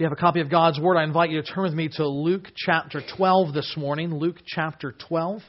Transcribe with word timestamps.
If 0.00 0.04
you 0.04 0.08
have 0.08 0.16
a 0.16 0.20
copy 0.22 0.40
of 0.40 0.48
God's 0.48 0.80
Word, 0.80 0.96
I 0.96 1.04
invite 1.04 1.28
you 1.28 1.42
to 1.42 1.46
turn 1.46 1.64
with 1.64 1.74
me 1.74 1.90
to 1.96 2.08
Luke 2.08 2.46
chapter 2.56 3.02
12 3.18 3.52
this 3.52 3.74
morning. 3.76 4.14
Luke 4.14 4.38
chapter 4.46 4.94
12. 5.06 5.42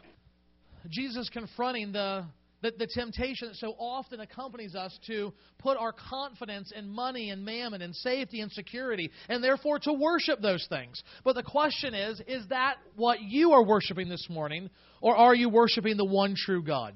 Jesus 0.89 1.29
confronting 1.29 1.93
the, 1.93 2.25
the, 2.61 2.73
the, 2.77 2.87
temptation 2.93 3.47
that 3.47 3.55
so 3.55 3.73
often 3.79 4.19
accompanies 4.19 4.75
us 4.75 4.99
to 5.07 5.31
put 5.57 5.77
our 5.77 5.93
confidence 5.93 6.73
in 6.75 6.89
money 6.89 7.29
and 7.29 7.45
mammon 7.45 7.81
and 7.81 7.95
safety 7.95 8.41
and 8.41 8.51
security, 8.51 9.09
and 9.29 9.41
therefore 9.41 9.79
to 9.79 9.93
worship 9.93 10.41
those 10.41 10.67
things. 10.67 11.01
But 11.23 11.35
the 11.35 11.43
question 11.43 11.93
is 11.93 12.21
is 12.27 12.45
that 12.49 12.75
what 12.97 13.21
you 13.21 13.53
are 13.53 13.63
worshiping 13.63 14.09
this 14.09 14.27
morning, 14.29 14.69
or 14.99 15.15
are 15.15 15.33
you 15.33 15.47
worshiping 15.47 15.95
the 15.95 16.03
one 16.03 16.35
true 16.35 16.61
God? 16.61 16.93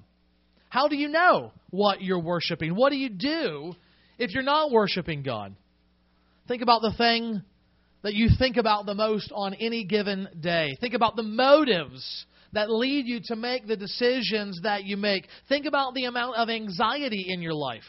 How 0.68 0.90
do 0.90 0.98
you 0.98 1.08
know 1.08 1.54
what 1.70 2.02
you're 2.02 2.20
worshiping? 2.20 2.76
What 2.76 2.90
do 2.90 2.98
you 2.98 3.12
do 3.12 3.76
if 4.18 4.32
you're 4.34 4.44
not 4.44 4.72
worshiping 4.72 5.24
God? 5.24 5.56
Think 6.48 6.62
about 6.62 6.82
the 6.82 6.94
thing 6.98 7.42
that 8.04 8.14
you 8.14 8.30
think 8.38 8.58
about 8.58 8.86
the 8.86 8.94
most 8.94 9.32
on 9.34 9.56
any 9.56 9.84
given 9.84 10.28
day. 10.40 10.78
Think 10.80 10.94
about 10.94 11.16
the 11.16 11.24
motives 11.24 12.26
that 12.54 12.70
lead 12.70 13.08
you 13.08 13.20
to 13.26 13.36
make 13.36 13.68
the 13.68 13.76
decisions 13.76 14.60
that 14.64 14.84
you 14.84 14.96
make. 14.96 15.28
Think 15.50 15.66
about 15.66 15.96
the 15.96 16.06
amount 16.06 16.38
of 16.38 16.50
anxiety 16.50 17.26
in 17.30 17.42
your 17.42 17.56
life. 17.56 17.84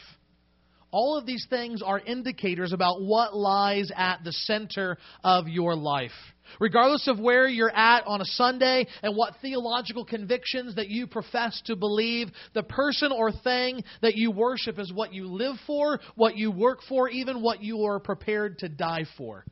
All 0.89 1.17
of 1.17 1.25
these 1.25 1.45
things 1.49 1.81
are 1.83 1.99
indicators 1.99 2.73
about 2.73 3.01
what 3.01 3.35
lies 3.35 3.91
at 3.95 4.23
the 4.23 4.31
center 4.31 4.97
of 5.23 5.47
your 5.47 5.75
life. 5.75 6.11
Regardless 6.59 7.07
of 7.07 7.19
where 7.19 7.47
you're 7.47 7.75
at 7.75 8.05
on 8.05 8.21
a 8.21 8.25
Sunday 8.25 8.87
and 9.01 9.15
what 9.15 9.35
theological 9.41 10.05
convictions 10.05 10.75
that 10.75 10.89
you 10.89 11.07
profess 11.07 11.61
to 11.65 11.75
believe, 11.75 12.29
the 12.53 12.63
person 12.63 13.11
or 13.11 13.31
thing 13.31 13.83
that 14.01 14.15
you 14.15 14.31
worship 14.31 14.79
is 14.79 14.91
what 14.93 15.13
you 15.13 15.27
live 15.27 15.55
for, 15.65 15.99
what 16.15 16.35
you 16.35 16.51
work 16.51 16.79
for, 16.87 17.09
even 17.09 17.41
what 17.41 17.61
you 17.61 17.83
are 17.85 17.99
prepared 17.99 18.59
to 18.59 18.69
die 18.69 19.05
for. 19.17 19.45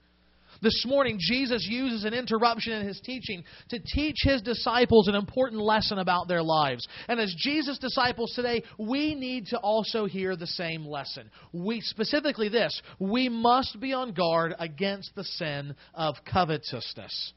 This 0.62 0.84
morning, 0.86 1.18
Jesus 1.20 1.66
uses 1.70 2.06
an 2.06 2.14
interruption 2.14 2.74
in 2.74 2.88
his 2.88 3.00
teaching 3.02 3.44
to 3.70 3.80
teach 3.80 4.18
his 4.22 4.42
disciples 4.42 5.08
an 5.08 5.16
important 5.16 5.62
lesson 5.62 6.00
about 6.00 6.28
their 6.28 6.44
lives. 6.44 6.88
And 7.08 7.20
as 7.20 7.34
Jesus' 7.38 7.78
disciples 7.78 8.34
today, 8.36 8.64
we 8.78 9.16
need 9.16 9.48
to 9.48 9.58
also 9.58 10.06
hear 10.06 10.36
the 10.36 10.48
same 10.48 10.86
lesson. 10.86 11.30
We 11.54 11.82
specifically 11.82 12.50
this, 12.50 12.82
we 13.00 13.30
must 13.30 13.80
be 13.80 13.94
on 13.94 14.14
guard 14.14 14.56
against 14.60 15.16
the 15.16 15.24
sin 15.24 15.76
of 15.94 16.16
covetousness. 16.26 17.34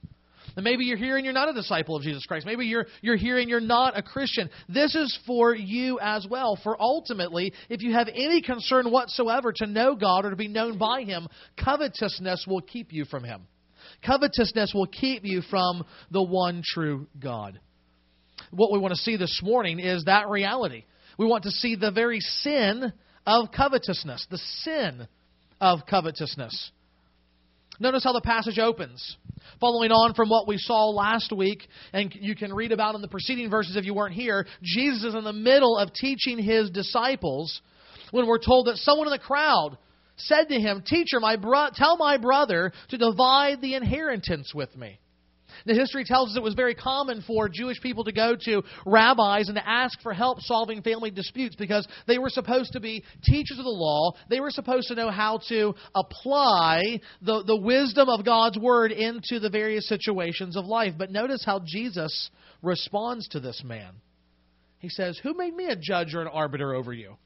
And 0.59 0.65
maybe 0.65 0.87
you're 0.87 0.97
here 0.97 1.17
and 1.17 1.25
you're 1.25 1.33
not 1.33 1.49
a 1.49 1.53
disciple 1.53 1.95
of 1.95 2.03
Jesus 2.03 2.27
Christ. 2.27 2.45
Maybe 2.45 2.67
you're, 2.67 2.87
you're 3.01 3.15
here 3.15 3.39
and 3.39 3.49
you're 3.49 3.61
not 3.61 3.97
a 3.97 4.03
Christian. 4.03 4.51
This 4.69 4.93
is 4.97 5.17
for 5.25 5.55
you 5.55 6.01
as 6.03 6.27
well. 6.29 6.59
For 6.65 6.77
ultimately, 6.83 7.53
if 7.69 7.81
you 7.81 7.93
have 7.93 8.09
any 8.09 8.43
concern 8.43 8.91
whatsoever 8.91 9.53
to 9.53 9.67
know 9.69 9.95
God 9.95 10.25
or 10.25 10.31
to 10.31 10.37
be 10.37 10.49
known 10.49 10.77
by 10.77 11.03
Him, 11.03 11.29
covetousness 11.65 12.45
will 12.49 12.61
keep 12.61 12.93
you 12.93 13.05
from 13.05 13.23
Him. 13.23 13.43
Covetousness 14.05 14.73
will 14.75 14.89
keep 14.89 15.25
you 15.25 15.43
from 15.43 15.85
the 16.11 16.25
one 16.25 16.63
true 16.65 17.07
God. 17.21 17.61
What 18.51 18.73
we 18.73 18.81
want 18.81 18.95
to 18.95 19.01
see 19.01 19.17
this 19.17 19.41
morning 19.45 19.79
is 19.79 20.07
that 20.07 20.29
reality. 20.29 20.87
We 21.21 21.27
want 21.27 21.45
to 21.45 21.53
see 21.53 21.77
the 21.77 21.93
very 21.93 22.19
sin 22.19 22.93
of 23.25 23.53
covetousness, 23.53 24.27
the 24.29 24.39
sin 24.65 25.07
of 25.61 25.87
covetousness. 25.89 26.73
Notice 27.81 28.05
how 28.05 28.13
the 28.13 28.21
passage 28.21 28.59
opens. 28.59 29.17
Following 29.61 29.91
on 29.91 30.15
from 30.15 30.29
what 30.29 30.47
we 30.47 30.59
saw 30.59 30.89
last 30.91 31.33
week, 31.33 31.67
and 31.93 32.13
you 32.15 32.35
can 32.35 32.53
read 32.53 32.73
about 32.73 32.95
in 32.95 33.03
the 33.03 33.09
preceding 33.09 33.51
verses 33.51 33.77
if 33.77 33.85
you 33.85 33.95
weren't 33.95 34.15
here, 34.15 34.47
Jesus 34.63 35.05
is 35.05 35.15
in 35.15 35.25
the 35.25 35.33
middle 35.33 35.77
of 35.77 35.93
teaching 35.93 36.39
his 36.39 36.71
disciples 36.71 37.61
when 38.11 38.27
we're 38.27 38.39
told 38.39 38.67
that 38.67 38.77
someone 38.77 39.07
in 39.07 39.13
the 39.13 39.19
crowd 39.19 39.79
said 40.17 40.49
to 40.49 40.61
him, 40.61 40.83
Teacher, 40.87 41.21
my 41.21 41.37
bro- 41.37 41.69
tell 41.75 41.97
my 41.97 42.17
brother 42.17 42.73
to 42.91 42.99
divide 42.99 43.61
the 43.61 43.75
inheritance 43.75 44.53
with 44.55 44.75
me. 44.77 44.99
The 45.67 45.75
history 45.75 46.05
tells 46.05 46.31
us 46.31 46.37
it 46.37 46.43
was 46.43 46.55
very 46.55 46.75
common 46.75 47.23
for 47.27 47.49
Jewish 47.49 47.81
people 47.81 48.05
to 48.05 48.13
go 48.13 48.37
to 48.45 48.63
rabbis 48.87 49.49
and 49.49 49.57
to 49.57 49.69
ask 49.69 50.01
for 50.03 50.13
help 50.13 50.41
solving 50.41 50.83
family 50.83 51.11
disputes 51.11 51.57
because 51.57 51.87
they 52.07 52.19
were 52.19 52.31
supposed 52.31 52.73
to 52.73 52.81
be 52.81 53.05
teachers 53.25 53.59
of 53.59 53.65
the 53.65 53.71
law. 53.71 54.13
They 54.29 54.41
were 54.41 54.51
supposed 54.51 54.89
to 54.89 54.95
know 54.95 55.11
how 55.11 55.41
to 55.49 55.75
apply 55.95 57.01
the, 57.23 57.43
the 57.45 57.57
wisdom 57.57 58.09
of 58.09 58.25
God's 58.25 58.59
word 58.59 58.93
into 58.93 59.41
the 59.41 59.51
various 59.51 59.89
situations 59.89 60.57
of 60.57 60.67
life. 60.67 60.95
But 60.97 61.11
notice 61.11 61.45
how 61.45 61.61
Jesus 61.65 62.31
responds 62.63 63.29
to 63.29 63.41
this 63.41 63.63
man. 63.65 63.95
He 64.79 64.89
says, 64.89 65.19
Who 65.23 65.35
made 65.35 65.55
me 65.55 65.67
a 65.67 65.77
judge 65.77 66.15
or 66.15 66.23
an 66.23 66.29
arbiter 66.29 66.75
over 66.75 66.93
you? 66.93 67.17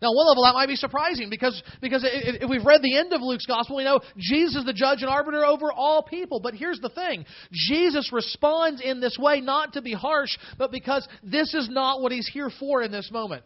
Now, 0.00 0.12
one 0.12 0.26
level 0.28 0.44
that 0.44 0.54
might 0.54 0.68
be 0.68 0.76
surprising 0.76 1.28
because, 1.30 1.62
because 1.80 2.04
if 2.06 2.48
we've 2.48 2.64
read 2.64 2.80
the 2.82 2.96
end 2.96 3.12
of 3.12 3.20
Luke's 3.20 3.46
gospel, 3.46 3.76
we 3.76 3.84
know 3.84 4.00
Jesus 4.16 4.56
is 4.56 4.64
the 4.64 4.72
judge 4.72 5.02
and 5.02 5.10
arbiter 5.10 5.44
over 5.44 5.72
all 5.72 6.02
people. 6.02 6.40
But 6.40 6.54
here's 6.54 6.80
the 6.80 6.88
thing 6.88 7.24
Jesus 7.52 8.10
responds 8.12 8.80
in 8.80 9.00
this 9.00 9.16
way 9.18 9.40
not 9.40 9.74
to 9.74 9.82
be 9.82 9.92
harsh, 9.92 10.36
but 10.58 10.70
because 10.70 11.06
this 11.22 11.54
is 11.54 11.68
not 11.68 12.00
what 12.00 12.12
he's 12.12 12.28
here 12.28 12.50
for 12.58 12.82
in 12.82 12.90
this 12.90 13.10
moment. 13.12 13.44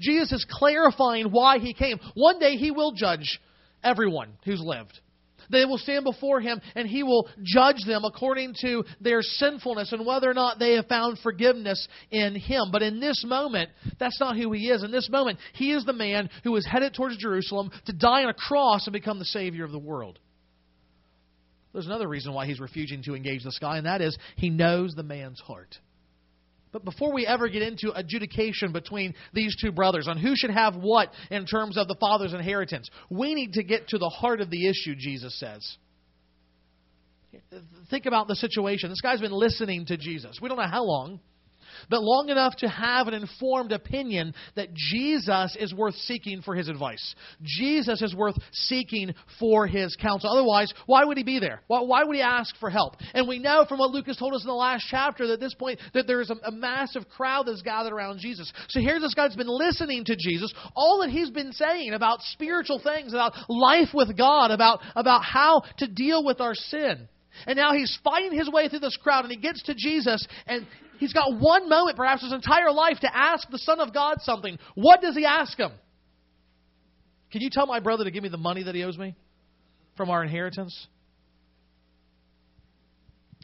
Jesus 0.00 0.32
is 0.32 0.46
clarifying 0.48 1.26
why 1.26 1.58
he 1.58 1.74
came. 1.74 1.98
One 2.14 2.38
day 2.38 2.56
he 2.56 2.70
will 2.70 2.92
judge 2.92 3.40
everyone 3.82 4.30
who's 4.44 4.60
lived. 4.60 4.98
They 5.52 5.66
will 5.66 5.78
stand 5.78 6.04
before 6.04 6.40
him 6.40 6.60
and 6.74 6.88
he 6.88 7.02
will 7.02 7.28
judge 7.42 7.84
them 7.86 8.04
according 8.04 8.54
to 8.62 8.84
their 9.00 9.22
sinfulness 9.22 9.92
and 9.92 10.04
whether 10.04 10.28
or 10.28 10.34
not 10.34 10.58
they 10.58 10.74
have 10.74 10.86
found 10.86 11.18
forgiveness 11.18 11.86
in 12.10 12.34
him. 12.34 12.70
But 12.72 12.82
in 12.82 12.98
this 12.98 13.22
moment, 13.24 13.70
that's 14.00 14.18
not 14.18 14.36
who 14.36 14.50
he 14.52 14.70
is. 14.70 14.82
In 14.82 14.90
this 14.90 15.10
moment, 15.10 15.38
he 15.52 15.72
is 15.72 15.84
the 15.84 15.92
man 15.92 16.30
who 16.42 16.56
is 16.56 16.66
headed 16.66 16.94
towards 16.94 17.18
Jerusalem 17.18 17.70
to 17.86 17.92
die 17.92 18.24
on 18.24 18.30
a 18.30 18.34
cross 18.34 18.86
and 18.86 18.92
become 18.92 19.18
the 19.18 19.24
Savior 19.26 19.64
of 19.64 19.72
the 19.72 19.78
world. 19.78 20.18
There's 21.72 21.86
another 21.86 22.08
reason 22.08 22.32
why 22.32 22.46
he's 22.46 22.60
refusing 22.60 23.02
to 23.04 23.14
engage 23.14 23.44
this 23.44 23.58
guy, 23.58 23.76
and 23.76 23.86
that 23.86 24.02
is 24.02 24.16
he 24.36 24.50
knows 24.50 24.94
the 24.94 25.02
man's 25.02 25.40
heart. 25.40 25.78
But 26.72 26.84
before 26.84 27.12
we 27.12 27.26
ever 27.26 27.48
get 27.48 27.62
into 27.62 27.92
adjudication 27.94 28.72
between 28.72 29.14
these 29.32 29.54
two 29.60 29.72
brothers 29.72 30.08
on 30.08 30.16
who 30.16 30.34
should 30.34 30.50
have 30.50 30.74
what 30.74 31.12
in 31.30 31.44
terms 31.46 31.76
of 31.76 31.86
the 31.86 31.96
father's 32.00 32.32
inheritance, 32.32 32.88
we 33.10 33.34
need 33.34 33.52
to 33.54 33.62
get 33.62 33.88
to 33.88 33.98
the 33.98 34.08
heart 34.08 34.40
of 34.40 34.50
the 34.50 34.68
issue, 34.68 34.94
Jesus 34.96 35.38
says. 35.38 35.76
Think 37.90 38.06
about 38.06 38.28
the 38.28 38.36
situation. 38.36 38.88
This 38.88 39.00
guy's 39.00 39.20
been 39.20 39.32
listening 39.32 39.86
to 39.86 39.96
Jesus. 39.96 40.38
We 40.40 40.48
don't 40.48 40.58
know 40.58 40.66
how 40.66 40.84
long 40.84 41.20
but 41.90 42.02
long 42.02 42.28
enough 42.28 42.56
to 42.56 42.68
have 42.68 43.08
an 43.08 43.14
informed 43.14 43.72
opinion 43.72 44.34
that 44.56 44.72
Jesus 44.74 45.56
is 45.58 45.74
worth 45.74 45.94
seeking 45.94 46.42
for 46.42 46.54
his 46.54 46.68
advice. 46.68 47.14
Jesus 47.42 48.02
is 48.02 48.14
worth 48.14 48.36
seeking 48.52 49.14
for 49.38 49.66
his 49.66 49.96
counsel. 49.96 50.30
Otherwise, 50.30 50.72
why 50.86 51.04
would 51.04 51.16
he 51.16 51.24
be 51.24 51.38
there? 51.38 51.60
Why, 51.66 52.04
would 52.04 52.16
he 52.16 52.22
ask 52.22 52.54
for 52.58 52.70
help? 52.70 52.94
And 53.14 53.28
we 53.28 53.38
know 53.38 53.64
from 53.68 53.78
what 53.78 53.90
Luke 53.90 54.06
has 54.06 54.16
told 54.16 54.34
us 54.34 54.42
in 54.42 54.48
the 54.48 54.54
last 54.54 54.86
chapter 54.88 55.26
that 55.26 55.34
at 55.34 55.40
this 55.40 55.54
point 55.54 55.80
that 55.94 56.06
there 56.06 56.20
is 56.20 56.30
a, 56.30 56.36
a 56.44 56.52
massive 56.52 57.08
crowd 57.08 57.46
that's 57.46 57.62
gathered 57.62 57.92
around 57.92 58.18
Jesus. 58.20 58.52
So 58.68 58.80
here's 58.80 59.02
this 59.02 59.14
guy 59.14 59.24
that's 59.24 59.36
been 59.36 59.46
listening 59.48 60.04
to 60.06 60.16
Jesus. 60.16 60.52
All 60.74 61.00
that 61.02 61.10
he's 61.10 61.30
been 61.30 61.52
saying 61.52 61.94
about 61.94 62.20
spiritual 62.22 62.80
things, 62.82 63.12
about 63.12 63.34
life 63.48 63.88
with 63.94 64.16
God, 64.16 64.50
about, 64.50 64.80
about 64.94 65.22
how 65.24 65.62
to 65.78 65.86
deal 65.86 66.24
with 66.24 66.40
our 66.40 66.54
sin. 66.54 67.08
And 67.46 67.56
now 67.56 67.72
he's 67.72 67.98
fighting 68.04 68.36
his 68.36 68.50
way 68.50 68.68
through 68.68 68.80
this 68.80 68.96
crowd, 69.02 69.24
and 69.24 69.32
he 69.32 69.38
gets 69.38 69.62
to 69.64 69.74
Jesus, 69.74 70.26
and 70.46 70.66
he's 71.02 71.12
got 71.12 71.40
one 71.40 71.68
moment, 71.68 71.96
perhaps 71.96 72.22
his 72.22 72.32
entire 72.32 72.70
life, 72.70 73.00
to 73.00 73.10
ask 73.14 73.50
the 73.50 73.58
Son 73.58 73.80
of 73.80 73.92
God 73.92 74.18
something. 74.20 74.56
What 74.76 75.00
does 75.00 75.16
he 75.16 75.26
ask 75.26 75.58
him? 75.58 75.72
Can 77.32 77.40
you 77.40 77.50
tell 77.50 77.66
my 77.66 77.80
brother 77.80 78.04
to 78.04 78.10
give 78.12 78.22
me 78.22 78.28
the 78.28 78.38
money 78.38 78.62
that 78.62 78.74
he 78.74 78.84
owes 78.84 78.96
me 78.96 79.16
from 79.96 80.10
our 80.10 80.22
inheritance? 80.22 80.86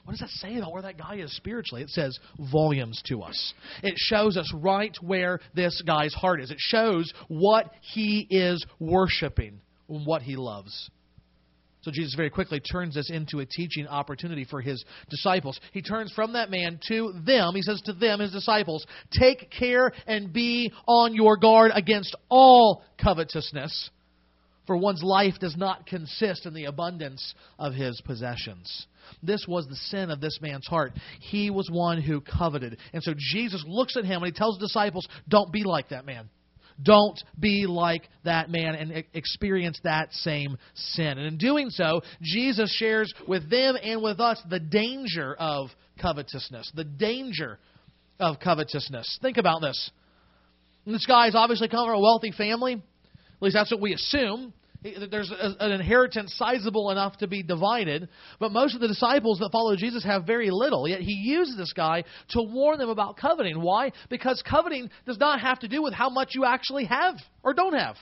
What 0.05 0.13
does 0.13 0.21
that 0.21 0.31
say 0.31 0.57
about 0.57 0.73
where 0.73 0.83
that 0.83 0.97
guy 0.97 1.17
is 1.17 1.35
spiritually? 1.37 1.83
It 1.83 1.91
says 1.91 2.17
volumes 2.53 3.03
to 3.07 3.23
us. 3.23 3.55
It 3.83 3.95
shows 3.97 4.37
us 4.37 4.51
right 4.55 4.97
where 5.03 5.41
this 5.55 5.83
guy's 5.85 6.15
heart 6.15 6.41
is. 6.41 6.53
It 6.53 6.61
shows 6.61 7.13
what 7.27 7.73
he 7.93 8.27
is 8.31 8.65
worshiping 8.79 9.61
and 9.89 10.07
what 10.07 10.23
he 10.23 10.37
loves. 10.37 10.91
So 11.83 11.93
Jesus 11.93 12.15
very 12.15 12.31
quickly 12.31 12.61
turns 12.61 12.95
this 12.95 13.11
into 13.11 13.39
a 13.39 13.47
teaching 13.47 13.87
opportunity 13.87 14.45
for 14.45 14.61
his 14.61 14.85
disciples. 15.11 15.59
He 15.73 15.81
turns 15.81 16.13
from 16.13 16.33
that 16.33 16.51
man 16.51 16.81
to 16.89 17.13
them. 17.25 17.55
He 17.55 17.63
says 17.63 17.81
to 17.85 17.93
them, 17.93 18.21
his 18.21 18.33
disciples, 18.33 18.85
Take 19.13 19.51
care 19.51 19.93
and 20.07 20.33
be 20.33 20.73
on 20.87 21.15
your 21.15 21.37
guard 21.37 21.71
against 21.75 22.17
all 22.29 22.83
covetousness, 23.03 23.91
for 24.67 24.77
one's 24.77 25.03
life 25.03 25.35
does 25.41 25.57
not 25.57 25.87
consist 25.87 26.47
in 26.47 26.55
the 26.55 26.65
abundance 26.65 27.35
of 27.59 27.75
his 27.75 28.01
possessions. 28.05 28.87
This 29.23 29.47
was 29.49 29.67
the 29.67 29.77
sin 29.77 30.11
of 30.11 30.21
this 30.21 30.39
man's 30.43 30.67
heart. 30.67 30.93
He 31.21 31.49
was 31.49 31.71
one 31.71 32.03
who 32.03 32.21
coveted. 32.21 32.77
And 32.93 33.03
so 33.03 33.15
Jesus 33.17 33.65
looks 33.67 33.97
at 33.97 34.05
him 34.05 34.23
and 34.23 34.33
he 34.33 34.37
tells 34.37 34.59
the 34.59 34.67
disciples, 34.67 35.09
Don't 35.29 35.53
be 35.53 35.63
like 35.65 35.91
that 35.91 36.05
man. 36.05 36.29
Don't 36.83 37.19
be 37.39 37.67
like 37.67 38.09
that 38.25 38.51
man 38.51 38.75
and 38.75 39.05
experience 39.15 39.81
that 39.85 40.13
same 40.13 40.57
sin. 40.75 41.19
And 41.19 41.27
in 41.27 41.37
doing 41.37 41.71
so, 41.71 42.03
Jesus 42.23 42.73
shares 42.77 43.13
with 43.27 43.51
them 43.51 43.77
and 43.83 44.03
with 44.03 44.21
us 44.21 44.41
the 44.49 44.61
danger 44.61 45.35
of 45.35 45.69
covetousness. 46.01 46.71
The 46.75 46.85
danger 46.85 47.59
of 48.21 48.39
covetousness. 48.41 49.19
Think 49.21 49.39
about 49.39 49.61
this. 49.61 49.91
This 50.87 51.05
guy 51.05 51.29
is 51.29 51.35
obviously 51.35 51.69
come 51.69 51.87
from 51.87 51.97
a 51.97 52.01
wealthy 52.01 52.33
family. 52.33 52.75
At 52.75 53.43
least 53.43 53.55
that's 53.55 53.71
what 53.71 53.81
we 53.81 53.95
assume. 53.95 54.53
There's 54.83 55.33
an 55.33 55.73
inheritance 55.73 56.35
sizable 56.37 56.91
enough 56.91 57.17
to 57.19 57.27
be 57.27 57.43
divided, 57.43 58.09
but 58.39 58.53
most 58.53 58.77
of 58.77 58.81
the 58.81 58.87
disciples 58.87 59.41
that 59.41 59.51
follow 59.51 59.75
Jesus 59.75 60.05
have 60.05 60.25
very 60.25 60.51
little. 60.53 60.87
Yet 60.87 61.01
he 61.01 61.15
uses 61.15 61.57
this 61.57 61.73
guy 61.73 62.05
to 62.31 62.43
warn 62.43 62.79
them 62.79 62.89
about 62.89 63.17
coveting. 63.17 63.61
Why? 63.61 63.91
Because 64.09 64.41
coveting 64.49 64.89
does 65.05 65.19
not 65.19 65.41
have 65.41 65.59
to 65.61 65.69
do 65.69 65.83
with 65.83 65.95
how 65.95 66.11
much 66.11 66.31
you 66.35 66.45
actually 66.45 66.85
have 66.85 67.17
or 67.43 67.55
don't 67.55 67.75
have. 67.75 67.97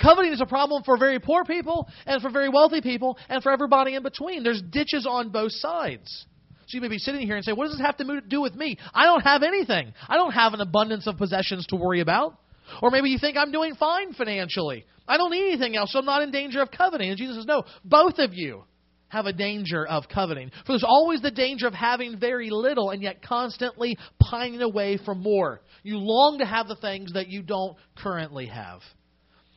Coveting 0.00 0.32
is 0.32 0.40
a 0.40 0.46
problem 0.46 0.82
for 0.84 0.96
very 0.96 1.20
poor 1.20 1.44
people 1.44 1.86
and 2.06 2.22
for 2.22 2.30
very 2.30 2.48
wealthy 2.48 2.80
people 2.80 3.18
and 3.28 3.42
for 3.42 3.52
everybody 3.52 3.94
in 3.94 4.02
between. 4.02 4.42
There's 4.42 4.62
ditches 4.62 5.06
on 5.08 5.28
both 5.28 5.52
sides. 5.52 6.26
So 6.66 6.76
you 6.76 6.80
may 6.80 6.88
be 6.88 6.98
sitting 6.98 7.20
here 7.20 7.36
and 7.36 7.44
say, 7.44 7.52
What 7.52 7.66
does 7.66 7.76
this 7.76 7.86
have 7.86 7.98
to 7.98 8.20
do 8.22 8.40
with 8.40 8.54
me? 8.54 8.78
I 8.92 9.04
don't 9.04 9.20
have 9.20 9.42
anything. 9.42 9.92
I 10.08 10.16
don't 10.16 10.32
have 10.32 10.54
an 10.54 10.60
abundance 10.60 11.06
of 11.06 11.18
possessions 11.18 11.66
to 11.66 11.76
worry 11.76 12.00
about. 12.00 12.38
Or 12.82 12.90
maybe 12.90 13.10
you 13.10 13.18
think 13.18 13.36
I'm 13.36 13.52
doing 13.52 13.74
fine 13.74 14.12
financially. 14.12 14.84
I 15.08 15.16
don't 15.16 15.30
need 15.30 15.48
anything 15.48 15.76
else, 15.76 15.92
so 15.92 15.98
I'm 15.98 16.04
not 16.04 16.22
in 16.22 16.30
danger 16.30 16.60
of 16.60 16.70
coveting. 16.70 17.10
And 17.10 17.18
Jesus 17.18 17.36
says, 17.36 17.46
No, 17.46 17.64
both 17.84 18.18
of 18.18 18.34
you 18.34 18.64
have 19.08 19.26
a 19.26 19.32
danger 19.32 19.86
of 19.86 20.04
coveting. 20.12 20.50
For 20.50 20.72
there's 20.72 20.84
always 20.84 21.22
the 21.22 21.30
danger 21.30 21.66
of 21.66 21.74
having 21.74 22.18
very 22.18 22.50
little 22.50 22.90
and 22.90 23.02
yet 23.02 23.22
constantly 23.22 23.96
pining 24.20 24.60
away 24.62 24.98
for 25.04 25.14
more. 25.14 25.60
You 25.82 25.98
long 25.98 26.38
to 26.38 26.46
have 26.46 26.66
the 26.66 26.76
things 26.76 27.12
that 27.12 27.28
you 27.28 27.42
don't 27.42 27.76
currently 27.96 28.46
have. 28.46 28.80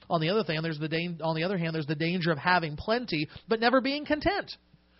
On 0.09 0.21
the 0.21 0.29
other 0.29 0.43
thing, 0.43 0.59
there's 0.61 0.79
the 0.79 0.87
da- 0.87 1.23
on 1.23 1.35
the 1.35 1.43
other 1.43 1.57
hand, 1.57 1.75
there's 1.75 1.85
the 1.85 1.95
danger 1.95 2.31
of 2.31 2.37
having 2.37 2.75
plenty 2.75 3.27
but 3.47 3.59
never 3.59 3.81
being 3.81 4.05
content. 4.05 4.51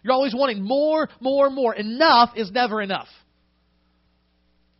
You're 0.03 0.13
always 0.13 0.33
wanting 0.33 0.63
more, 0.63 1.09
more, 1.19 1.49
more. 1.49 1.75
Enough 1.75 2.31
is 2.35 2.51
never 2.51 2.81
enough. 2.81 3.07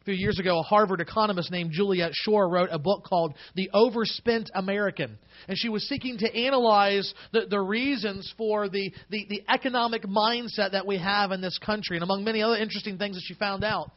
Few 0.10 0.18
years 0.18 0.40
ago, 0.40 0.58
a 0.58 0.64
Harvard 0.64 1.02
economist 1.02 1.52
named 1.52 1.70
Juliet 1.72 2.14
Schor 2.16 2.50
wrote 2.50 2.70
a 2.72 2.80
book 2.80 3.04
called 3.04 3.36
The 3.54 3.70
Overspent 3.76 4.50
American. 4.56 5.20
And 5.48 5.56
she 5.56 5.70
was 5.70 5.88
seeking 5.88 6.18
to 6.18 6.36
analyze 6.36 7.14
the, 7.32 7.42
the 7.48 7.60
reasons 7.60 8.34
for 8.36 8.70
the, 8.70 8.92
the, 9.12 9.28
the 9.30 9.44
economic 9.48 10.02
mindset 10.06 10.72
that 10.72 10.88
we 10.88 10.98
have 10.98 11.32
in 11.32 11.42
this 11.42 11.60
country. 11.60 11.96
And 11.96 12.04
among 12.04 12.24
many 12.24 12.42
other 12.42 12.56
interesting 12.56 12.98
things 12.98 13.18
that 13.18 13.22
she 13.24 13.36
found 13.36 13.64
out, 13.64 13.92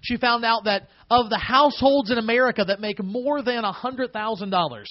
she 0.00 0.16
found 0.16 0.42
out 0.42 0.64
that 0.64 0.88
of 1.10 1.28
the 1.28 1.36
households 1.36 2.10
in 2.10 2.16
America 2.16 2.64
that 2.64 2.80
make 2.80 3.04
more 3.04 3.42
than 3.42 3.62
$100,000, 3.62 4.84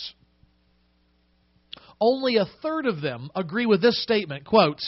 only 2.00 2.38
a 2.38 2.46
third 2.62 2.86
of 2.86 3.02
them 3.02 3.32
agree 3.36 3.66
with 3.66 3.82
this 3.82 4.02
statement 4.04 4.46
quote 4.46 4.80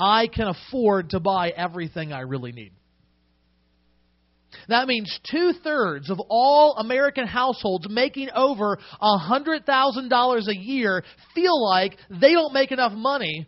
i 0.00 0.26
can 0.26 0.48
afford 0.48 1.10
to 1.10 1.20
buy 1.20 1.50
everything 1.50 2.12
i 2.12 2.20
really 2.20 2.50
need 2.50 2.72
that 4.68 4.86
means 4.86 5.18
two 5.30 5.52
thirds 5.64 6.10
of 6.10 6.20
all 6.28 6.76
American 6.78 7.26
households 7.26 7.88
making 7.88 8.30
over 8.34 8.78
$100,000 9.02 10.48
a 10.48 10.56
year 10.56 11.04
feel 11.34 11.64
like 11.64 11.96
they 12.08 12.32
don't 12.32 12.52
make 12.52 12.72
enough 12.72 12.92
money, 12.92 13.46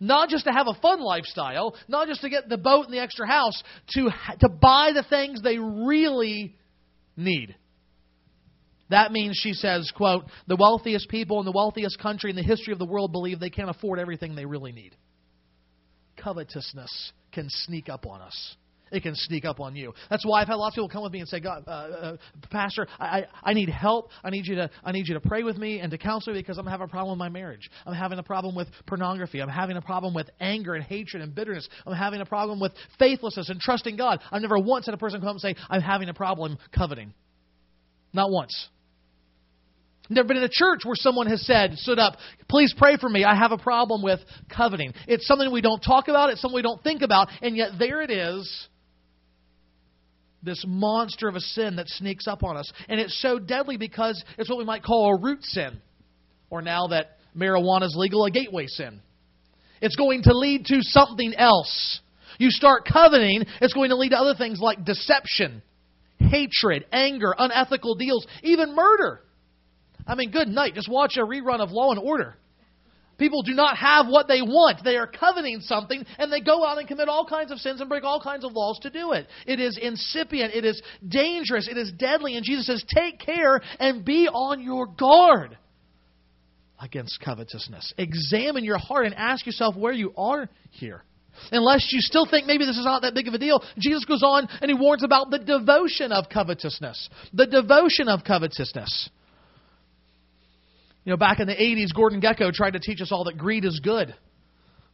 not 0.00 0.28
just 0.28 0.44
to 0.44 0.52
have 0.52 0.66
a 0.68 0.80
fun 0.80 1.00
lifestyle, 1.00 1.76
not 1.88 2.08
just 2.08 2.20
to 2.22 2.28
get 2.28 2.48
the 2.48 2.58
boat 2.58 2.86
and 2.86 2.94
the 2.94 3.00
extra 3.00 3.26
house, 3.26 3.62
to, 3.90 4.10
to 4.40 4.48
buy 4.48 4.92
the 4.94 5.04
things 5.08 5.42
they 5.42 5.58
really 5.58 6.56
need. 7.16 7.54
That 8.90 9.12
means, 9.12 9.38
she 9.42 9.54
says, 9.54 9.90
quote, 9.96 10.24
the 10.46 10.56
wealthiest 10.56 11.08
people 11.08 11.40
in 11.40 11.46
the 11.46 11.52
wealthiest 11.52 11.98
country 11.98 12.30
in 12.30 12.36
the 12.36 12.42
history 12.42 12.72
of 12.72 12.78
the 12.78 12.84
world 12.84 13.12
believe 13.12 13.40
they 13.40 13.50
can't 13.50 13.70
afford 13.70 13.98
everything 13.98 14.34
they 14.34 14.44
really 14.44 14.72
need. 14.72 14.94
Covetousness 16.22 17.12
can 17.32 17.46
sneak 17.48 17.88
up 17.88 18.06
on 18.06 18.20
us. 18.20 18.56
It 18.94 19.02
can 19.02 19.16
sneak 19.16 19.44
up 19.44 19.58
on 19.58 19.74
you. 19.74 19.92
That's 20.08 20.24
why 20.24 20.40
I've 20.40 20.46
had 20.46 20.54
lots 20.54 20.74
of 20.74 20.76
people 20.76 20.88
come 20.88 21.02
with 21.02 21.12
me 21.12 21.18
and 21.18 21.28
say, 21.28 21.40
God, 21.40 21.64
uh, 21.66 21.70
uh, 21.70 22.16
Pastor, 22.50 22.86
I, 23.00 23.24
I 23.42 23.52
need 23.52 23.68
help. 23.68 24.10
I 24.22 24.30
need 24.30 24.46
you 24.46 24.54
to 24.54 24.70
I 24.84 24.92
need 24.92 25.08
you 25.08 25.14
to 25.14 25.20
pray 25.20 25.42
with 25.42 25.58
me 25.58 25.80
and 25.80 25.90
to 25.90 25.98
counsel 25.98 26.32
me 26.32 26.38
because 26.38 26.58
I'm 26.58 26.66
having 26.66 26.84
a 26.84 26.88
problem 26.88 27.18
with 27.18 27.18
my 27.18 27.28
marriage. 27.28 27.68
I'm 27.84 27.94
having 27.94 28.20
a 28.20 28.22
problem 28.22 28.54
with 28.54 28.68
pornography. 28.86 29.42
I'm 29.42 29.48
having 29.48 29.76
a 29.76 29.82
problem 29.82 30.14
with 30.14 30.30
anger 30.38 30.74
and 30.74 30.84
hatred 30.84 31.24
and 31.24 31.34
bitterness. 31.34 31.68
I'm 31.84 31.94
having 31.94 32.20
a 32.20 32.26
problem 32.26 32.60
with 32.60 32.72
faithlessness 33.00 33.48
and 33.48 33.58
trusting 33.58 33.96
God. 33.96 34.20
I've 34.30 34.42
never 34.42 34.58
once 34.58 34.86
had 34.86 34.94
a 34.94 34.98
person 34.98 35.18
come 35.18 35.30
up 35.30 35.34
and 35.34 35.40
say, 35.40 35.56
I'm 35.68 35.82
having 35.82 36.08
a 36.08 36.14
problem 36.14 36.56
coveting. 36.72 37.12
Not 38.12 38.30
once. 38.30 38.68
Never 40.10 40.28
been 40.28 40.36
in 40.36 40.42
a 40.42 40.50
church 40.50 40.80
where 40.84 40.96
someone 40.96 41.26
has 41.28 41.44
said, 41.46 41.78
stood 41.78 41.98
up, 41.98 42.16
please 42.48 42.74
pray 42.76 42.98
for 42.98 43.08
me. 43.08 43.24
I 43.24 43.34
have 43.34 43.52
a 43.52 43.58
problem 43.58 44.02
with 44.02 44.20
coveting. 44.54 44.92
It's 45.08 45.26
something 45.26 45.50
we 45.50 45.62
don't 45.62 45.80
talk 45.80 46.08
about, 46.08 46.30
it's 46.30 46.42
something 46.42 46.54
we 46.54 46.62
don't 46.62 46.82
think 46.82 47.00
about, 47.02 47.28
and 47.40 47.56
yet 47.56 47.70
there 47.78 48.02
it 48.02 48.10
is. 48.10 48.68
This 50.44 50.62
monster 50.66 51.26
of 51.26 51.36
a 51.36 51.40
sin 51.40 51.76
that 51.76 51.88
sneaks 51.88 52.26
up 52.28 52.42
on 52.42 52.56
us. 52.56 52.70
And 52.88 53.00
it's 53.00 53.20
so 53.22 53.38
deadly 53.38 53.78
because 53.78 54.22
it's 54.36 54.50
what 54.50 54.58
we 54.58 54.64
might 54.64 54.82
call 54.82 55.14
a 55.14 55.20
root 55.20 55.42
sin. 55.42 55.80
Or 56.50 56.60
now 56.60 56.88
that 56.88 57.16
marijuana 57.36 57.84
is 57.84 57.94
legal, 57.96 58.24
a 58.26 58.30
gateway 58.30 58.66
sin. 58.66 59.00
It's 59.80 59.96
going 59.96 60.22
to 60.24 60.36
lead 60.36 60.66
to 60.66 60.82
something 60.82 61.34
else. 61.34 62.00
You 62.38 62.50
start 62.50 62.86
coveting, 62.90 63.44
it's 63.60 63.72
going 63.74 63.90
to 63.90 63.96
lead 63.96 64.10
to 64.10 64.18
other 64.18 64.34
things 64.36 64.60
like 64.60 64.84
deception, 64.84 65.62
hatred, 66.18 66.84
anger, 66.92 67.34
unethical 67.36 67.94
deals, 67.94 68.26
even 68.42 68.74
murder. 68.74 69.20
I 70.06 70.14
mean, 70.14 70.30
good 70.30 70.48
night. 70.48 70.74
Just 70.74 70.88
watch 70.88 71.16
a 71.16 71.20
rerun 71.20 71.60
of 71.60 71.70
Law 71.70 71.90
and 71.90 72.00
Order. 72.00 72.36
People 73.18 73.42
do 73.42 73.54
not 73.54 73.76
have 73.76 74.06
what 74.08 74.28
they 74.28 74.42
want. 74.42 74.82
They 74.82 74.96
are 74.96 75.06
coveting 75.06 75.60
something, 75.60 76.04
and 76.18 76.32
they 76.32 76.40
go 76.40 76.66
out 76.66 76.78
and 76.78 76.88
commit 76.88 77.08
all 77.08 77.26
kinds 77.26 77.52
of 77.52 77.58
sins 77.58 77.80
and 77.80 77.88
break 77.88 78.04
all 78.04 78.20
kinds 78.20 78.44
of 78.44 78.52
laws 78.52 78.78
to 78.82 78.90
do 78.90 79.12
it. 79.12 79.26
It 79.46 79.60
is 79.60 79.78
incipient. 79.80 80.54
It 80.54 80.64
is 80.64 80.82
dangerous. 81.06 81.68
It 81.68 81.76
is 81.76 81.92
deadly. 81.92 82.36
And 82.36 82.44
Jesus 82.44 82.66
says, 82.66 82.84
take 82.94 83.20
care 83.20 83.60
and 83.78 84.04
be 84.04 84.28
on 84.28 84.62
your 84.62 84.86
guard 84.86 85.56
against 86.80 87.20
covetousness. 87.20 87.94
Examine 87.98 88.64
your 88.64 88.78
heart 88.78 89.06
and 89.06 89.14
ask 89.14 89.46
yourself 89.46 89.76
where 89.76 89.92
you 89.92 90.12
are 90.16 90.48
here. 90.70 91.02
Unless 91.50 91.92
you 91.92 92.00
still 92.00 92.26
think 92.30 92.46
maybe 92.46 92.64
this 92.64 92.78
is 92.78 92.84
not 92.84 93.02
that 93.02 93.14
big 93.14 93.26
of 93.26 93.34
a 93.34 93.38
deal, 93.38 93.62
Jesus 93.78 94.04
goes 94.04 94.22
on 94.22 94.48
and 94.60 94.70
he 94.70 94.74
warns 94.74 95.02
about 95.02 95.30
the 95.30 95.38
devotion 95.38 96.12
of 96.12 96.28
covetousness. 96.28 97.08
The 97.32 97.46
devotion 97.46 98.08
of 98.08 98.22
covetousness. 98.24 99.10
You 101.04 101.10
know, 101.10 101.16
back 101.16 101.38
in 101.40 101.46
the 101.46 101.54
80s, 101.54 101.94
Gordon 101.94 102.20
Gekko 102.20 102.52
tried 102.52 102.72
to 102.72 102.78
teach 102.78 103.00
us 103.00 103.12
all 103.12 103.24
that 103.24 103.36
greed 103.36 103.64
is 103.64 103.80
good. 103.82 104.14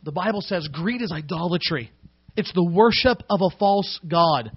The 0.03 0.12
Bible 0.12 0.41
says 0.41 0.69
greed 0.73 1.03
is 1.03 1.12
idolatry, 1.12 1.91
it's 2.37 2.53
the 2.53 2.65
worship 2.65 3.23
of 3.29 3.41
a 3.43 3.57
false 3.59 4.01
God. 4.07 4.51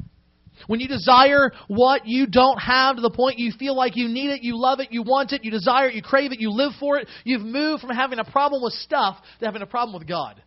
When 0.68 0.80
you 0.80 0.88
desire 0.88 1.52
what 1.68 2.06
you 2.06 2.28
don't 2.28 2.60
have 2.60 2.96
to 2.96 3.02
the 3.02 3.10
point 3.10 3.40
you 3.40 3.52
feel 3.58 3.76
like 3.76 3.96
you 3.96 4.08
need 4.08 4.30
it, 4.30 4.44
you 4.44 4.58
love 4.58 4.80
it, 4.80 4.90
you 4.92 5.02
want 5.02 5.32
it, 5.32 5.44
you 5.44 5.52
desire 5.52 5.90
it, 5.90 5.96
you 5.96 6.02
crave 6.04 6.32
it, 6.32 6.40
you 6.40 6.52
live 6.52 6.74
for 6.80 6.98
it, 6.98 7.08
you've 7.24 7.42
moved 7.42 7.82
from 7.82 7.90
having 7.90 8.20
a 8.20 8.24
problem 8.24 8.62
with 8.64 8.74
stuff 8.74 9.18
to 9.40 9.46
having 9.46 9.64
a 9.64 9.68
problem 9.68 9.98
with 9.98 10.08
God. 10.08 10.42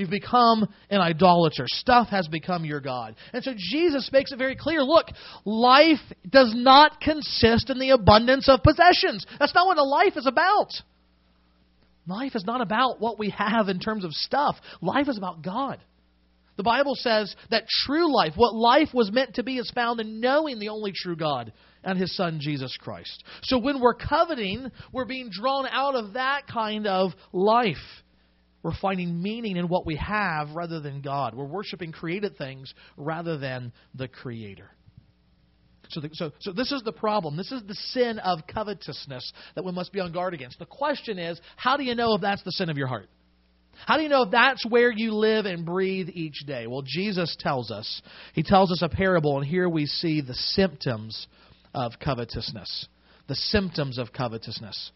You've 0.00 0.08
become 0.08 0.66
an 0.88 1.00
idolater. 1.02 1.66
Stuff 1.66 2.08
has 2.08 2.26
become 2.26 2.64
your 2.64 2.80
God. 2.80 3.16
And 3.34 3.44
so 3.44 3.52
Jesus 3.54 4.08
makes 4.10 4.32
it 4.32 4.38
very 4.38 4.56
clear 4.56 4.82
look, 4.82 5.08
life 5.44 6.00
does 6.26 6.54
not 6.56 7.02
consist 7.02 7.68
in 7.68 7.78
the 7.78 7.90
abundance 7.90 8.48
of 8.48 8.62
possessions. 8.62 9.26
That's 9.38 9.54
not 9.54 9.66
what 9.66 9.76
a 9.76 9.82
life 9.82 10.16
is 10.16 10.26
about. 10.26 10.70
Life 12.06 12.34
is 12.34 12.44
not 12.46 12.62
about 12.62 12.98
what 12.98 13.18
we 13.18 13.28
have 13.28 13.68
in 13.68 13.78
terms 13.78 14.06
of 14.06 14.12
stuff, 14.12 14.56
life 14.80 15.06
is 15.06 15.18
about 15.18 15.42
God. 15.42 15.78
The 16.56 16.62
Bible 16.64 16.94
says 16.94 17.36
that 17.50 17.68
true 17.84 18.14
life, 18.14 18.32
what 18.36 18.54
life 18.54 18.88
was 18.94 19.12
meant 19.12 19.34
to 19.34 19.42
be, 19.42 19.58
is 19.58 19.70
found 19.74 20.00
in 20.00 20.20
knowing 20.20 20.58
the 20.58 20.70
only 20.70 20.92
true 20.94 21.16
God 21.16 21.52
and 21.84 21.98
His 21.98 22.16
Son, 22.16 22.38
Jesus 22.40 22.74
Christ. 22.80 23.22
So 23.42 23.58
when 23.58 23.80
we're 23.80 23.94
coveting, 23.94 24.70
we're 24.92 25.04
being 25.04 25.30
drawn 25.30 25.66
out 25.66 25.94
of 25.94 26.14
that 26.14 26.46
kind 26.46 26.86
of 26.86 27.12
life. 27.32 27.76
We're 28.62 28.76
finding 28.80 29.22
meaning 29.22 29.56
in 29.56 29.68
what 29.68 29.86
we 29.86 29.96
have 29.96 30.50
rather 30.50 30.80
than 30.80 31.00
God. 31.00 31.34
We're 31.34 31.44
worshiping 31.44 31.92
created 31.92 32.36
things 32.36 32.72
rather 32.96 33.38
than 33.38 33.72
the 33.94 34.08
Creator. 34.08 34.70
So, 35.88 36.00
the, 36.00 36.10
so, 36.12 36.30
so 36.40 36.52
this 36.52 36.70
is 36.70 36.82
the 36.82 36.92
problem. 36.92 37.36
This 37.36 37.50
is 37.50 37.62
the 37.66 37.74
sin 37.74 38.18
of 38.20 38.46
covetousness 38.46 39.32
that 39.54 39.64
we 39.64 39.72
must 39.72 39.92
be 39.92 40.00
on 40.00 40.12
guard 40.12 40.34
against. 40.34 40.58
The 40.58 40.66
question 40.66 41.18
is, 41.18 41.40
how 41.56 41.76
do 41.76 41.82
you 41.82 41.94
know 41.94 42.14
if 42.14 42.20
that's 42.20 42.42
the 42.44 42.52
sin 42.52 42.70
of 42.70 42.76
your 42.76 42.86
heart? 42.86 43.08
How 43.86 43.96
do 43.96 44.02
you 44.02 44.08
know 44.08 44.22
if 44.22 44.30
that's 44.30 44.64
where 44.66 44.90
you 44.90 45.14
live 45.14 45.46
and 45.46 45.64
breathe 45.64 46.08
each 46.12 46.44
day? 46.46 46.66
Well, 46.66 46.82
Jesus 46.84 47.36
tells 47.40 47.70
us. 47.70 48.02
He 48.34 48.42
tells 48.42 48.70
us 48.70 48.82
a 48.82 48.88
parable, 48.88 49.38
and 49.38 49.46
here 49.46 49.68
we 49.68 49.86
see 49.86 50.20
the 50.20 50.34
symptoms 50.34 51.26
of 51.74 51.92
covetousness. 51.98 52.86
The 53.26 53.34
symptoms 53.34 53.98
of 53.98 54.12
covetousness. 54.12 54.92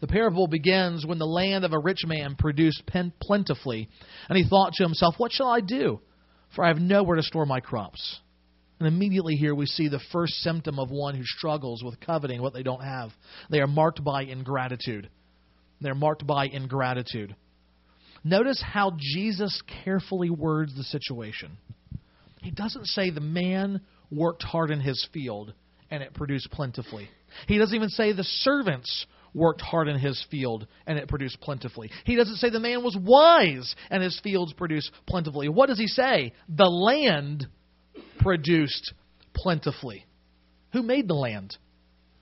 The 0.00 0.06
parable 0.06 0.46
begins 0.46 1.06
when 1.06 1.18
the 1.18 1.26
land 1.26 1.64
of 1.64 1.72
a 1.72 1.78
rich 1.78 2.04
man 2.06 2.34
produced 2.36 2.82
plentifully, 3.20 3.88
and 4.28 4.36
he 4.36 4.48
thought 4.48 4.72
to 4.74 4.82
himself, 4.82 5.14
What 5.18 5.32
shall 5.32 5.48
I 5.48 5.60
do? 5.60 6.00
For 6.54 6.64
I 6.64 6.68
have 6.68 6.78
nowhere 6.78 7.16
to 7.16 7.22
store 7.22 7.46
my 7.46 7.60
crops. 7.60 8.20
And 8.78 8.88
immediately 8.88 9.36
here 9.36 9.54
we 9.54 9.66
see 9.66 9.88
the 9.88 10.00
first 10.10 10.32
symptom 10.42 10.78
of 10.78 10.90
one 10.90 11.14
who 11.14 11.22
struggles 11.24 11.84
with 11.84 12.00
coveting 12.00 12.40
what 12.40 12.54
they 12.54 12.62
don't 12.62 12.82
have. 12.82 13.10
They 13.50 13.60
are 13.60 13.66
marked 13.66 14.02
by 14.02 14.22
ingratitude. 14.22 15.10
They're 15.82 15.94
marked 15.94 16.26
by 16.26 16.46
ingratitude. 16.46 17.36
Notice 18.24 18.62
how 18.66 18.96
Jesus 18.98 19.62
carefully 19.84 20.30
words 20.30 20.74
the 20.74 20.82
situation. 20.82 21.58
He 22.42 22.50
doesn't 22.50 22.86
say 22.86 23.10
the 23.10 23.20
man 23.20 23.82
worked 24.10 24.42
hard 24.42 24.70
in 24.70 24.80
his 24.80 25.06
field 25.12 25.52
and 25.90 26.02
it 26.02 26.14
produced 26.14 26.50
plentifully. 26.50 27.08
He 27.48 27.58
doesn't 27.58 27.74
even 27.74 27.88
say 27.90 28.12
the 28.12 28.24
servants 28.24 29.06
worked 29.34 29.60
hard 29.60 29.88
in 29.88 29.98
his 29.98 30.24
field 30.30 30.66
and 30.86 30.98
it 30.98 31.08
produced 31.08 31.40
plentifully. 31.40 31.90
He 32.04 32.16
doesn't 32.16 32.36
say 32.36 32.50
the 32.50 32.60
man 32.60 32.82
was 32.82 32.96
wise 33.00 33.74
and 33.90 34.02
his 34.02 34.18
fields 34.20 34.52
produced 34.52 34.90
plentifully. 35.06 35.48
What 35.48 35.68
does 35.68 35.78
he 35.78 35.86
say? 35.86 36.32
The 36.48 36.64
land 36.64 37.46
produced 38.18 38.92
plentifully. 39.34 40.06
Who 40.72 40.82
made 40.82 41.08
the 41.08 41.14
land? 41.14 41.56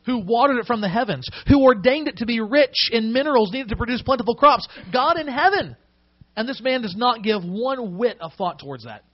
Who 0.07 0.21
watered 0.21 0.57
it 0.57 0.67
from 0.67 0.81
the 0.81 0.89
heavens? 0.89 1.29
Who 1.49 1.65
ordained 1.65 2.09
it 2.09 2.19
to 2.19 2.27
be 2.27 2.41
rich 2.41 2.89
in 2.91 3.13
minerals 3.13 3.53
needed 3.53 3.69
to 3.69 3.77
produce 3.77 4.01
plentiful 4.03 4.37
crops? 4.37 4.67
God 4.93 5.19
in 5.19 5.29
heaven. 5.29 5.77
And 6.35 6.49
this 6.49 6.63
man 6.63 6.83
does 6.83 6.95
not 6.97 7.23
give 7.23 7.43
one 7.45 7.99
whit 7.99 8.17
of 8.21 8.33
thought 8.35 8.59
towards 8.59 8.85
that. 8.85 9.05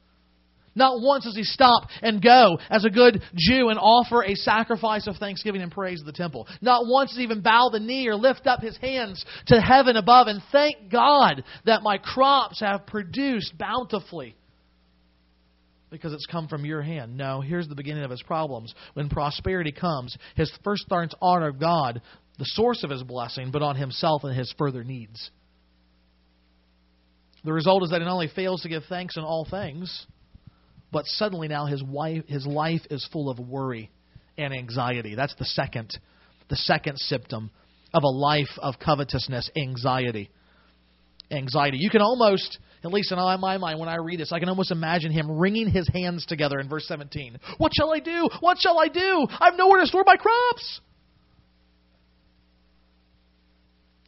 Not 0.75 1.01
once 1.01 1.25
does 1.25 1.37
he 1.37 1.45
stop 1.45 1.89
and 2.03 2.23
go 2.23 2.59
as 2.69 2.85
a 2.85 2.91
good 2.91 3.23
Jew 3.35 3.69
and 3.69 3.79
offer 3.79 4.23
a 4.23 4.35
sacrifice 4.35 5.07
of 5.07 5.17
thanksgiving 5.17 5.63
and 5.63 5.71
praise 5.71 6.01
at 6.01 6.07
the 6.07 6.13
temple. 6.13 6.49
Not 6.61 6.83
once 6.87 7.11
does 7.11 7.19
he 7.19 7.25
even 7.25 7.43
bow 7.43 7.71
the 7.73 7.81
knee 7.81 8.09
or 8.09 8.17
lift 8.17 8.47
up 8.47 8.61
his 8.61 8.77
hands 8.79 9.25
to 9.47 9.61
heaven 9.61 9.97
above 9.97 10.27
and 10.27 10.43
thank 10.51 10.91
God 10.91 11.45
that 11.65 11.83
my 11.83 11.99
crops 11.99 12.61
have 12.61 12.87
produced 12.87 13.57
bountifully 13.57 14.37
because 15.91 16.13
it's 16.13 16.27
come 16.27 16.49
from 16.49 16.65
your 16.65 16.83
hand. 16.83 17.17
No, 17.17 17.41
here's 17.41 17.69
the 17.69 17.77
beginning 17.77 18.03
of 18.03 18.11
his 18.11 18.23
problems. 18.23 18.75
When 18.95 19.09
prosperity 19.09 19.71
comes, 19.71 20.17
his 20.35 20.53
first 20.65 20.83
starts 20.83 21.15
honor 21.23 21.53
God, 21.53 22.03
the 22.39 22.45
source 22.47 22.83
of 22.83 22.91
his 22.91 23.05
blessing, 23.05 23.53
but 23.53 23.63
on 23.63 23.77
himself 23.77 24.25
and 24.25 24.37
his 24.37 24.53
further 24.59 24.83
needs. 24.83 25.31
The 27.45 27.53
result 27.53 27.85
is 27.85 27.91
that 27.91 28.01
he 28.01 28.05
not 28.07 28.15
only 28.15 28.31
fails 28.35 28.63
to 28.63 28.69
give 28.69 28.83
thanks 28.89 29.17
in 29.17 29.23
all 29.23 29.47
things, 29.49 30.07
but 30.95 31.07
suddenly 31.07 31.49
now 31.49 31.67
his 31.67 31.83
wife 31.83 32.23
his 32.29 32.47
life 32.47 32.83
is 32.89 33.07
full 33.13 33.29
of 33.29 33.41
worry 33.41 33.91
and 34.39 34.55
anxiety. 34.55 35.17
That's 35.17 35.35
the 35.35 35.45
second 35.45 35.99
the 36.49 36.57
second 36.57 36.99
symptom 36.99 37.51
of 37.93 38.05
a 38.05 38.09
life 38.09 38.51
of 38.59 38.79
covetousness, 38.79 39.51
anxiety. 39.57 40.31
Anxiety. 41.33 41.79
You 41.81 41.91
can 41.91 42.01
almost, 42.01 42.59
at 42.85 42.93
least 42.93 43.11
in 43.11 43.19
my 43.19 43.57
mind, 43.57 43.81
when 43.81 43.89
I 43.89 43.97
read 43.97 44.21
this, 44.21 44.31
I 44.31 44.39
can 44.39 44.49
almost 44.49 44.71
imagine 44.71 45.11
him 45.11 45.31
wringing 45.31 45.69
his 45.69 45.89
hands 45.93 46.27
together 46.27 46.61
in 46.61 46.69
verse 46.69 46.87
17. 46.87 47.39
What 47.59 47.73
shall 47.75 47.93
I 47.93 47.99
do? 47.99 48.29
What 48.41 48.59
shall 48.61 48.79
I 48.79 48.89
do? 48.89 49.27
I've 49.41 49.57
nowhere 49.57 49.81
to 49.81 49.87
store 49.87 50.05
my 50.07 50.17
crops. 50.17 50.81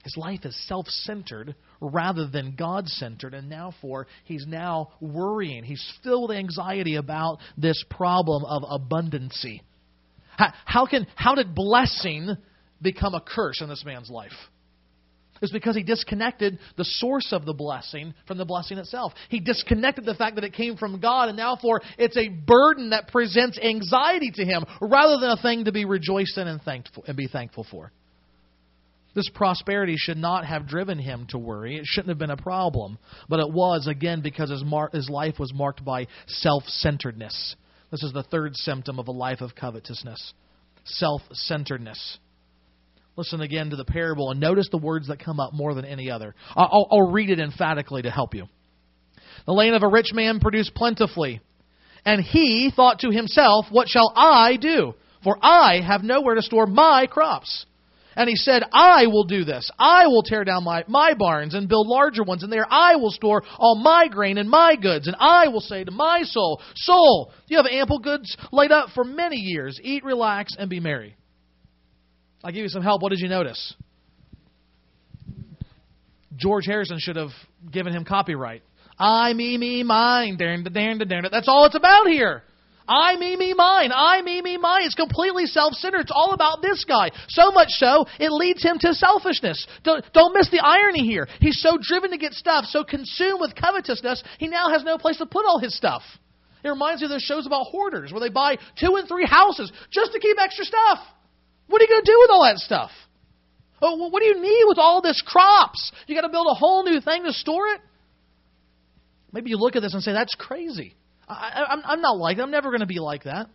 His 0.04 0.16
life 0.16 0.44
is 0.44 0.56
self 0.68 0.86
centered 0.86 1.56
rather 1.80 2.26
than 2.26 2.54
God 2.56 2.88
centered, 2.88 3.34
and 3.34 3.48
now 3.48 3.74
for 3.80 4.06
he's 4.24 4.46
now 4.46 4.92
worrying. 5.00 5.64
He's 5.64 5.84
filled 6.02 6.30
with 6.30 6.38
anxiety 6.38 6.96
about 6.96 7.38
this 7.56 7.82
problem 7.90 8.44
of 8.44 8.62
abundancy. 8.62 9.60
How, 10.36 10.52
how, 10.64 10.86
can, 10.86 11.06
how 11.14 11.34
did 11.34 11.54
blessing 11.54 12.36
become 12.80 13.14
a 13.14 13.20
curse 13.20 13.60
in 13.60 13.68
this 13.68 13.84
man's 13.84 14.10
life? 14.10 14.32
It's 15.42 15.52
because 15.52 15.76
he 15.76 15.82
disconnected 15.82 16.58
the 16.76 16.84
source 16.84 17.32
of 17.32 17.44
the 17.44 17.52
blessing 17.52 18.14
from 18.26 18.38
the 18.38 18.44
blessing 18.44 18.78
itself. 18.78 19.12
He 19.28 19.40
disconnected 19.40 20.04
the 20.04 20.14
fact 20.14 20.36
that 20.36 20.44
it 20.44 20.54
came 20.54 20.76
from 20.76 21.00
God, 21.00 21.28
and 21.28 21.36
now 21.36 21.58
for 21.60 21.82
it's 21.98 22.16
a 22.16 22.28
burden 22.28 22.90
that 22.90 23.08
presents 23.08 23.58
anxiety 23.58 24.30
to 24.36 24.44
him 24.44 24.64
rather 24.80 25.18
than 25.20 25.30
a 25.30 25.42
thing 25.42 25.66
to 25.66 25.72
be 25.72 25.84
rejoiced 25.84 26.38
in 26.38 26.48
and 26.48 26.62
thankful 26.62 27.04
and 27.06 27.16
be 27.16 27.28
thankful 27.28 27.66
for. 27.70 27.92
This 29.16 29.30
prosperity 29.30 29.96
should 29.96 30.18
not 30.18 30.44
have 30.44 30.68
driven 30.68 30.98
him 30.98 31.26
to 31.30 31.38
worry. 31.38 31.76
It 31.76 31.86
shouldn't 31.86 32.10
have 32.10 32.18
been 32.18 32.30
a 32.30 32.36
problem. 32.36 32.98
But 33.30 33.40
it 33.40 33.50
was, 33.50 33.86
again, 33.88 34.20
because 34.20 34.50
his, 34.50 34.62
mar- 34.62 34.90
his 34.92 35.08
life 35.08 35.38
was 35.38 35.54
marked 35.54 35.82
by 35.82 36.06
self 36.26 36.64
centeredness. 36.66 37.56
This 37.90 38.02
is 38.02 38.12
the 38.12 38.24
third 38.24 38.54
symptom 38.54 38.98
of 38.98 39.08
a 39.08 39.12
life 39.12 39.40
of 39.40 39.54
covetousness 39.54 40.34
self 40.84 41.22
centeredness. 41.32 42.18
Listen 43.16 43.40
again 43.40 43.70
to 43.70 43.76
the 43.76 43.86
parable 43.86 44.30
and 44.30 44.38
notice 44.38 44.68
the 44.70 44.76
words 44.76 45.08
that 45.08 45.24
come 45.24 45.40
up 45.40 45.54
more 45.54 45.72
than 45.72 45.86
any 45.86 46.10
other. 46.10 46.34
I'll, 46.54 46.86
I'll 46.90 47.10
read 47.10 47.30
it 47.30 47.40
emphatically 47.40 48.02
to 48.02 48.10
help 48.10 48.34
you. 48.34 48.44
The 49.46 49.52
land 49.52 49.74
of 49.74 49.82
a 49.82 49.88
rich 49.88 50.12
man 50.12 50.40
produced 50.40 50.74
plentifully, 50.74 51.40
and 52.04 52.20
he 52.20 52.70
thought 52.74 53.00
to 53.00 53.10
himself, 53.10 53.66
What 53.70 53.88
shall 53.88 54.12
I 54.14 54.56
do? 54.56 54.94
For 55.24 55.38
I 55.40 55.80
have 55.80 56.02
nowhere 56.02 56.34
to 56.34 56.42
store 56.42 56.66
my 56.66 57.06
crops. 57.10 57.64
And 58.16 58.30
he 58.30 58.36
said, 58.36 58.62
I 58.72 59.06
will 59.06 59.24
do 59.24 59.44
this. 59.44 59.70
I 59.78 60.06
will 60.06 60.22
tear 60.22 60.42
down 60.42 60.64
my, 60.64 60.84
my 60.88 61.12
barns 61.12 61.54
and 61.54 61.68
build 61.68 61.86
larger 61.86 62.24
ones, 62.24 62.42
and 62.42 62.50
there 62.50 62.66
I 62.68 62.96
will 62.96 63.10
store 63.10 63.42
all 63.58 63.76
my 63.76 64.08
grain 64.08 64.38
and 64.38 64.48
my 64.48 64.74
goods. 64.74 65.06
And 65.06 65.14
I 65.20 65.48
will 65.48 65.60
say 65.60 65.84
to 65.84 65.90
my 65.90 66.22
soul, 66.22 66.62
Soul, 66.74 67.32
you 67.46 67.58
have 67.58 67.66
ample 67.66 67.98
goods 67.98 68.34
laid 68.52 68.72
up 68.72 68.88
for 68.94 69.04
many 69.04 69.36
years. 69.36 69.78
Eat, 69.82 70.02
relax, 70.02 70.54
and 70.58 70.70
be 70.70 70.80
merry. 70.80 71.14
I'll 72.42 72.52
give 72.52 72.62
you 72.62 72.68
some 72.70 72.82
help. 72.82 73.02
What 73.02 73.10
did 73.10 73.20
you 73.20 73.28
notice? 73.28 73.74
George 76.36 76.64
Harrison 76.66 76.98
should 76.98 77.16
have 77.16 77.30
given 77.70 77.92
him 77.92 78.04
copyright. 78.04 78.62
I, 78.98 79.34
me, 79.34 79.58
me, 79.58 79.82
mine. 79.82 80.38
Darn, 80.38 80.62
darn, 80.64 80.98
darn, 80.98 81.08
darn. 81.08 81.26
That's 81.30 81.48
all 81.48 81.66
it's 81.66 81.74
about 81.74 82.06
here. 82.06 82.42
I, 82.88 83.16
me, 83.16 83.36
me, 83.36 83.52
mine. 83.52 83.90
I, 83.92 84.22
me, 84.22 84.42
me, 84.42 84.56
mine. 84.56 84.82
It's 84.84 84.94
completely 84.94 85.46
self 85.46 85.74
centered. 85.74 86.02
It's 86.02 86.12
all 86.14 86.32
about 86.32 86.62
this 86.62 86.84
guy. 86.84 87.10
So 87.28 87.50
much 87.50 87.68
so, 87.70 88.06
it 88.20 88.30
leads 88.30 88.62
him 88.62 88.78
to 88.80 88.94
selfishness. 88.94 89.66
Don't, 89.82 90.04
don't 90.12 90.34
miss 90.34 90.50
the 90.50 90.60
irony 90.60 91.04
here. 91.04 91.26
He's 91.40 91.60
so 91.60 91.78
driven 91.80 92.10
to 92.12 92.18
get 92.18 92.32
stuff, 92.32 92.66
so 92.66 92.84
consumed 92.84 93.40
with 93.40 93.54
covetousness, 93.54 94.22
he 94.38 94.48
now 94.48 94.70
has 94.70 94.84
no 94.84 94.98
place 94.98 95.18
to 95.18 95.26
put 95.26 95.46
all 95.46 95.58
his 95.58 95.76
stuff. 95.76 96.02
It 96.62 96.68
reminds 96.68 97.00
me 97.00 97.06
of 97.06 97.10
those 97.10 97.22
shows 97.22 97.46
about 97.46 97.66
hoarders 97.66 98.12
where 98.12 98.20
they 98.20 98.28
buy 98.28 98.56
two 98.78 98.96
and 98.96 99.08
three 99.08 99.26
houses 99.26 99.70
just 99.90 100.12
to 100.12 100.18
keep 100.18 100.36
extra 100.40 100.64
stuff. 100.64 100.98
What 101.68 101.80
are 101.80 101.84
you 101.84 101.88
going 101.88 102.04
to 102.04 102.10
do 102.10 102.18
with 102.20 102.30
all 102.30 102.44
that 102.44 102.58
stuff? 102.58 102.90
Oh, 103.82 104.08
what 104.08 104.20
do 104.20 104.26
you 104.26 104.40
need 104.40 104.64
with 104.66 104.78
all 104.78 105.02
this 105.02 105.22
crops? 105.22 105.92
You 106.06 106.14
got 106.14 106.22
to 106.22 106.28
build 106.28 106.46
a 106.50 106.54
whole 106.54 106.82
new 106.84 107.00
thing 107.00 107.24
to 107.24 107.32
store 107.32 107.68
it? 107.68 107.80
Maybe 109.32 109.50
you 109.50 109.58
look 109.58 109.76
at 109.76 109.82
this 109.82 109.92
and 109.92 110.02
say, 110.02 110.12
that's 110.12 110.34
crazy. 110.34 110.94
I, 111.28 111.74
am 111.88 112.00
not 112.00 112.18
like 112.18 112.36
that. 112.36 112.42
I'm 112.44 112.50
never 112.50 112.70
going 112.70 112.80
to 112.80 112.86
be 112.86 112.98
like 112.98 113.24
that. 113.24 113.48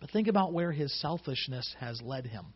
But 0.00 0.10
think 0.10 0.28
about 0.28 0.52
where 0.52 0.70
his 0.70 0.92
selfishness 1.00 1.74
has 1.80 2.00
led 2.02 2.26
him. 2.26 2.46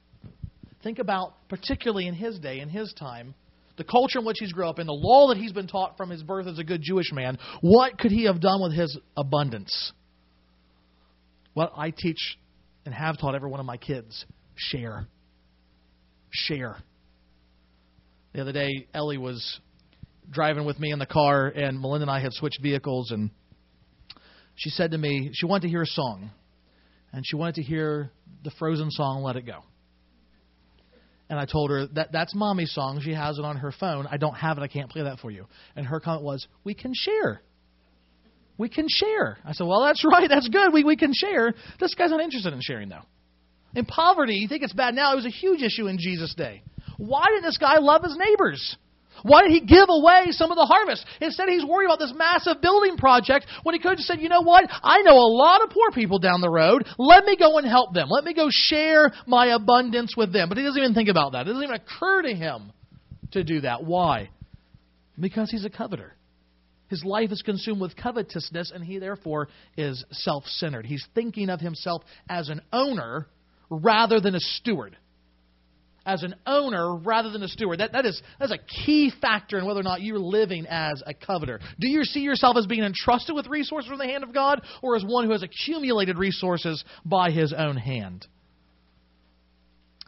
Think 0.82 0.98
about, 0.98 1.34
particularly 1.48 2.06
in 2.06 2.14
his 2.14 2.38
day, 2.38 2.60
in 2.60 2.68
his 2.68 2.92
time, 2.98 3.34
the 3.78 3.84
culture 3.84 4.18
in 4.18 4.24
which 4.24 4.36
he's 4.38 4.52
grew 4.52 4.68
up 4.68 4.78
in, 4.78 4.86
the 4.86 4.92
law 4.92 5.28
that 5.28 5.38
he's 5.38 5.52
been 5.52 5.66
taught 5.66 5.96
from 5.96 6.10
his 6.10 6.22
birth 6.22 6.46
as 6.46 6.58
a 6.58 6.64
good 6.64 6.82
Jewish 6.82 7.12
man. 7.12 7.38
What 7.60 7.98
could 7.98 8.10
he 8.10 8.24
have 8.24 8.40
done 8.40 8.60
with 8.60 8.72
his 8.72 8.98
abundance? 9.16 9.92
What 11.54 11.72
I 11.76 11.90
teach 11.90 12.38
and 12.84 12.94
have 12.94 13.18
taught 13.18 13.34
every 13.34 13.50
one 13.50 13.60
of 13.60 13.66
my 13.66 13.76
kids 13.76 14.26
share. 14.56 15.06
Share. 16.30 16.76
The 18.34 18.42
other 18.42 18.52
day, 18.52 18.86
Ellie 18.92 19.18
was 19.18 19.60
driving 20.30 20.64
with 20.64 20.78
me 20.78 20.92
in 20.92 20.98
the 20.98 21.06
car, 21.06 21.46
and 21.46 21.80
Melinda 21.80 22.02
and 22.02 22.10
I 22.10 22.20
had 22.20 22.32
switched 22.32 22.60
vehicles, 22.62 23.10
and 23.10 23.30
she 24.58 24.70
said 24.70 24.90
to 24.90 24.98
me 24.98 25.30
she 25.32 25.46
wanted 25.46 25.62
to 25.62 25.68
hear 25.68 25.82
a 25.82 25.86
song, 25.86 26.30
and 27.12 27.24
she 27.26 27.36
wanted 27.36 27.54
to 27.56 27.62
hear 27.62 28.10
the 28.44 28.50
Frozen 28.58 28.90
song 28.90 29.22
"Let 29.22 29.36
It 29.36 29.46
Go." 29.46 29.62
And 31.30 31.38
I 31.38 31.44
told 31.44 31.70
her 31.70 31.86
that 31.94 32.10
that's 32.12 32.34
mommy's 32.34 32.72
song. 32.72 33.00
She 33.02 33.12
has 33.12 33.38
it 33.38 33.44
on 33.44 33.56
her 33.58 33.72
phone. 33.72 34.06
I 34.10 34.16
don't 34.16 34.34
have 34.34 34.58
it. 34.58 34.62
I 34.62 34.68
can't 34.68 34.90
play 34.90 35.02
that 35.02 35.18
for 35.20 35.30
you. 35.30 35.46
And 35.76 35.86
her 35.86 36.00
comment 36.00 36.24
was, 36.24 36.46
"We 36.64 36.74
can 36.74 36.92
share." 36.94 37.40
We 38.58 38.68
can 38.68 38.86
share. 38.88 39.38
I 39.44 39.52
said, 39.52 39.68
Well, 39.68 39.84
that's 39.84 40.04
right. 40.12 40.28
That's 40.28 40.48
good. 40.48 40.72
We, 40.72 40.82
we 40.82 40.96
can 40.96 41.12
share. 41.14 41.54
This 41.78 41.94
guy's 41.94 42.10
not 42.10 42.20
interested 42.20 42.52
in 42.52 42.60
sharing, 42.60 42.88
though. 42.88 43.04
In 43.74 43.84
poverty, 43.84 44.34
you 44.34 44.48
think 44.48 44.64
it's 44.64 44.72
bad 44.72 44.94
now. 44.94 45.12
It 45.12 45.16
was 45.16 45.26
a 45.26 45.30
huge 45.30 45.62
issue 45.62 45.86
in 45.86 45.98
Jesus' 45.98 46.34
day. 46.34 46.62
Why 46.96 47.26
didn't 47.26 47.44
this 47.44 47.58
guy 47.58 47.78
love 47.78 48.02
his 48.02 48.16
neighbors? 48.16 48.76
Why 49.22 49.42
did 49.42 49.52
he 49.52 49.60
give 49.60 49.86
away 49.88 50.26
some 50.30 50.50
of 50.50 50.56
the 50.56 50.66
harvest? 50.66 51.04
Instead, 51.20 51.48
he's 51.48 51.64
worried 51.64 51.86
about 51.86 51.98
this 51.98 52.12
massive 52.14 52.60
building 52.60 52.96
project 52.96 53.46
when 53.62 53.74
he 53.74 53.80
could 53.80 53.98
have 53.98 54.00
said, 54.00 54.20
you 54.20 54.28
know 54.28 54.42
what? 54.42 54.68
I 54.70 55.02
know 55.02 55.14
a 55.14 55.32
lot 55.32 55.62
of 55.62 55.70
poor 55.70 55.90
people 55.90 56.18
down 56.18 56.40
the 56.40 56.50
road. 56.50 56.86
Let 56.98 57.24
me 57.24 57.36
go 57.36 57.58
and 57.58 57.66
help 57.66 57.94
them. 57.94 58.08
Let 58.10 58.24
me 58.24 58.34
go 58.34 58.48
share 58.50 59.12
my 59.26 59.54
abundance 59.54 60.16
with 60.16 60.32
them. 60.32 60.48
But 60.48 60.58
he 60.58 60.64
doesn't 60.64 60.80
even 60.80 60.94
think 60.94 61.08
about 61.08 61.32
that. 61.32 61.42
It 61.42 61.50
doesn't 61.50 61.62
even 61.62 61.74
occur 61.76 62.22
to 62.22 62.34
him 62.34 62.72
to 63.32 63.44
do 63.44 63.60
that. 63.62 63.84
Why? 63.84 64.30
Because 65.18 65.50
he's 65.50 65.64
a 65.64 65.70
coveter. 65.70 66.14
His 66.88 67.04
life 67.04 67.30
is 67.32 67.42
consumed 67.42 67.80
with 67.80 67.96
covetousness, 67.96 68.72
and 68.74 68.82
he 68.82 68.98
therefore 68.98 69.48
is 69.76 70.04
self 70.10 70.44
centered. 70.46 70.86
He's 70.86 71.06
thinking 71.14 71.50
of 71.50 71.60
himself 71.60 72.02
as 72.30 72.48
an 72.48 72.62
owner 72.72 73.26
rather 73.68 74.20
than 74.20 74.34
a 74.34 74.40
steward 74.40 74.96
as 76.08 76.22
an 76.22 76.34
owner 76.46 76.96
rather 76.96 77.30
than 77.30 77.42
a 77.42 77.48
steward. 77.48 77.80
That, 77.80 77.92
that 77.92 78.06
is 78.06 78.20
that's 78.40 78.50
a 78.50 78.58
key 78.58 79.12
factor 79.20 79.58
in 79.58 79.66
whether 79.66 79.78
or 79.78 79.84
not 79.84 80.00
you're 80.00 80.18
living 80.18 80.66
as 80.66 81.02
a 81.06 81.12
coveter. 81.12 81.60
Do 81.78 81.86
you 81.86 82.02
see 82.02 82.20
yourself 82.20 82.56
as 82.56 82.66
being 82.66 82.82
entrusted 82.82 83.36
with 83.36 83.46
resources 83.46 83.88
from 83.90 83.98
the 83.98 84.06
hand 84.06 84.24
of 84.24 84.32
God 84.32 84.62
or 84.82 84.96
as 84.96 85.04
one 85.04 85.26
who 85.26 85.32
has 85.32 85.42
accumulated 85.42 86.16
resources 86.16 86.82
by 87.04 87.30
his 87.30 87.52
own 87.52 87.76
hand? 87.76 88.26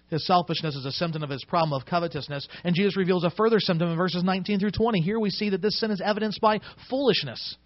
His 0.08 0.26
selfishness 0.26 0.74
is 0.74 0.86
a 0.86 0.92
symptom 0.92 1.22
of 1.22 1.28
his 1.28 1.44
problem 1.44 1.78
of 1.78 1.86
covetousness. 1.86 2.48
And 2.64 2.74
Jesus 2.74 2.96
reveals 2.96 3.22
a 3.22 3.30
further 3.30 3.60
symptom 3.60 3.90
in 3.90 3.96
verses 3.96 4.24
19 4.24 4.58
through 4.58 4.72
20. 4.72 5.00
Here 5.02 5.20
we 5.20 5.30
see 5.30 5.50
that 5.50 5.62
this 5.62 5.78
sin 5.78 5.90
is 5.90 6.00
evidenced 6.04 6.40
by 6.40 6.60
foolishness. 6.88 7.56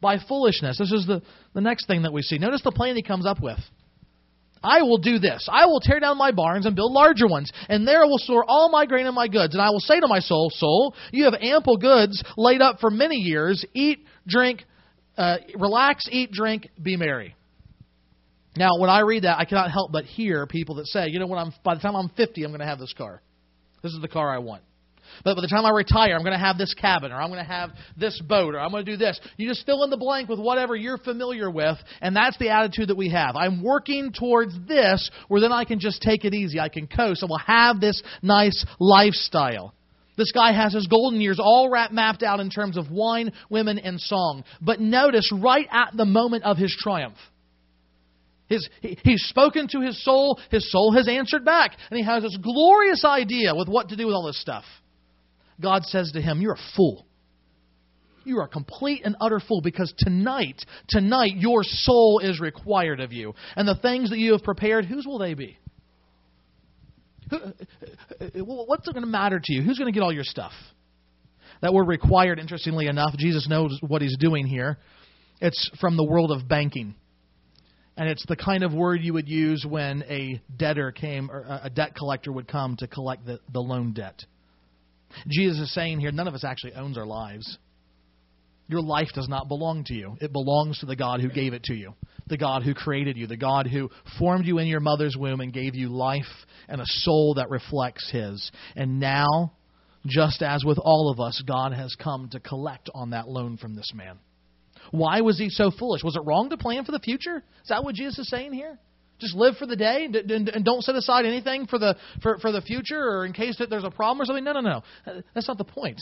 By 0.00 0.18
foolishness. 0.28 0.78
This 0.78 0.92
is 0.92 1.06
the, 1.06 1.22
the 1.54 1.60
next 1.60 1.86
thing 1.86 2.02
that 2.02 2.12
we 2.12 2.22
see. 2.22 2.38
Notice 2.38 2.62
the 2.62 2.70
plan 2.70 2.94
he 2.94 3.02
comes 3.02 3.26
up 3.26 3.42
with. 3.42 3.58
I 4.62 4.82
will 4.82 4.98
do 4.98 5.18
this. 5.18 5.48
I 5.50 5.66
will 5.66 5.80
tear 5.80 6.00
down 6.00 6.18
my 6.18 6.32
barns 6.32 6.66
and 6.66 6.74
build 6.74 6.92
larger 6.92 7.26
ones, 7.26 7.50
and 7.68 7.86
there 7.86 8.02
I 8.02 8.06
will 8.06 8.18
store 8.18 8.44
all 8.46 8.70
my 8.70 8.86
grain 8.86 9.06
and 9.06 9.14
my 9.14 9.28
goods. 9.28 9.54
And 9.54 9.62
I 9.62 9.70
will 9.70 9.80
say 9.80 10.00
to 10.00 10.06
my 10.06 10.20
soul, 10.20 10.50
Soul, 10.54 10.94
you 11.12 11.24
have 11.24 11.34
ample 11.40 11.76
goods 11.76 12.22
laid 12.36 12.60
up 12.60 12.80
for 12.80 12.90
many 12.90 13.16
years. 13.16 13.64
Eat, 13.74 14.04
drink, 14.26 14.64
uh, 15.16 15.38
relax, 15.56 16.06
eat, 16.10 16.30
drink, 16.32 16.68
be 16.80 16.96
merry. 16.96 17.34
Now, 18.56 18.78
when 18.78 18.90
I 18.90 19.00
read 19.00 19.24
that, 19.24 19.38
I 19.38 19.44
cannot 19.44 19.70
help 19.70 19.92
but 19.92 20.04
hear 20.04 20.46
people 20.46 20.76
that 20.76 20.86
say, 20.86 21.08
you 21.08 21.20
know, 21.20 21.26
when 21.26 21.38
I'm 21.38 21.52
by 21.64 21.74
the 21.74 21.80
time 21.80 21.94
I'm 21.94 22.08
50, 22.10 22.42
I'm 22.42 22.50
going 22.50 22.60
to 22.60 22.66
have 22.66 22.78
this 22.78 22.92
car. 22.92 23.22
This 23.82 23.92
is 23.92 24.00
the 24.00 24.08
car 24.08 24.34
I 24.34 24.38
want. 24.38 24.62
But 25.24 25.36
by 25.36 25.42
the 25.42 25.48
time 25.48 25.64
I 25.64 25.70
retire, 25.70 26.14
I'm 26.14 26.22
going 26.22 26.32
to 26.32 26.38
have 26.38 26.58
this 26.58 26.74
cabin, 26.74 27.12
or 27.12 27.16
I'm 27.16 27.28
going 27.28 27.44
to 27.44 27.50
have 27.50 27.70
this 27.96 28.20
boat, 28.20 28.54
or 28.54 28.60
I'm 28.60 28.70
going 28.70 28.84
to 28.84 28.90
do 28.90 28.96
this. 28.96 29.20
You 29.36 29.48
just 29.48 29.66
fill 29.66 29.84
in 29.84 29.90
the 29.90 29.96
blank 29.96 30.28
with 30.28 30.38
whatever 30.38 30.76
you're 30.76 30.98
familiar 30.98 31.50
with, 31.50 31.76
and 32.00 32.14
that's 32.14 32.38
the 32.38 32.50
attitude 32.50 32.88
that 32.88 32.96
we 32.96 33.10
have. 33.10 33.36
I'm 33.36 33.62
working 33.62 34.12
towards 34.12 34.54
this, 34.66 35.10
where 35.28 35.40
then 35.40 35.52
I 35.52 35.64
can 35.64 35.80
just 35.80 36.02
take 36.02 36.24
it 36.24 36.34
easy. 36.34 36.60
I 36.60 36.68
can 36.68 36.86
coast, 36.86 37.22
and 37.22 37.30
we'll 37.30 37.38
have 37.38 37.80
this 37.80 38.02
nice 38.22 38.64
lifestyle. 38.78 39.74
This 40.16 40.32
guy 40.32 40.52
has 40.52 40.74
his 40.74 40.88
golden 40.88 41.20
years 41.20 41.38
all 41.40 41.70
wrapped, 41.70 41.92
mapped 41.92 42.24
out 42.24 42.40
in 42.40 42.50
terms 42.50 42.76
of 42.76 42.90
wine, 42.90 43.32
women, 43.48 43.78
and 43.78 44.00
song. 44.00 44.42
But 44.60 44.80
notice, 44.80 45.30
right 45.32 45.66
at 45.70 45.96
the 45.96 46.04
moment 46.04 46.42
of 46.42 46.56
his 46.56 46.76
triumph, 46.76 47.16
his, 48.48 48.68
he, 48.80 48.98
he's 49.04 49.22
spoken 49.24 49.68
to 49.68 49.80
his 49.80 50.02
soul, 50.04 50.40
his 50.50 50.70
soul 50.72 50.92
has 50.92 51.06
answered 51.06 51.44
back, 51.44 51.76
and 51.90 51.98
he 51.98 52.04
has 52.04 52.24
this 52.24 52.36
glorious 52.42 53.04
idea 53.04 53.54
with 53.54 53.68
what 53.68 53.90
to 53.90 53.96
do 53.96 54.06
with 54.06 54.14
all 54.14 54.26
this 54.26 54.40
stuff. 54.40 54.64
God 55.60 55.84
says 55.84 56.12
to 56.12 56.20
him, 56.20 56.40
You're 56.40 56.54
a 56.54 56.74
fool. 56.76 57.06
You 58.24 58.38
are 58.38 58.44
a 58.44 58.48
complete 58.48 59.02
and 59.04 59.16
utter 59.20 59.40
fool 59.40 59.62
because 59.62 59.92
tonight, 59.96 60.62
tonight, 60.88 61.36
your 61.36 61.60
soul 61.62 62.20
is 62.22 62.40
required 62.40 63.00
of 63.00 63.12
you. 63.12 63.34
And 63.56 63.66
the 63.66 63.76
things 63.76 64.10
that 64.10 64.18
you 64.18 64.32
have 64.32 64.42
prepared, 64.42 64.84
whose 64.84 65.06
will 65.06 65.18
they 65.18 65.32
be? 65.32 65.58
Uh, 67.32 67.36
uh, 68.20 68.26
what's 68.44 68.86
going 68.88 69.02
to 69.02 69.08
matter 69.08 69.40
to 69.42 69.52
you? 69.52 69.62
Who's 69.62 69.78
going 69.78 69.90
to 69.90 69.96
get 69.96 70.02
all 70.02 70.12
your 70.12 70.24
stuff? 70.24 70.52
That 71.62 71.72
word 71.72 71.88
required, 71.88 72.38
interestingly 72.38 72.86
enough, 72.86 73.14
Jesus 73.16 73.48
knows 73.48 73.78
what 73.80 74.02
he's 74.02 74.16
doing 74.18 74.46
here. 74.46 74.78
It's 75.40 75.70
from 75.80 75.96
the 75.96 76.04
world 76.04 76.30
of 76.30 76.46
banking. 76.48 76.94
And 77.96 78.08
it's 78.08 78.24
the 78.26 78.36
kind 78.36 78.62
of 78.62 78.72
word 78.72 79.00
you 79.02 79.14
would 79.14 79.28
use 79.28 79.66
when 79.68 80.02
a 80.04 80.40
debtor 80.56 80.92
came, 80.92 81.30
or 81.30 81.60
a 81.62 81.70
debt 81.70 81.96
collector 81.96 82.30
would 82.30 82.46
come 82.46 82.76
to 82.76 82.86
collect 82.86 83.26
the, 83.26 83.40
the 83.52 83.60
loan 83.60 83.92
debt. 83.92 84.24
Jesus 85.28 85.58
is 85.60 85.74
saying 85.74 86.00
here, 86.00 86.12
none 86.12 86.28
of 86.28 86.34
us 86.34 86.44
actually 86.44 86.74
owns 86.74 86.98
our 86.98 87.06
lives. 87.06 87.58
Your 88.68 88.82
life 88.82 89.08
does 89.14 89.28
not 89.28 89.48
belong 89.48 89.84
to 89.84 89.94
you. 89.94 90.16
It 90.20 90.32
belongs 90.32 90.80
to 90.80 90.86
the 90.86 90.96
God 90.96 91.20
who 91.20 91.30
gave 91.30 91.54
it 91.54 91.64
to 91.64 91.74
you, 91.74 91.94
the 92.26 92.36
God 92.36 92.62
who 92.62 92.74
created 92.74 93.16
you, 93.16 93.26
the 93.26 93.36
God 93.36 93.66
who 93.66 93.90
formed 94.18 94.46
you 94.46 94.58
in 94.58 94.66
your 94.66 94.80
mother's 94.80 95.16
womb 95.16 95.40
and 95.40 95.52
gave 95.52 95.74
you 95.74 95.88
life 95.88 96.24
and 96.68 96.80
a 96.80 96.86
soul 96.86 97.34
that 97.34 97.48
reflects 97.48 98.10
His. 98.10 98.50
And 98.76 99.00
now, 99.00 99.52
just 100.06 100.42
as 100.42 100.64
with 100.64 100.78
all 100.78 101.10
of 101.10 101.18
us, 101.18 101.42
God 101.46 101.72
has 101.72 101.94
come 101.94 102.28
to 102.32 102.40
collect 102.40 102.90
on 102.94 103.10
that 103.10 103.28
loan 103.28 103.56
from 103.56 103.74
this 103.74 103.92
man. 103.94 104.18
Why 104.90 105.20
was 105.20 105.38
he 105.38 105.50
so 105.50 105.70
foolish? 105.70 106.02
Was 106.02 106.16
it 106.16 106.24
wrong 106.24 106.50
to 106.50 106.56
plan 106.56 106.84
for 106.84 106.92
the 106.92 106.98
future? 106.98 107.42
Is 107.62 107.68
that 107.68 107.84
what 107.84 107.94
Jesus 107.94 108.18
is 108.18 108.28
saying 108.28 108.52
here? 108.52 108.78
Just 109.20 109.34
live 109.34 109.56
for 109.56 109.66
the 109.66 109.76
day 109.76 110.04
and 110.06 110.64
don't 110.64 110.82
set 110.82 110.94
aside 110.94 111.24
anything 111.24 111.66
for 111.66 111.78
the 111.78 111.96
for, 112.22 112.38
for 112.38 112.52
the 112.52 112.60
future 112.60 113.00
or 113.00 113.24
in 113.24 113.32
case 113.32 113.56
that 113.58 113.68
there's 113.68 113.84
a 113.84 113.90
problem 113.90 114.22
or 114.22 114.24
something. 114.26 114.44
No, 114.44 114.52
no, 114.52 114.60
no. 114.60 114.82
That's 115.34 115.48
not 115.48 115.58
the 115.58 115.64
point. 115.64 116.00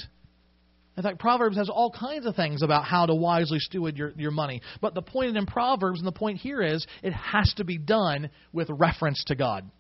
In 0.97 1.03
fact, 1.03 1.19
Proverbs 1.19 1.59
has 1.59 1.69
all 1.69 1.91
kinds 1.91 2.25
of 2.25 2.37
things 2.37 2.63
about 2.63 2.85
how 2.85 3.05
to 3.05 3.15
wisely 3.15 3.59
steward 3.59 3.99
your, 3.99 4.13
your 4.17 4.31
money. 4.31 4.63
But 4.81 4.95
the 4.95 5.03
point 5.03 5.37
in 5.37 5.45
Proverbs, 5.45 5.99
and 5.99 6.07
the 6.07 6.13
point 6.13 6.39
here 6.39 6.63
is, 6.63 6.87
it 7.03 7.13
has 7.13 7.53
to 7.59 7.65
be 7.65 7.77
done 7.77 8.31
with 8.53 8.71
reference 8.71 9.23
to 9.25 9.35
God. 9.35 9.71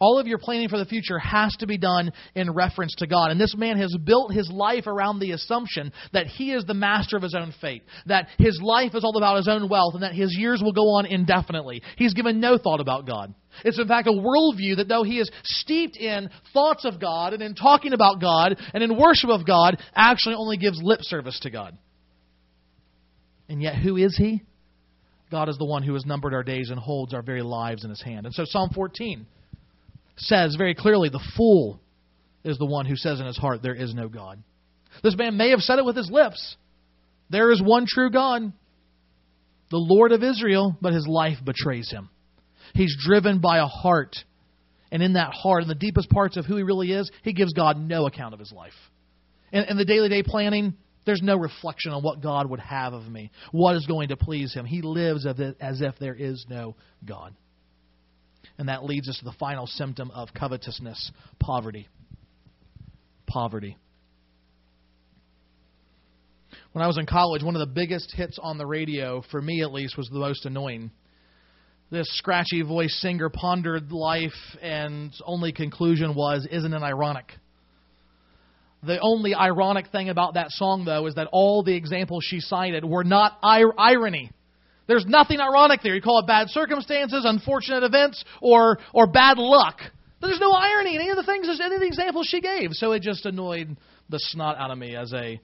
All 0.00 0.18
of 0.18 0.26
your 0.26 0.38
planning 0.38 0.68
for 0.68 0.78
the 0.78 0.84
future 0.84 1.18
has 1.18 1.54
to 1.56 1.66
be 1.66 1.78
done 1.78 2.12
in 2.34 2.52
reference 2.52 2.94
to 2.96 3.06
God. 3.06 3.30
And 3.30 3.40
this 3.40 3.54
man 3.56 3.76
has 3.78 3.96
built 3.96 4.32
his 4.32 4.50
life 4.50 4.86
around 4.86 5.18
the 5.18 5.32
assumption 5.32 5.92
that 6.12 6.26
he 6.26 6.52
is 6.52 6.64
the 6.64 6.74
master 6.74 7.16
of 7.16 7.22
his 7.22 7.34
own 7.34 7.54
fate, 7.60 7.82
that 8.06 8.28
his 8.38 8.60
life 8.62 8.94
is 8.94 9.04
all 9.04 9.16
about 9.16 9.36
his 9.36 9.48
own 9.48 9.68
wealth, 9.68 9.94
and 9.94 10.02
that 10.02 10.14
his 10.14 10.36
years 10.36 10.62
will 10.62 10.72
go 10.72 10.96
on 10.96 11.06
indefinitely. 11.06 11.82
He's 11.96 12.14
given 12.14 12.40
no 12.40 12.58
thought 12.58 12.80
about 12.80 13.06
God. 13.06 13.34
It's 13.64 13.78
in 13.78 13.86
fact 13.86 14.08
a 14.08 14.12
worldview 14.12 14.76
that 14.78 14.88
though 14.88 15.04
he 15.04 15.20
is 15.20 15.30
steeped 15.44 15.96
in 15.96 16.28
thoughts 16.52 16.84
of 16.84 17.00
God 17.00 17.32
and 17.32 17.42
in 17.42 17.54
talking 17.54 17.92
about 17.92 18.20
God 18.20 18.58
and 18.72 18.82
in 18.82 18.98
worship 18.98 19.30
of 19.30 19.46
God, 19.46 19.80
actually 19.94 20.34
only 20.34 20.56
gives 20.56 20.80
lip 20.82 21.00
service 21.02 21.38
to 21.40 21.50
God. 21.50 21.78
And 23.48 23.62
yet, 23.62 23.76
who 23.76 23.96
is 23.96 24.16
he? 24.16 24.42
God 25.30 25.48
is 25.48 25.58
the 25.58 25.66
one 25.66 25.82
who 25.82 25.94
has 25.94 26.06
numbered 26.06 26.34
our 26.34 26.42
days 26.42 26.70
and 26.70 26.78
holds 26.78 27.12
our 27.12 27.22
very 27.22 27.42
lives 27.42 27.84
in 27.84 27.90
his 27.90 28.02
hand. 28.02 28.26
And 28.26 28.34
so, 28.34 28.44
Psalm 28.46 28.70
14 28.74 29.26
says 30.16 30.56
very 30.56 30.74
clearly 30.74 31.08
the 31.08 31.24
fool 31.36 31.80
is 32.44 32.58
the 32.58 32.66
one 32.66 32.86
who 32.86 32.96
says 32.96 33.20
in 33.20 33.26
his 33.26 33.38
heart, 33.38 33.62
There 33.62 33.74
is 33.74 33.94
no 33.94 34.08
God. 34.08 34.42
This 35.02 35.16
man 35.16 35.36
may 35.36 35.50
have 35.50 35.60
said 35.60 35.78
it 35.78 35.84
with 35.84 35.96
his 35.96 36.10
lips. 36.10 36.56
There 37.30 37.50
is 37.50 37.62
one 37.62 37.86
true 37.88 38.10
God, 38.10 38.52
the 39.70 39.76
Lord 39.78 40.12
of 40.12 40.22
Israel, 40.22 40.76
but 40.80 40.92
his 40.92 41.06
life 41.08 41.38
betrays 41.44 41.90
him. 41.90 42.10
He's 42.74 42.96
driven 42.98 43.40
by 43.40 43.58
a 43.58 43.66
heart. 43.66 44.16
And 44.92 45.02
in 45.02 45.14
that 45.14 45.32
heart, 45.32 45.62
in 45.62 45.68
the 45.68 45.74
deepest 45.74 46.10
parts 46.10 46.36
of 46.36 46.44
who 46.44 46.56
he 46.56 46.62
really 46.62 46.92
is, 46.92 47.10
he 47.22 47.32
gives 47.32 47.52
God 47.52 47.78
no 47.78 48.06
account 48.06 48.34
of 48.34 48.40
his 48.40 48.52
life. 48.52 48.72
And 49.52 49.66
in 49.68 49.76
the 49.76 49.84
daily 49.84 50.08
day 50.08 50.22
planning, 50.22 50.74
there's 51.06 51.22
no 51.22 51.36
reflection 51.36 51.92
on 51.92 52.02
what 52.02 52.22
God 52.22 52.48
would 52.48 52.60
have 52.60 52.92
of 52.92 53.06
me, 53.08 53.30
what 53.52 53.76
is 53.76 53.86
going 53.86 54.08
to 54.08 54.16
please 54.16 54.54
him. 54.54 54.64
He 54.64 54.82
lives 54.82 55.26
as 55.26 55.80
if 55.80 55.94
there 55.98 56.14
is 56.14 56.46
no 56.48 56.76
God. 57.04 57.34
And 58.58 58.68
that 58.68 58.84
leads 58.84 59.08
us 59.08 59.18
to 59.18 59.24
the 59.24 59.32
final 59.32 59.66
symptom 59.66 60.10
of 60.12 60.28
covetousness 60.32 61.10
poverty. 61.40 61.88
Poverty. 63.26 63.76
When 66.72 66.82
I 66.82 66.86
was 66.86 66.98
in 66.98 67.06
college, 67.06 67.42
one 67.42 67.56
of 67.56 67.60
the 67.60 67.72
biggest 67.72 68.12
hits 68.14 68.38
on 68.40 68.58
the 68.58 68.66
radio, 68.66 69.22
for 69.30 69.40
me 69.40 69.62
at 69.62 69.72
least, 69.72 69.96
was 69.96 70.08
the 70.08 70.18
most 70.18 70.44
annoying. 70.44 70.90
This 71.90 72.08
scratchy 72.18 72.62
voice 72.62 72.96
singer 73.00 73.28
pondered 73.28 73.92
life, 73.92 74.32
and 74.60 75.12
only 75.24 75.52
conclusion 75.52 76.14
was, 76.14 76.46
Isn't 76.50 76.72
it 76.72 76.82
ironic? 76.82 77.32
The 78.82 78.98
only 79.00 79.34
ironic 79.34 79.88
thing 79.88 80.08
about 80.08 80.34
that 80.34 80.50
song, 80.50 80.84
though, 80.84 81.06
is 81.06 81.14
that 81.14 81.28
all 81.32 81.62
the 81.62 81.74
examples 81.74 82.24
she 82.26 82.40
cited 82.40 82.84
were 82.84 83.04
not 83.04 83.38
ir- 83.42 83.78
irony. 83.78 84.30
There's 84.86 85.06
nothing 85.06 85.40
ironic 85.40 85.80
there. 85.82 85.94
You 85.94 86.02
call 86.02 86.18
it 86.18 86.26
bad 86.26 86.50
circumstances, 86.50 87.24
unfortunate 87.24 87.82
events, 87.82 88.24
or, 88.40 88.78
or 88.92 89.06
bad 89.06 89.38
luck. 89.38 89.80
There's 90.20 90.40
no 90.40 90.52
irony 90.52 90.96
in 90.96 91.00
any 91.00 91.10
of 91.10 91.16
the 91.16 91.22
things, 91.22 91.48
any 91.48 91.74
of 91.74 91.80
the 91.80 91.86
examples 91.86 92.26
she 92.28 92.40
gave. 92.40 92.70
So 92.72 92.92
it 92.92 93.02
just 93.02 93.26
annoyed 93.26 93.76
the 94.08 94.18
snot 94.18 94.56
out 94.58 94.70
of 94.70 94.78
me 94.78 94.96
as 94.96 95.12
a 95.12 95.40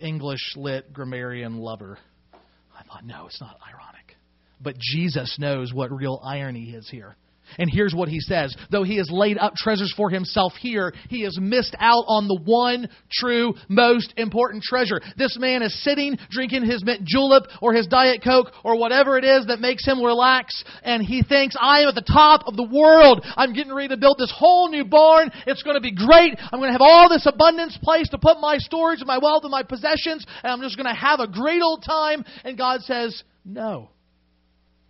English 0.00 0.54
lit 0.56 0.92
grammarian 0.92 1.58
lover. 1.58 1.98
I 2.32 2.82
thought, 2.84 3.04
no, 3.04 3.26
it's 3.26 3.40
not 3.40 3.56
ironic. 3.68 4.16
But 4.60 4.76
Jesus 4.78 5.36
knows 5.38 5.72
what 5.72 5.90
real 5.90 6.20
irony 6.24 6.70
is 6.70 6.88
here. 6.88 7.16
And 7.58 7.70
here's 7.72 7.94
what 7.94 8.08
he 8.08 8.20
says 8.20 8.54
Though 8.70 8.82
he 8.82 8.96
has 8.96 9.10
laid 9.10 9.38
up 9.38 9.54
treasures 9.54 9.92
for 9.96 10.10
himself 10.10 10.52
here, 10.60 10.92
he 11.08 11.22
has 11.22 11.38
missed 11.40 11.74
out 11.78 12.04
on 12.06 12.28
the 12.28 12.40
one 12.44 12.88
true, 13.10 13.54
most 13.68 14.14
important 14.16 14.62
treasure. 14.62 15.00
This 15.16 15.36
man 15.38 15.62
is 15.62 15.82
sitting, 15.82 16.18
drinking 16.30 16.64
his 16.64 16.84
mint 16.84 17.04
julep 17.04 17.44
or 17.60 17.72
his 17.72 17.86
Diet 17.86 18.22
Coke 18.22 18.52
or 18.64 18.78
whatever 18.78 19.18
it 19.18 19.24
is 19.24 19.46
that 19.46 19.60
makes 19.60 19.86
him 19.86 20.02
relax, 20.02 20.64
and 20.82 21.02
he 21.02 21.22
thinks, 21.22 21.56
I 21.60 21.80
am 21.80 21.88
at 21.88 21.94
the 21.94 22.02
top 22.02 22.42
of 22.46 22.56
the 22.56 22.64
world. 22.64 23.24
I'm 23.36 23.52
getting 23.52 23.72
ready 23.72 23.88
to 23.88 23.96
build 23.96 24.16
this 24.18 24.32
whole 24.34 24.68
new 24.68 24.84
barn. 24.84 25.30
It's 25.46 25.62
going 25.62 25.76
to 25.76 25.80
be 25.80 25.94
great. 25.94 26.36
I'm 26.52 26.60
going 26.60 26.68
to 26.68 26.72
have 26.72 26.80
all 26.80 27.08
this 27.08 27.26
abundance 27.26 27.78
place 27.82 28.08
to 28.10 28.18
put 28.18 28.40
my 28.40 28.58
storage 28.58 29.00
and 29.00 29.06
my 29.06 29.18
wealth 29.18 29.44
and 29.44 29.50
my 29.50 29.62
possessions, 29.62 30.26
and 30.42 30.52
I'm 30.52 30.62
just 30.62 30.76
going 30.76 30.92
to 30.92 30.98
have 30.98 31.20
a 31.20 31.28
great 31.28 31.62
old 31.62 31.84
time. 31.84 32.24
And 32.44 32.56
God 32.56 32.82
says, 32.82 33.22
No. 33.44 33.90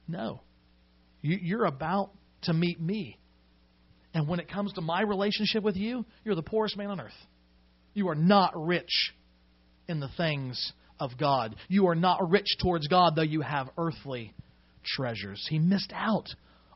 No. 0.07 0.41
You're 1.23 1.67
about 1.67 2.11
to 2.43 2.53
meet 2.53 2.81
me. 2.81 3.19
And 4.15 4.27
when 4.29 4.41
it 4.41 4.51
comes 4.51 4.73
to 4.75 4.81
my 4.81 5.03
relationship 5.03 5.63
with 5.63 5.77
you, 5.77 6.05
you're 6.25 6.35
the 6.35 6.43
poorest 6.43 6.77
man 6.77 6.89
on 6.89 7.01
earth. 7.01 7.13
You 7.95 8.09
are 8.09 8.15
not 8.15 8.53
rich 8.55 9.13
in 9.89 10.01
the 10.01 10.11
things 10.17 10.73
of 10.99 11.11
God. 11.19 11.57
You 11.69 11.89
are 11.89 11.95
not 11.95 12.31
rich 12.31 12.57
towards 12.61 12.89
God, 12.89 13.15
though 13.17 13.23
you 13.23 13.41
have 13.41 13.69
earthly 13.79 14.35
treasures. 14.85 15.47
He 15.49 15.59
missed 15.59 15.93
out 15.95 16.27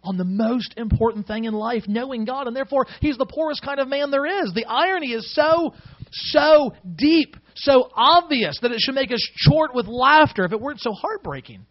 on 0.03 0.19
the 0.19 0.25
most 0.25 0.75
important 0.77 1.27
thing 1.27 1.45
in 1.45 1.55
life, 1.55 1.85
knowing 1.89 2.25
God, 2.25 2.47
and 2.47 2.55
therefore 2.55 2.87
he's 3.01 3.17
the 3.17 3.27
poorest 3.27 3.63
kind 3.63 3.81
of 3.81 3.89
man 3.89 4.11
there 4.11 4.27
is. 4.27 4.53
The 4.55 4.67
irony 4.67 5.13
is 5.13 5.35
so, 5.35 5.75
so 6.11 6.75
deep, 6.97 7.37
so 7.55 7.89
obvious 7.95 8.59
that 8.63 8.71
it 8.71 8.81
should 8.81 8.95
make 8.95 9.13
us 9.13 9.27
short 9.35 9.75
with 9.75 9.87
laughter 9.87 10.45
if 10.45 10.53
it 10.53 10.61
weren't 10.61 10.81
so 10.81 10.93
heartbreaking. 10.93 11.67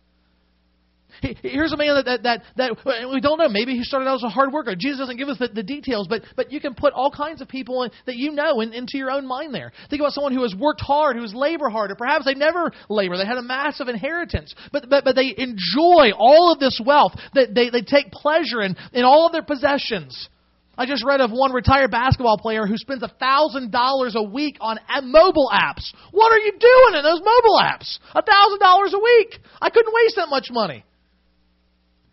Here's 1.21 1.73
a 1.73 1.77
man 1.77 1.95
that, 1.95 2.23
that, 2.23 2.23
that, 2.23 2.41
that 2.55 3.09
we 3.11 3.21
don't 3.21 3.37
know. 3.37 3.49
Maybe 3.49 3.73
he 3.73 3.83
started 3.83 4.07
out 4.07 4.15
as 4.15 4.23
a 4.23 4.29
hard 4.29 4.51
worker. 4.51 4.75
Jesus 4.77 4.99
doesn't 4.99 5.17
give 5.17 5.29
us 5.29 5.37
the, 5.37 5.47
the 5.47 5.63
details, 5.63 6.07
but, 6.07 6.23
but 6.35 6.51
you 6.51 6.59
can 6.59 6.73
put 6.73 6.93
all 6.93 7.11
kinds 7.11 7.41
of 7.41 7.47
people 7.47 7.83
in, 7.83 7.91
that 8.05 8.15
you 8.15 8.31
know 8.31 8.61
in, 8.61 8.73
into 8.73 8.97
your 8.97 9.11
own 9.11 9.27
mind 9.27 9.53
there. 9.53 9.71
Think 9.89 10.01
about 10.01 10.13
someone 10.13 10.33
who 10.33 10.43
has 10.43 10.55
worked 10.55 10.81
hard, 10.81 11.15
who 11.15 11.21
has 11.21 11.33
labored 11.33 11.71
hard, 11.71 11.91
or 11.91 11.95
perhaps 11.95 12.25
they 12.25 12.33
never 12.33 12.71
labor. 12.89 13.17
They 13.17 13.25
had 13.25 13.37
a 13.37 13.43
massive 13.43 13.87
inheritance, 13.87 14.53
but, 14.71 14.89
but, 14.89 15.03
but 15.03 15.15
they 15.15 15.33
enjoy 15.37 16.11
all 16.17 16.51
of 16.51 16.59
this 16.59 16.81
wealth. 16.83 17.13
They, 17.33 17.45
they, 17.45 17.69
they 17.69 17.81
take 17.81 18.11
pleasure 18.11 18.61
in, 18.61 18.75
in 18.93 19.03
all 19.03 19.25
of 19.25 19.31
their 19.31 19.43
possessions. 19.43 20.29
I 20.75 20.87
just 20.87 21.05
read 21.05 21.21
of 21.21 21.29
one 21.31 21.53
retired 21.53 21.91
basketball 21.91 22.39
player 22.39 22.65
who 22.65 22.77
spends 22.77 23.03
$1,000 23.03 24.15
a 24.15 24.23
week 24.23 24.57
on 24.59 24.79
mobile 25.03 25.49
apps. 25.53 25.93
What 26.11 26.31
are 26.31 26.39
you 26.39 26.51
doing 26.51 26.97
in 26.97 27.03
those 27.03 27.19
mobile 27.19 27.59
apps? 27.61 27.99
$1,000 28.15 28.93
a 28.93 28.99
week. 28.99 29.39
I 29.61 29.69
couldn't 29.69 29.93
waste 29.93 30.15
that 30.15 30.29
much 30.29 30.47
money. 30.49 30.83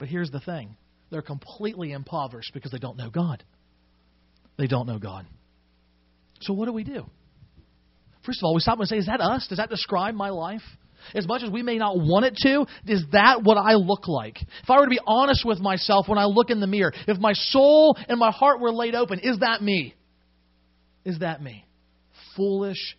But 0.01 0.09
here's 0.09 0.31
the 0.33 0.41
thing 0.41 0.77
they're 1.11 1.23
completely 1.23 1.93
impoverished 1.93 2.53
because 2.53 2.73
they 2.73 2.79
don't 2.79 2.97
know 2.97 3.11
God. 3.11 3.45
They 4.59 4.67
don't 4.67 4.87
know 4.87 4.99
God. 4.99 5.27
So, 6.41 6.55
what 6.55 6.67
do 6.67 6.73
we 6.73 6.83
do? 6.83 7.07
First 8.27 8.41
of 8.41 8.45
all, 8.45 8.55
we 8.55 8.61
stop 8.61 8.79
and 8.79 8.89
say, 8.89 8.97
Is 8.97 9.07
that 9.07 9.21
us? 9.21 9.47
Does 9.49 9.59
that 9.59 9.71
describe 9.71 10.15
my 10.15 10.31
life? 10.31 10.63
As 11.15 11.27
much 11.27 11.43
as 11.43 11.51
we 11.51 11.63
may 11.63 11.79
not 11.79 11.97
want 11.97 12.27
it 12.27 12.37
to, 12.43 12.67
is 12.87 13.05
that 13.13 13.43
what 13.43 13.57
I 13.57 13.75
look 13.75 14.07
like? 14.07 14.37
If 14.63 14.69
I 14.69 14.79
were 14.79 14.85
to 14.85 14.91
be 14.91 15.01
honest 15.07 15.47
with 15.47 15.59
myself 15.59 16.09
when 16.09 16.19
I 16.19 16.27
look 16.27 16.51
in 16.51 16.61
the 16.61 16.67
mirror, 16.67 16.93
if 17.09 17.19
my 17.19 17.33
soul 17.33 17.97
and 18.07 18.19
my 18.19 18.31
heart 18.31 18.61
were 18.61 18.71
laid 18.71 18.95
open, 18.95 19.19
is 19.21 19.39
that 19.39 19.63
me? 19.63 19.95
Is 21.07 21.21
that 21.21 21.43
me? 21.43 21.65
Foolish, 22.37 22.97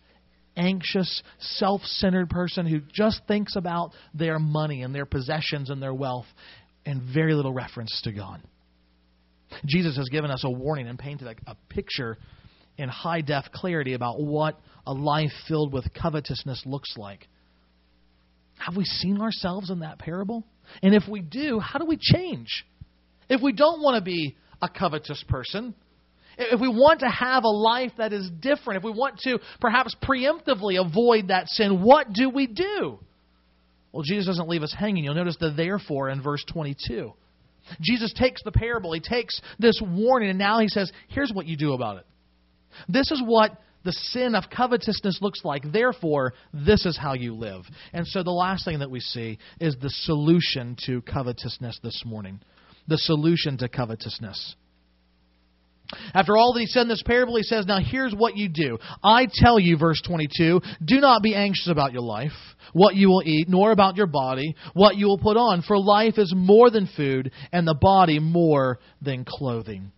anxious, 0.56 1.22
self 1.38 1.82
centered 1.82 2.28
person 2.28 2.66
who 2.66 2.80
just 2.92 3.22
thinks 3.28 3.54
about 3.54 3.92
their 4.14 4.40
money 4.40 4.82
and 4.82 4.92
their 4.92 5.06
possessions 5.06 5.70
and 5.70 5.80
their 5.80 5.94
wealth 5.94 6.26
and 6.84 7.02
very 7.14 7.34
little 7.34 7.52
reference 7.52 8.00
to 8.04 8.12
God. 8.12 8.42
Jesus 9.66 9.96
has 9.96 10.08
given 10.08 10.30
us 10.30 10.44
a 10.44 10.50
warning 10.50 10.88
and 10.88 10.98
painted 10.98 11.28
a, 11.28 11.50
a 11.50 11.56
picture 11.68 12.16
in 12.78 12.88
high 12.88 13.20
def 13.20 13.44
clarity 13.52 13.94
about 13.94 14.20
what 14.20 14.58
a 14.86 14.92
life 14.92 15.32
filled 15.46 15.72
with 15.72 15.86
covetousness 15.94 16.62
looks 16.64 16.94
like. 16.96 17.28
Have 18.58 18.76
we 18.76 18.84
seen 18.84 19.20
ourselves 19.20 19.70
in 19.70 19.80
that 19.80 19.98
parable? 19.98 20.44
And 20.82 20.94
if 20.94 21.04
we 21.08 21.20
do, 21.20 21.58
how 21.58 21.78
do 21.78 21.84
we 21.84 21.98
change? 22.00 22.64
If 23.28 23.40
we 23.42 23.52
don't 23.52 23.82
want 23.82 23.96
to 23.96 24.04
be 24.04 24.36
a 24.60 24.68
covetous 24.68 25.22
person, 25.28 25.74
if 26.38 26.60
we 26.60 26.68
want 26.68 27.00
to 27.00 27.08
have 27.08 27.44
a 27.44 27.48
life 27.48 27.92
that 27.98 28.12
is 28.12 28.30
different, 28.40 28.78
if 28.78 28.84
we 28.84 28.90
want 28.90 29.18
to 29.20 29.38
perhaps 29.60 29.94
preemptively 30.02 30.80
avoid 30.80 31.28
that 31.28 31.48
sin, 31.48 31.82
what 31.82 32.12
do 32.12 32.30
we 32.30 32.46
do? 32.46 32.98
Well, 33.92 34.02
Jesus 34.02 34.26
doesn't 34.26 34.48
leave 34.48 34.62
us 34.62 34.74
hanging. 34.76 35.04
You'll 35.04 35.14
notice 35.14 35.36
the 35.38 35.50
therefore 35.50 36.08
in 36.08 36.22
verse 36.22 36.44
22. 36.50 37.12
Jesus 37.80 38.12
takes 38.12 38.42
the 38.42 38.52
parable, 38.52 38.92
he 38.92 39.00
takes 39.00 39.40
this 39.58 39.80
warning, 39.80 40.30
and 40.30 40.38
now 40.38 40.58
he 40.58 40.68
says, 40.68 40.90
here's 41.08 41.30
what 41.32 41.46
you 41.46 41.56
do 41.56 41.74
about 41.74 41.98
it. 41.98 42.06
This 42.88 43.10
is 43.10 43.22
what 43.24 43.60
the 43.84 43.92
sin 43.92 44.34
of 44.34 44.44
covetousness 44.50 45.18
looks 45.20 45.44
like. 45.44 45.62
Therefore, 45.70 46.34
this 46.52 46.86
is 46.86 46.96
how 46.96 47.14
you 47.14 47.34
live. 47.34 47.62
And 47.92 48.06
so 48.06 48.22
the 48.22 48.30
last 48.30 48.64
thing 48.64 48.78
that 48.80 48.90
we 48.90 49.00
see 49.00 49.38
is 49.60 49.76
the 49.80 49.90
solution 49.90 50.76
to 50.86 51.02
covetousness 51.02 51.80
this 51.82 52.02
morning. 52.04 52.40
The 52.88 52.98
solution 52.98 53.58
to 53.58 53.68
covetousness. 53.68 54.56
After 56.14 56.36
all 56.36 56.52
that 56.52 56.60
he 56.60 56.66
said 56.66 56.82
in 56.82 56.88
this 56.88 57.02
parable, 57.04 57.36
he 57.36 57.42
says, 57.42 57.66
Now 57.66 57.78
here's 57.80 58.14
what 58.14 58.36
you 58.36 58.48
do. 58.48 58.78
I 59.02 59.26
tell 59.32 59.58
you, 59.58 59.76
verse 59.76 60.00
22, 60.06 60.60
do 60.84 61.00
not 61.00 61.22
be 61.22 61.34
anxious 61.34 61.68
about 61.68 61.92
your 61.92 62.02
life, 62.02 62.32
what 62.72 62.94
you 62.94 63.08
will 63.08 63.22
eat, 63.24 63.48
nor 63.48 63.72
about 63.72 63.96
your 63.96 64.06
body, 64.06 64.54
what 64.74 64.96
you 64.96 65.06
will 65.06 65.18
put 65.18 65.36
on. 65.36 65.62
For 65.62 65.78
life 65.78 66.14
is 66.18 66.32
more 66.36 66.70
than 66.70 66.88
food, 66.96 67.32
and 67.52 67.66
the 67.66 67.74
body 67.74 68.18
more 68.18 68.78
than 69.00 69.24
clothing. 69.26 69.92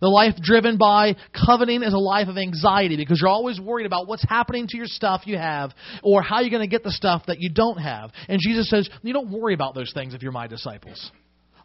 The 0.00 0.08
life 0.08 0.34
driven 0.40 0.78
by 0.78 1.16
coveting 1.46 1.82
is 1.82 1.92
a 1.92 1.98
life 1.98 2.28
of 2.28 2.38
anxiety 2.38 2.96
because 2.96 3.18
you're 3.20 3.30
always 3.30 3.60
worried 3.60 3.86
about 3.86 4.06
what's 4.06 4.24
happening 4.28 4.66
to 4.68 4.76
your 4.76 4.86
stuff 4.86 5.22
you 5.26 5.36
have 5.36 5.72
or 6.02 6.22
how 6.22 6.40
you're 6.40 6.50
going 6.50 6.62
to 6.62 6.68
get 6.68 6.84
the 6.84 6.92
stuff 6.92 7.24
that 7.26 7.40
you 7.40 7.50
don't 7.50 7.78
have. 7.78 8.10
And 8.28 8.40
Jesus 8.40 8.70
says, 8.70 8.88
You 9.02 9.12
don't 9.12 9.30
worry 9.30 9.54
about 9.54 9.74
those 9.74 9.92
things 9.92 10.14
if 10.14 10.22
you're 10.22 10.32
my 10.32 10.46
disciples. 10.46 11.10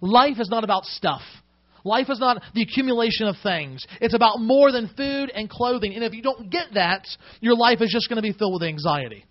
Life 0.02 0.40
is 0.40 0.50
not 0.50 0.64
about 0.64 0.86
stuff. 0.86 1.22
Life 1.86 2.08
is 2.10 2.19
not 2.19 2.41
the 2.54 2.63
accumulation 2.63 3.28
of 3.28 3.36
things. 3.41 3.86
It's 4.02 4.15
about 4.15 4.39
more 4.39 4.71
than 4.71 4.89
food 4.98 5.30
and 5.34 5.50
clothing. 5.50 5.93
And 5.93 6.04
if 6.04 6.13
you 6.13 6.21
don't 6.21 6.50
get 6.50 6.74
that, 6.74 7.06
your 7.39 7.56
life 7.56 7.80
is 7.80 7.91
just 7.93 8.10
going 8.10 8.17
to 8.17 8.21
be 8.21 8.34
filled 8.38 8.60
with 8.60 8.67
anxiety. 8.67 9.24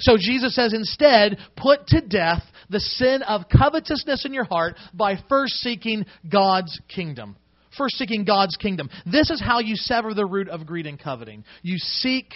So 0.00 0.16
Jesus 0.18 0.54
says, 0.54 0.72
instead, 0.72 1.38
put 1.56 1.86
to 1.88 2.00
death 2.00 2.42
the 2.70 2.80
sin 2.80 3.22
of 3.22 3.42
covetousness 3.48 4.24
in 4.24 4.32
your 4.32 4.44
heart 4.44 4.76
by 4.92 5.16
first 5.28 5.54
seeking 5.54 6.04
God's 6.30 6.78
kingdom. 6.94 7.36
First 7.76 7.96
seeking 7.96 8.24
God's 8.24 8.56
kingdom. 8.56 8.88
This 9.04 9.30
is 9.30 9.42
how 9.44 9.58
you 9.58 9.74
sever 9.74 10.14
the 10.14 10.26
root 10.26 10.48
of 10.48 10.66
greed 10.66 10.86
and 10.86 10.98
coveting. 10.98 11.44
You 11.62 11.76
seek 11.78 12.34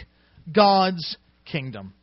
God's 0.53 1.17
kingdom. 1.45 1.95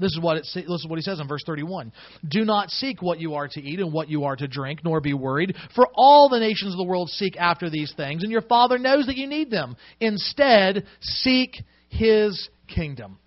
This 0.00 0.12
is 0.12 0.20
what 0.20 0.38
it, 0.38 0.46
this 0.54 0.66
is 0.66 0.86
what 0.88 0.96
he 0.96 1.02
says 1.02 1.20
in 1.20 1.28
verse 1.28 1.42
31. 1.44 1.92
Do 2.26 2.44
not 2.44 2.70
seek 2.70 3.02
what 3.02 3.20
you 3.20 3.34
are 3.34 3.48
to 3.48 3.60
eat 3.60 3.80
and 3.80 3.92
what 3.92 4.08
you 4.08 4.24
are 4.24 4.36
to 4.36 4.48
drink, 4.48 4.80
nor 4.84 5.00
be 5.00 5.14
worried, 5.14 5.54
for 5.74 5.86
all 5.94 6.28
the 6.28 6.40
nations 6.40 6.72
of 6.72 6.78
the 6.78 6.84
world 6.84 7.10
seek 7.10 7.36
after 7.36 7.68
these 7.68 7.92
things, 7.96 8.22
and 8.22 8.32
your 8.32 8.42
Father 8.42 8.78
knows 8.78 9.06
that 9.06 9.16
you 9.16 9.26
need 9.26 9.50
them. 9.50 9.76
Instead, 10.00 10.86
seek 11.00 11.56
his 11.88 12.48
kingdom. 12.66 13.18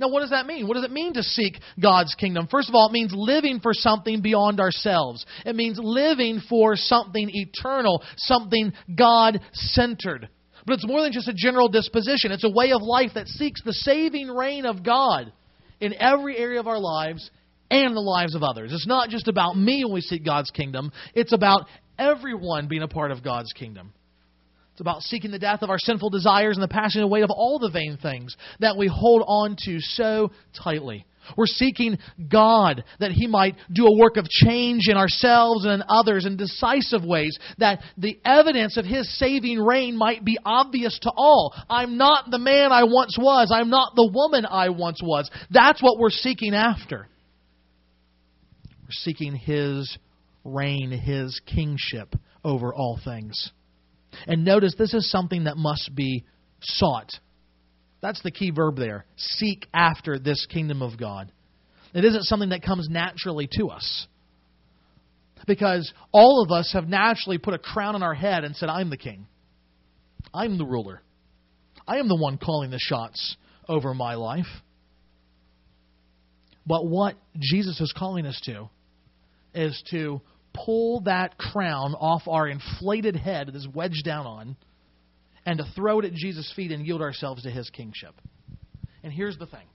Now, 0.00 0.10
what 0.10 0.20
does 0.20 0.30
that 0.30 0.46
mean? 0.46 0.68
What 0.68 0.74
does 0.74 0.84
it 0.84 0.92
mean 0.92 1.14
to 1.14 1.22
seek 1.22 1.54
God's 1.80 2.14
kingdom? 2.14 2.46
First 2.48 2.68
of 2.68 2.74
all, 2.74 2.88
it 2.88 2.92
means 2.92 3.12
living 3.12 3.58
for 3.60 3.72
something 3.74 4.22
beyond 4.22 4.60
ourselves. 4.60 5.26
It 5.44 5.56
means 5.56 5.78
living 5.82 6.40
for 6.48 6.76
something 6.76 7.28
eternal, 7.32 8.02
something 8.16 8.72
God 8.94 9.40
centered. 9.52 10.28
But 10.66 10.74
it's 10.74 10.86
more 10.86 11.02
than 11.02 11.12
just 11.12 11.28
a 11.28 11.34
general 11.34 11.68
disposition, 11.68 12.30
it's 12.30 12.44
a 12.44 12.50
way 12.50 12.72
of 12.72 12.82
life 12.82 13.12
that 13.14 13.26
seeks 13.26 13.62
the 13.62 13.72
saving 13.72 14.28
reign 14.28 14.66
of 14.66 14.84
God 14.84 15.32
in 15.80 15.94
every 15.94 16.36
area 16.36 16.60
of 16.60 16.66
our 16.66 16.78
lives 16.78 17.30
and 17.70 17.94
the 17.94 18.00
lives 18.00 18.34
of 18.34 18.42
others. 18.42 18.72
It's 18.72 18.86
not 18.86 19.10
just 19.10 19.28
about 19.28 19.56
me 19.56 19.84
when 19.84 19.94
we 19.94 20.00
seek 20.00 20.24
God's 20.24 20.50
kingdom, 20.50 20.92
it's 21.14 21.32
about 21.32 21.66
everyone 21.98 22.68
being 22.68 22.82
a 22.82 22.88
part 22.88 23.10
of 23.10 23.22
God's 23.22 23.52
kingdom. 23.52 23.92
It's 24.72 24.80
about 24.80 25.02
seeking 25.02 25.32
the 25.32 25.40
death 25.40 25.62
of 25.62 25.70
our 25.70 25.78
sinful 25.78 26.10
desires 26.10 26.56
and 26.56 26.62
the 26.62 26.68
passing 26.68 27.02
away 27.02 27.22
of 27.22 27.30
all 27.30 27.58
the 27.58 27.70
vain 27.70 27.98
things 28.00 28.36
that 28.60 28.76
we 28.76 28.86
hold 28.86 29.24
on 29.26 29.56
to 29.64 29.80
so 29.80 30.30
tightly. 30.62 31.04
We're 31.36 31.46
seeking 31.46 31.98
God 32.30 32.84
that 33.00 33.12
He 33.12 33.26
might 33.26 33.56
do 33.72 33.86
a 33.86 33.96
work 33.96 34.16
of 34.16 34.28
change 34.28 34.88
in 34.88 34.96
ourselves 34.96 35.64
and 35.64 35.74
in 35.74 35.82
others 35.88 36.26
in 36.26 36.36
decisive 36.36 37.04
ways, 37.04 37.38
that 37.58 37.80
the 37.96 38.18
evidence 38.24 38.76
of 38.76 38.84
His 38.84 39.18
saving 39.18 39.58
reign 39.58 39.96
might 39.96 40.24
be 40.24 40.38
obvious 40.44 40.98
to 41.02 41.12
all. 41.14 41.54
I'm 41.68 41.96
not 41.96 42.30
the 42.30 42.38
man 42.38 42.72
I 42.72 42.84
once 42.84 43.16
was. 43.18 43.50
I'm 43.52 43.70
not 43.70 43.94
the 43.94 44.10
woman 44.12 44.46
I 44.46 44.70
once 44.70 45.00
was. 45.02 45.30
That's 45.50 45.82
what 45.82 45.98
we're 45.98 46.10
seeking 46.10 46.54
after. 46.54 47.08
We're 48.82 48.92
seeking 48.92 49.34
His 49.34 49.98
reign, 50.44 50.90
His 50.90 51.40
kingship 51.46 52.14
over 52.44 52.74
all 52.74 52.98
things. 53.04 53.52
And 54.26 54.44
notice 54.44 54.74
this 54.76 54.94
is 54.94 55.10
something 55.10 55.44
that 55.44 55.56
must 55.56 55.94
be 55.94 56.24
sought. 56.62 57.10
That's 58.00 58.22
the 58.22 58.30
key 58.30 58.50
verb 58.50 58.76
there. 58.76 59.04
Seek 59.16 59.66
after 59.74 60.18
this 60.18 60.46
kingdom 60.46 60.82
of 60.82 60.98
God. 60.98 61.32
It 61.94 62.04
isn't 62.04 62.24
something 62.24 62.50
that 62.50 62.62
comes 62.62 62.88
naturally 62.88 63.48
to 63.52 63.68
us. 63.68 64.06
Because 65.46 65.92
all 66.12 66.42
of 66.42 66.52
us 66.52 66.72
have 66.74 66.88
naturally 66.88 67.38
put 67.38 67.54
a 67.54 67.58
crown 67.58 67.94
on 67.94 68.02
our 68.02 68.14
head 68.14 68.44
and 68.44 68.54
said, 68.54 68.68
I'm 68.68 68.90
the 68.90 68.96
king. 68.96 69.26
I'm 70.34 70.58
the 70.58 70.66
ruler. 70.66 71.02
I 71.86 71.98
am 71.98 72.08
the 72.08 72.16
one 72.16 72.38
calling 72.38 72.70
the 72.70 72.78
shots 72.78 73.36
over 73.66 73.94
my 73.94 74.14
life. 74.14 74.46
But 76.66 76.86
what 76.86 77.16
Jesus 77.38 77.80
is 77.80 77.94
calling 77.96 78.26
us 78.26 78.38
to 78.44 78.68
is 79.54 79.82
to 79.90 80.20
pull 80.52 81.00
that 81.02 81.38
crown 81.38 81.94
off 81.94 82.28
our 82.28 82.46
inflated 82.46 83.16
head 83.16 83.48
that 83.48 83.56
is 83.56 83.66
wedged 83.66 84.04
down 84.04 84.26
on 84.26 84.56
and 85.46 85.58
to 85.58 85.64
throw 85.74 86.00
it 86.00 86.04
at 86.04 86.12
Jesus' 86.12 86.52
feet 86.54 86.72
and 86.72 86.86
yield 86.86 87.02
ourselves 87.02 87.42
to 87.42 87.50
his 87.50 87.70
kingship. 87.70 88.14
And 89.02 89.12
here's 89.12 89.38
the 89.38 89.46
thing. 89.46 89.66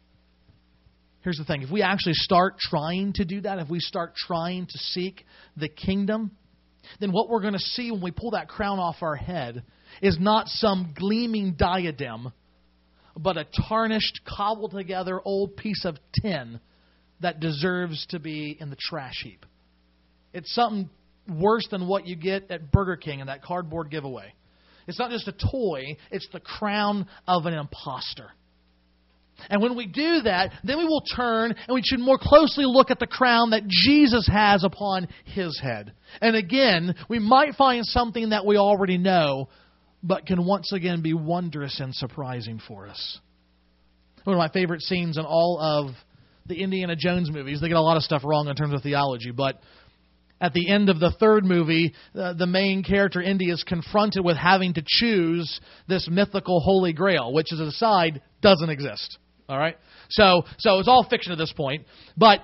Here's 1.22 1.38
the 1.38 1.46
thing. 1.46 1.62
If 1.62 1.72
we 1.72 1.82
actually 1.82 2.16
start 2.16 2.58
trying 2.60 3.14
to 3.14 3.26
do 3.26 3.42
that, 3.42 3.60
if 3.60 3.70
we 3.70 3.80
start 3.80 4.14
trying 4.16 4.66
to 4.66 4.78
seek 4.78 5.26
the 5.56 5.70
kingdom, 5.70 6.32
then 7.00 7.12
what 7.14 7.30
we're 7.30 7.42
going 7.42 7.54
to 7.54 7.60
see 7.60 7.92
when 7.92 8.02
we 8.02 8.12
pull 8.12 8.32
that 8.32 8.50
crown 8.50 8.78
off 8.78 8.98
our 9.02 9.16
head 9.16 9.64
is 10.02 10.18
not 10.20 10.48
some 10.48 10.94
gleaming 10.98 11.54
diadem, 11.54 12.34
but 13.16 13.38
a 13.38 13.46
tarnished, 13.70 14.22
cobbled 14.26 14.72
together 14.72 15.22
old 15.24 15.56
piece 15.56 15.86
of 15.86 15.98
tin 16.22 16.60
that 17.22 17.40
deserves 17.40 18.06
to 18.10 18.20
be 18.20 18.58
in 18.60 18.70
the 18.70 18.78
trash 18.78 19.22
heap. 19.24 19.46
It's 20.34 20.54
something 20.54 20.90
worse 21.30 21.68
than 21.72 21.88
what 21.88 22.06
you 22.06 22.18
get 22.18 22.52
at 22.52 22.72
Burger 22.72 22.98
King 22.98 23.20
in 23.20 23.28
that 23.28 23.44
cardboard 23.44 23.90
giveaway. 23.90 24.34
It's 24.88 25.00
not 25.00 25.12
just 25.12 25.28
a 25.28 25.34
toy, 25.34 25.98
it's 26.12 26.28
the 26.32 26.40
crown 26.40 27.08
of 27.28 27.46
an 27.46 27.54
impostor. 27.54 28.30
And 29.50 29.62
when 29.62 29.76
we 29.76 29.88
do 29.88 30.22
that, 30.22 30.52
then 30.64 30.78
we 30.78 30.86
will 30.86 31.04
turn 31.16 31.52
and 31.52 31.74
we 31.74 31.82
should 31.84 32.00
more 32.00 32.20
closely 32.22 32.66
look 32.66 32.92
at 32.92 33.00
the 33.00 33.08
crown 33.08 33.50
that 33.50 33.68
Jesus 33.68 34.28
has 34.32 34.64
upon 34.64 35.08
his 35.26 35.60
head. 35.60 35.94
And 36.22 36.36
again, 36.36 36.96
we 37.10 37.20
might 37.20 37.56
find 37.56 37.86
something 37.86 38.30
that 38.30 38.46
we 38.46 38.58
already 38.58 38.98
know, 38.98 39.50
but 40.02 40.26
can 40.26 40.46
once 40.46 40.72
again 40.72 41.02
be 41.02 41.14
wondrous 41.14 41.80
and 41.80 41.94
surprising 41.94 42.62
for 42.66 42.88
us. 42.88 43.20
One 44.24 44.36
of 44.36 44.40
my 44.40 44.50
favorite 44.50 44.82
scenes 44.82 45.18
in 45.18 45.26
all 45.26 45.60
of 45.60 45.96
the 46.46 46.62
Indiana 46.62 46.96
Jones 46.96 47.32
movies, 47.32 47.60
they 47.60 47.68
get 47.68 47.78
a 47.78 47.82
lot 47.82 47.98
of 47.98 48.04
stuff 48.04 48.22
wrong 48.24 48.48
in 48.48 48.56
terms 48.56 48.74
of 48.74 48.84
theology, 48.84 49.32
but 49.32 49.60
at 50.44 50.52
the 50.54 50.70
end 50.70 50.90
of 50.90 51.00
the 51.00 51.12
third 51.22 51.46
movie, 51.46 51.94
uh, 52.14 52.34
the 52.34 52.46
main 52.46 52.84
character, 52.84 53.22
Indy, 53.22 53.50
is 53.50 53.64
confronted 53.64 54.26
with 54.26 54.36
having 54.36 54.74
to 54.74 54.84
choose 54.86 55.62
this 55.88 56.10
mythical 56.12 56.60
Holy 56.60 56.92
Grail, 56.92 57.32
which, 57.32 57.54
as 57.54 57.62
a 57.62 57.64
aside, 57.64 58.22
doesn't 58.42 58.70
exist. 58.70 59.18
All 59.48 59.58
right? 59.58 59.78
So, 60.10 60.44
so 60.58 60.80
it's 60.80 60.90
all 60.90 61.08
fiction 61.10 61.32
at 61.32 61.38
this 61.38 61.54
point. 61.54 61.86
But 62.18 62.42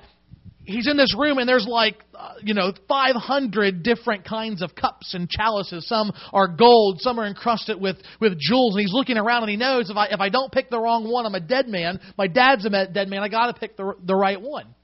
he's 0.63 0.88
in 0.88 0.95
this 0.95 1.13
room 1.17 1.39
and 1.39 1.49
there's 1.49 1.67
like 1.67 1.97
uh, 2.15 2.35
you 2.41 2.53
know 2.53 2.71
500 2.88 3.83
different 3.83 4.23
kinds 4.23 4.62
of 4.62 4.75
cups 4.75 5.13
and 5.13 5.29
chalices 5.29 5.88
some 5.88 6.12
are 6.31 6.47
gold 6.47 6.99
some 7.01 7.19
are 7.19 7.25
encrusted 7.25 7.81
with 7.81 7.97
with 8.21 8.38
jewels 8.39 8.75
and 8.75 8.81
he's 8.81 8.93
looking 8.93 9.17
around 9.17 9.43
and 9.43 9.49
he 9.49 9.57
knows 9.57 9.89
if 9.89 9.97
i 9.97 10.07
if 10.07 10.19
i 10.19 10.29
don't 10.29 10.51
pick 10.51 10.69
the 10.69 10.79
wrong 10.79 11.09
one 11.09 11.25
i'm 11.25 11.33
a 11.33 11.39
dead 11.39 11.67
man 11.67 11.99
my 12.17 12.27
dad's 12.27 12.65
a 12.65 12.69
dead 12.69 13.07
man 13.07 13.23
i 13.23 13.29
got 13.29 13.47
to 13.47 13.59
pick 13.59 13.77
the 13.77 13.93
the 14.03 14.15
right 14.15 14.41
one 14.41 14.75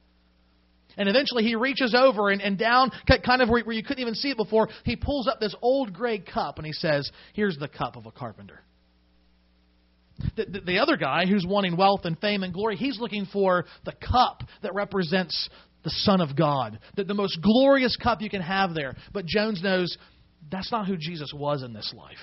and 0.98 1.10
eventually 1.10 1.44
he 1.44 1.56
reaches 1.56 1.96
over 1.98 2.30
and, 2.30 2.42
and 2.42 2.58
down, 2.58 2.92
kind 3.26 3.42
of 3.42 3.50
where, 3.50 3.64
where 3.64 3.76
you 3.76 3.84
couldn't 3.84 4.02
even 4.02 4.16
see 4.16 4.30
it 4.30 4.38
before, 4.38 4.70
he 4.84 4.96
pulls 4.96 5.28
up 5.28 5.40
this 5.40 5.56
old 5.62 5.94
gray 5.94 6.20
cup 6.20 6.58
and 6.58 6.66
he 6.66 6.74
says, 6.74 7.10
Here's 7.34 7.58
the 7.58 7.68
cup 7.68 7.96
of 7.96 8.06
a 8.06 8.12
carpenter. 8.12 8.62
The, 10.38 10.46
the, 10.46 10.60
the, 10.62 10.80
other 10.80 10.96
guy 10.96 11.26
who's 11.26 11.46
wanting 11.48 11.76
wealth 11.76 12.02
and 12.06 12.18
fame 12.20 12.44
and 12.44 12.54
glory, 12.54 12.78
he's 12.78 13.00
looking 13.00 13.28
for 13.32 13.66
the 13.84 13.92
cup 13.92 14.44
that 14.64 14.74
represents 14.74 15.50
the 15.84 15.90
Son 15.90 16.22
of 16.22 16.38
God, 16.38 16.80
the, 16.96 17.04
the 17.04 17.14
most 17.14 17.42
glorious 17.42 17.98
cup 17.98 18.22
you 18.22 18.30
can 18.30 18.42
have 18.42 18.74
there. 18.74 18.96
But 19.14 19.26
Jones 19.26 19.62
knows 19.62 19.98
that's 20.50 20.72
not 20.72 20.88
who 20.88 20.96
Jesus 20.98 21.34
was 21.36 21.64
in 21.64 21.74
this 21.74 21.94
life. 21.96 22.18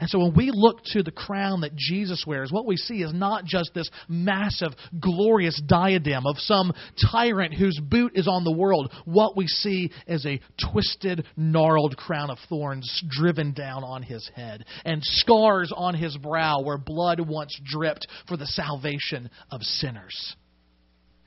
And 0.00 0.08
so 0.08 0.18
when 0.18 0.34
we 0.34 0.50
look 0.52 0.82
to 0.92 1.02
the 1.02 1.10
crown 1.10 1.62
that 1.62 1.76
Jesus 1.76 2.24
wears, 2.26 2.52
what 2.52 2.66
we 2.66 2.76
see 2.76 3.02
is 3.02 3.12
not 3.12 3.44
just 3.44 3.72
this 3.74 3.90
massive, 4.08 4.72
glorious 5.00 5.60
diadem 5.66 6.26
of 6.26 6.38
some 6.38 6.72
tyrant 7.10 7.54
whose 7.54 7.78
boot 7.80 8.12
is 8.14 8.28
on 8.28 8.44
the 8.44 8.52
world. 8.52 8.92
What 9.04 9.36
we 9.36 9.46
see 9.46 9.90
is 10.06 10.24
a 10.26 10.40
twisted, 10.70 11.26
gnarled 11.36 11.96
crown 11.96 12.30
of 12.30 12.38
thorns 12.48 13.02
driven 13.08 13.52
down 13.52 13.84
on 13.84 14.02
his 14.02 14.28
head, 14.34 14.64
and 14.84 15.00
scars 15.02 15.72
on 15.74 15.94
his 15.94 16.16
brow 16.16 16.60
where 16.60 16.78
blood 16.78 17.20
once 17.20 17.58
dripped 17.64 18.06
for 18.26 18.36
the 18.36 18.46
salvation 18.46 19.30
of 19.50 19.62
sinners. 19.62 20.36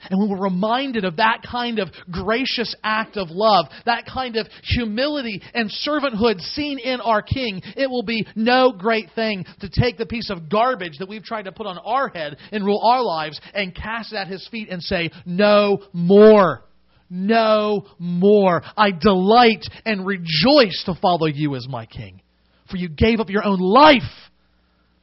And 0.10 0.20
when 0.20 0.30
we're 0.30 0.44
reminded 0.44 1.06
of 1.06 1.18
that 1.18 1.42
kind 1.50 1.80
of 1.80 1.90
gracious 2.10 2.76
act 2.84 3.18
of 3.18 3.30
love, 3.30 3.68
that 3.86 4.06
kind 4.06 4.36
of 4.36 4.48
humility 4.64 5.42
and 5.54 5.70
servanthood 5.70 6.40
seen 6.40 6.80
in 6.80 7.02
our 7.02 7.22
King, 7.22 7.62
it 7.76 7.90
will 7.90 8.04
be 8.04 8.26
no 8.36 8.72
great 8.72 9.10
thing 9.16 9.46
to 9.60 9.70
take 9.70 9.98
the 9.98 10.06
piece 10.06 10.30
of 10.30 10.50
garbage 10.50 10.98
that 11.00 11.10
we've 11.10 11.24
tried 11.24 11.44
to 11.44 11.52
put 11.52 11.68
on 11.68 11.78
our 11.80 12.10
head 12.10 12.38
and 12.52 12.66
rule 12.66 12.82
our 12.84 13.04
lives 13.04 13.40
and 13.54 13.76
cast 13.76 14.14
it 14.14 14.18
at 14.18 14.28
His 14.28 14.48
feet 14.50 14.70
and 14.70 14.82
say, 14.82 15.10
No 15.26 15.84
more. 15.94 16.64
No 17.10 17.88
more. 18.00 18.62
I 18.78 18.92
delight 18.92 19.66
and 19.86 20.08
rejoice 20.08 20.84
to 20.86 20.96
follow 21.02 21.28
you 21.28 21.56
as 21.56 21.68
my 21.68 21.86
King. 21.86 22.22
For 22.70 22.78
you 22.78 22.88
gave 22.88 23.20
up 23.20 23.30
your 23.30 23.46
own 23.46 23.60
life 23.60 24.02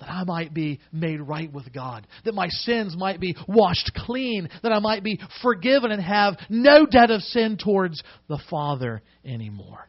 that 0.00 0.11
I 0.11 0.24
might 0.24 0.54
be 0.54 0.80
made 0.92 1.20
right 1.20 1.52
with 1.52 1.72
God, 1.72 2.06
that 2.24 2.34
my 2.34 2.48
sins 2.48 2.96
might 2.96 3.20
be 3.20 3.37
washed 3.46 3.92
clean, 3.94 4.48
that 4.62 4.72
I 4.72 4.78
might 4.78 5.02
be 5.02 5.20
forgiven 5.42 5.90
and 5.90 6.02
have 6.02 6.37
no 6.48 6.87
debt 6.87 7.11
of 7.11 7.22
sin 7.22 7.58
towards 7.62 8.02
the 8.28 8.38
Father 8.50 9.02
anymore. 9.24 9.88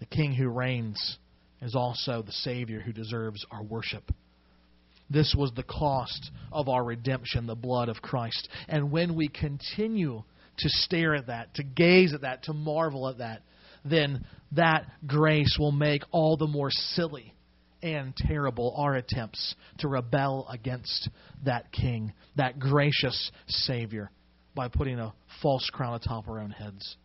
The 0.00 0.06
King 0.06 0.34
who 0.34 0.48
reigns 0.48 1.18
is 1.62 1.74
also 1.74 2.22
the 2.22 2.32
Savior 2.32 2.80
who 2.80 2.92
deserves 2.92 3.44
our 3.50 3.62
worship. 3.62 4.04
This 5.08 5.34
was 5.36 5.52
the 5.54 5.62
cost 5.62 6.30
of 6.52 6.68
our 6.68 6.82
redemption, 6.82 7.46
the 7.46 7.54
blood 7.54 7.88
of 7.88 8.02
Christ. 8.02 8.48
And 8.68 8.90
when 8.90 9.14
we 9.14 9.28
continue 9.28 10.24
to 10.58 10.68
stare 10.68 11.14
at 11.14 11.28
that, 11.28 11.54
to 11.54 11.62
gaze 11.62 12.12
at 12.12 12.22
that, 12.22 12.44
to 12.44 12.52
marvel 12.52 13.08
at 13.08 13.18
that, 13.18 13.42
then 13.90 14.24
that 14.52 14.86
grace 15.06 15.56
will 15.58 15.72
make 15.72 16.02
all 16.10 16.36
the 16.36 16.46
more 16.46 16.70
silly 16.70 17.34
and 17.82 18.16
terrible 18.16 18.74
our 18.76 18.94
attempts 18.94 19.54
to 19.78 19.88
rebel 19.88 20.46
against 20.50 21.08
that 21.44 21.70
king, 21.72 22.12
that 22.36 22.58
gracious 22.58 23.30
Savior, 23.46 24.10
by 24.54 24.68
putting 24.68 24.98
a 24.98 25.12
false 25.42 25.68
crown 25.72 25.94
atop 25.94 26.28
our 26.28 26.40
own 26.40 26.50
heads. 26.50 26.96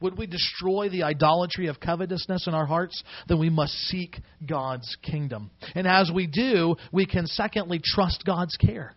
Would 0.00 0.18
we 0.18 0.26
destroy 0.26 0.88
the 0.90 1.04
idolatry 1.04 1.68
of 1.68 1.80
covetousness 1.80 2.46
in 2.46 2.54
our 2.54 2.66
hearts? 2.66 3.02
Then 3.28 3.38
we 3.38 3.48
must 3.48 3.72
seek 3.72 4.16
God's 4.46 4.94
kingdom. 5.02 5.50
And 5.74 5.86
as 5.86 6.10
we 6.12 6.26
do, 6.26 6.76
we 6.92 7.06
can 7.06 7.26
secondly 7.26 7.80
trust 7.82 8.24
God's 8.26 8.56
care. 8.56 8.94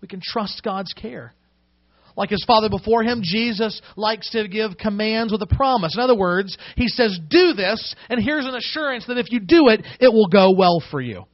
We 0.00 0.08
can 0.08 0.20
trust 0.22 0.62
God's 0.64 0.92
care. 0.94 1.34
Like 2.16 2.30
his 2.30 2.44
father 2.44 2.68
before 2.68 3.02
him, 3.02 3.20
Jesus 3.22 3.80
likes 3.96 4.30
to 4.30 4.48
give 4.48 4.76
commands 4.78 5.32
with 5.32 5.42
a 5.42 5.46
promise. 5.46 5.94
In 5.94 6.02
other 6.02 6.16
words, 6.16 6.56
he 6.76 6.88
says, 6.88 7.18
Do 7.28 7.54
this, 7.54 7.94
and 8.08 8.22
here's 8.22 8.46
an 8.46 8.54
assurance 8.54 9.06
that 9.06 9.18
if 9.18 9.30
you 9.30 9.40
do 9.40 9.68
it, 9.68 9.84
it 10.00 10.12
will 10.12 10.28
go 10.28 10.52
well 10.56 10.82
for 10.90 11.00
you. 11.00 11.24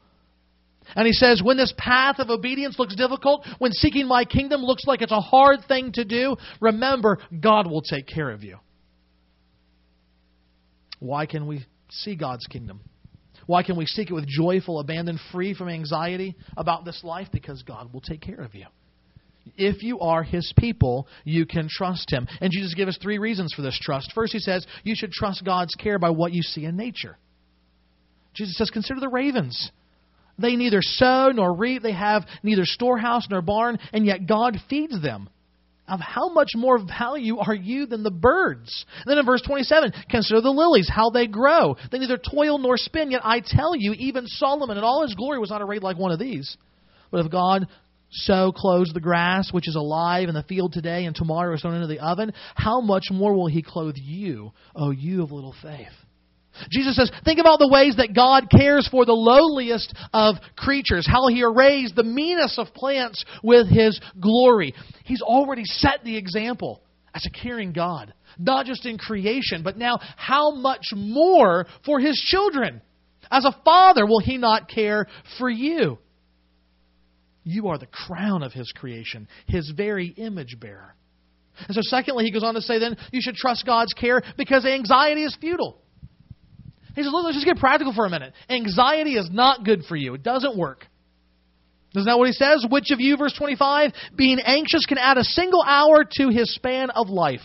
And 0.94 1.06
he 1.06 1.12
says, 1.12 1.42
When 1.42 1.56
this 1.56 1.74
path 1.76 2.18
of 2.18 2.30
obedience 2.30 2.78
looks 2.78 2.94
difficult, 2.94 3.46
when 3.58 3.72
seeking 3.72 4.06
my 4.06 4.24
kingdom 4.24 4.62
looks 4.62 4.84
like 4.86 5.02
it's 5.02 5.12
a 5.12 5.20
hard 5.20 5.60
thing 5.66 5.92
to 5.92 6.04
do, 6.04 6.36
remember, 6.60 7.18
God 7.40 7.68
will 7.68 7.82
take 7.82 8.06
care 8.06 8.30
of 8.30 8.42
you. 8.42 8.58
Why 11.00 11.26
can 11.26 11.46
we 11.46 11.64
see 11.90 12.16
God's 12.16 12.46
kingdom? 12.46 12.80
Why 13.46 13.62
can 13.62 13.76
we 13.76 13.86
seek 13.86 14.10
it 14.10 14.14
with 14.14 14.26
joyful 14.26 14.80
abandon, 14.80 15.18
free 15.32 15.54
from 15.54 15.68
anxiety 15.68 16.36
about 16.56 16.84
this 16.84 17.02
life? 17.02 17.28
Because 17.32 17.62
God 17.62 17.92
will 17.92 18.02
take 18.02 18.20
care 18.20 18.40
of 18.40 18.54
you. 18.54 18.66
If 19.56 19.82
you 19.82 20.00
are 20.00 20.22
his 20.22 20.52
people, 20.58 21.06
you 21.24 21.46
can 21.46 21.68
trust 21.70 22.10
him. 22.12 22.26
And 22.40 22.52
Jesus 22.52 22.74
gives 22.74 22.90
us 22.90 22.98
three 23.00 23.18
reasons 23.18 23.52
for 23.54 23.62
this 23.62 23.78
trust. 23.80 24.12
First, 24.14 24.32
he 24.32 24.38
says 24.38 24.66
you 24.84 24.94
should 24.96 25.12
trust 25.12 25.44
God's 25.44 25.74
care 25.74 25.98
by 25.98 26.10
what 26.10 26.32
you 26.32 26.42
see 26.42 26.64
in 26.64 26.76
nature. 26.76 27.16
Jesus 28.34 28.56
says, 28.56 28.70
Consider 28.70 29.00
the 29.00 29.08
ravens. 29.08 29.70
They 30.38 30.54
neither 30.54 30.80
sow 30.80 31.30
nor 31.34 31.52
reap, 31.52 31.82
they 31.82 31.92
have 31.92 32.24
neither 32.42 32.64
storehouse 32.64 33.26
nor 33.28 33.42
barn, 33.42 33.78
and 33.92 34.06
yet 34.06 34.26
God 34.26 34.56
feeds 34.70 35.00
them. 35.02 35.28
Of 35.88 36.00
how 36.00 36.28
much 36.28 36.50
more 36.54 36.78
value 36.78 37.38
are 37.38 37.54
you 37.54 37.86
than 37.86 38.02
the 38.02 38.10
birds? 38.10 38.84
And 38.98 39.10
then 39.10 39.18
in 39.18 39.24
verse 39.24 39.40
27, 39.40 39.92
consider 40.10 40.42
the 40.42 40.50
lilies, 40.50 40.88
how 40.88 41.08
they 41.08 41.26
grow. 41.26 41.76
They 41.90 41.98
neither 41.98 42.18
toil 42.18 42.58
nor 42.58 42.76
spin, 42.76 43.10
yet 43.10 43.22
I 43.24 43.40
tell 43.40 43.74
you, 43.74 43.94
even 43.94 44.26
Solomon 44.26 44.76
in 44.76 44.84
all 44.84 45.02
his 45.02 45.14
glory 45.14 45.38
was 45.38 45.48
not 45.48 45.62
arrayed 45.62 45.82
like 45.82 45.96
one 45.96 46.12
of 46.12 46.18
these. 46.18 46.58
But 47.10 47.24
if 47.24 47.32
God 47.32 47.66
so 48.10 48.52
clothes 48.52 48.90
the 48.92 49.00
grass 49.00 49.52
which 49.52 49.68
is 49.68 49.76
alive 49.76 50.28
in 50.28 50.34
the 50.34 50.42
field 50.42 50.72
today 50.72 51.04
and 51.04 51.14
tomorrow 51.14 51.54
is 51.54 51.62
thrown 51.62 51.74
into 51.74 51.86
the 51.86 52.00
oven, 52.00 52.32
how 52.54 52.80
much 52.80 53.04
more 53.10 53.34
will 53.34 53.48
he 53.48 53.62
clothe 53.62 53.96
you, 53.96 54.52
O 54.74 54.90
you 54.90 55.22
of 55.22 55.32
little 55.32 55.54
faith? 55.62 55.92
Jesus 56.70 56.96
says, 56.96 57.10
think 57.24 57.38
about 57.38 57.58
the 57.58 57.68
ways 57.68 57.96
that 57.96 58.14
God 58.14 58.48
cares 58.50 58.88
for 58.88 59.04
the 59.04 59.12
lowliest 59.12 59.94
of 60.12 60.36
creatures, 60.56 61.06
how 61.06 61.28
he 61.28 61.42
arrays 61.44 61.92
the 61.94 62.02
meanest 62.02 62.58
of 62.58 62.74
plants 62.74 63.24
with 63.44 63.68
his 63.68 64.00
glory. 64.20 64.74
He's 65.04 65.22
already 65.22 65.64
set 65.64 66.02
the 66.02 66.16
example 66.16 66.82
as 67.14 67.24
a 67.26 67.30
caring 67.30 67.72
God, 67.72 68.12
not 68.38 68.66
just 68.66 68.86
in 68.86 68.98
creation, 68.98 69.62
but 69.62 69.76
now 69.76 69.98
how 70.16 70.50
much 70.50 70.86
more 70.94 71.66
for 71.84 72.00
his 72.00 72.16
children? 72.26 72.82
As 73.30 73.44
a 73.44 73.56
father, 73.64 74.06
will 74.06 74.20
he 74.20 74.38
not 74.38 74.68
care 74.68 75.06
for 75.38 75.48
you? 75.48 75.98
You 77.48 77.68
are 77.68 77.78
the 77.78 77.86
crown 77.86 78.42
of 78.42 78.52
his 78.52 78.70
creation, 78.72 79.26
his 79.46 79.72
very 79.74 80.08
image 80.08 80.60
bearer. 80.60 80.94
And 81.66 81.74
so, 81.74 81.80
secondly, 81.80 82.24
he 82.24 82.30
goes 82.30 82.44
on 82.44 82.52
to 82.54 82.60
say, 82.60 82.78
then 82.78 82.94
you 83.10 83.22
should 83.22 83.36
trust 83.36 83.64
God's 83.64 83.94
care 83.94 84.20
because 84.36 84.66
anxiety 84.66 85.24
is 85.24 85.34
futile. 85.40 85.80
He 86.94 87.02
says, 87.02 87.10
look, 87.10 87.24
let's 87.24 87.38
just 87.38 87.46
get 87.46 87.56
practical 87.56 87.94
for 87.94 88.04
a 88.04 88.10
minute. 88.10 88.34
Anxiety 88.50 89.14
is 89.14 89.30
not 89.32 89.64
good 89.64 89.84
for 89.88 89.96
you, 89.96 90.12
it 90.12 90.22
doesn't 90.22 90.58
work. 90.58 90.86
Isn't 91.96 92.04
that 92.04 92.18
what 92.18 92.26
he 92.26 92.32
says? 92.32 92.66
Which 92.68 92.90
of 92.90 93.00
you, 93.00 93.16
verse 93.16 93.34
25, 93.38 93.92
being 94.14 94.40
anxious 94.44 94.84
can 94.84 94.98
add 94.98 95.16
a 95.16 95.24
single 95.24 95.62
hour 95.62 96.04
to 96.18 96.28
his 96.28 96.54
span 96.54 96.90
of 96.90 97.08
life? 97.08 97.40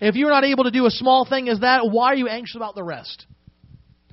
If 0.00 0.14
you're 0.14 0.30
not 0.30 0.44
able 0.44 0.64
to 0.64 0.70
do 0.70 0.86
a 0.86 0.90
small 0.90 1.26
thing 1.28 1.48
as 1.48 1.60
that, 1.60 1.80
why 1.90 2.12
are 2.12 2.16
you 2.16 2.28
anxious 2.28 2.54
about 2.54 2.76
the 2.76 2.84
rest? 2.84 3.26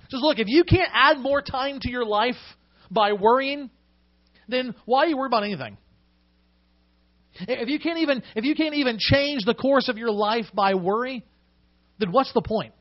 Just 0.10 0.24
look, 0.24 0.40
if 0.40 0.48
you 0.48 0.64
can't 0.64 0.90
add 0.92 1.20
more 1.20 1.44
time 1.44 1.80
to 1.82 1.92
your 1.92 2.04
life 2.04 2.36
by 2.90 3.14
worrying, 3.14 3.70
then 4.48 4.76
why 4.86 5.06
are 5.06 5.08
you 5.08 5.18
worried 5.18 5.28
about 5.28 5.44
anything? 5.44 5.78
If 7.40 7.68
you 7.70 7.80
can't 7.80 8.00
even 8.00 8.24
if 8.36 8.46
you 8.46 8.56
can't 8.56 8.76
even 8.76 8.98
change 9.00 9.44
the 9.46 9.56
course 9.56 9.90
of 9.90 9.98
your 9.98 10.12
life 10.12 10.46
by 10.54 10.76
worry, 10.76 11.26
then 12.00 12.12
what's 12.12 12.32
the 12.34 12.42
point? 12.42 12.74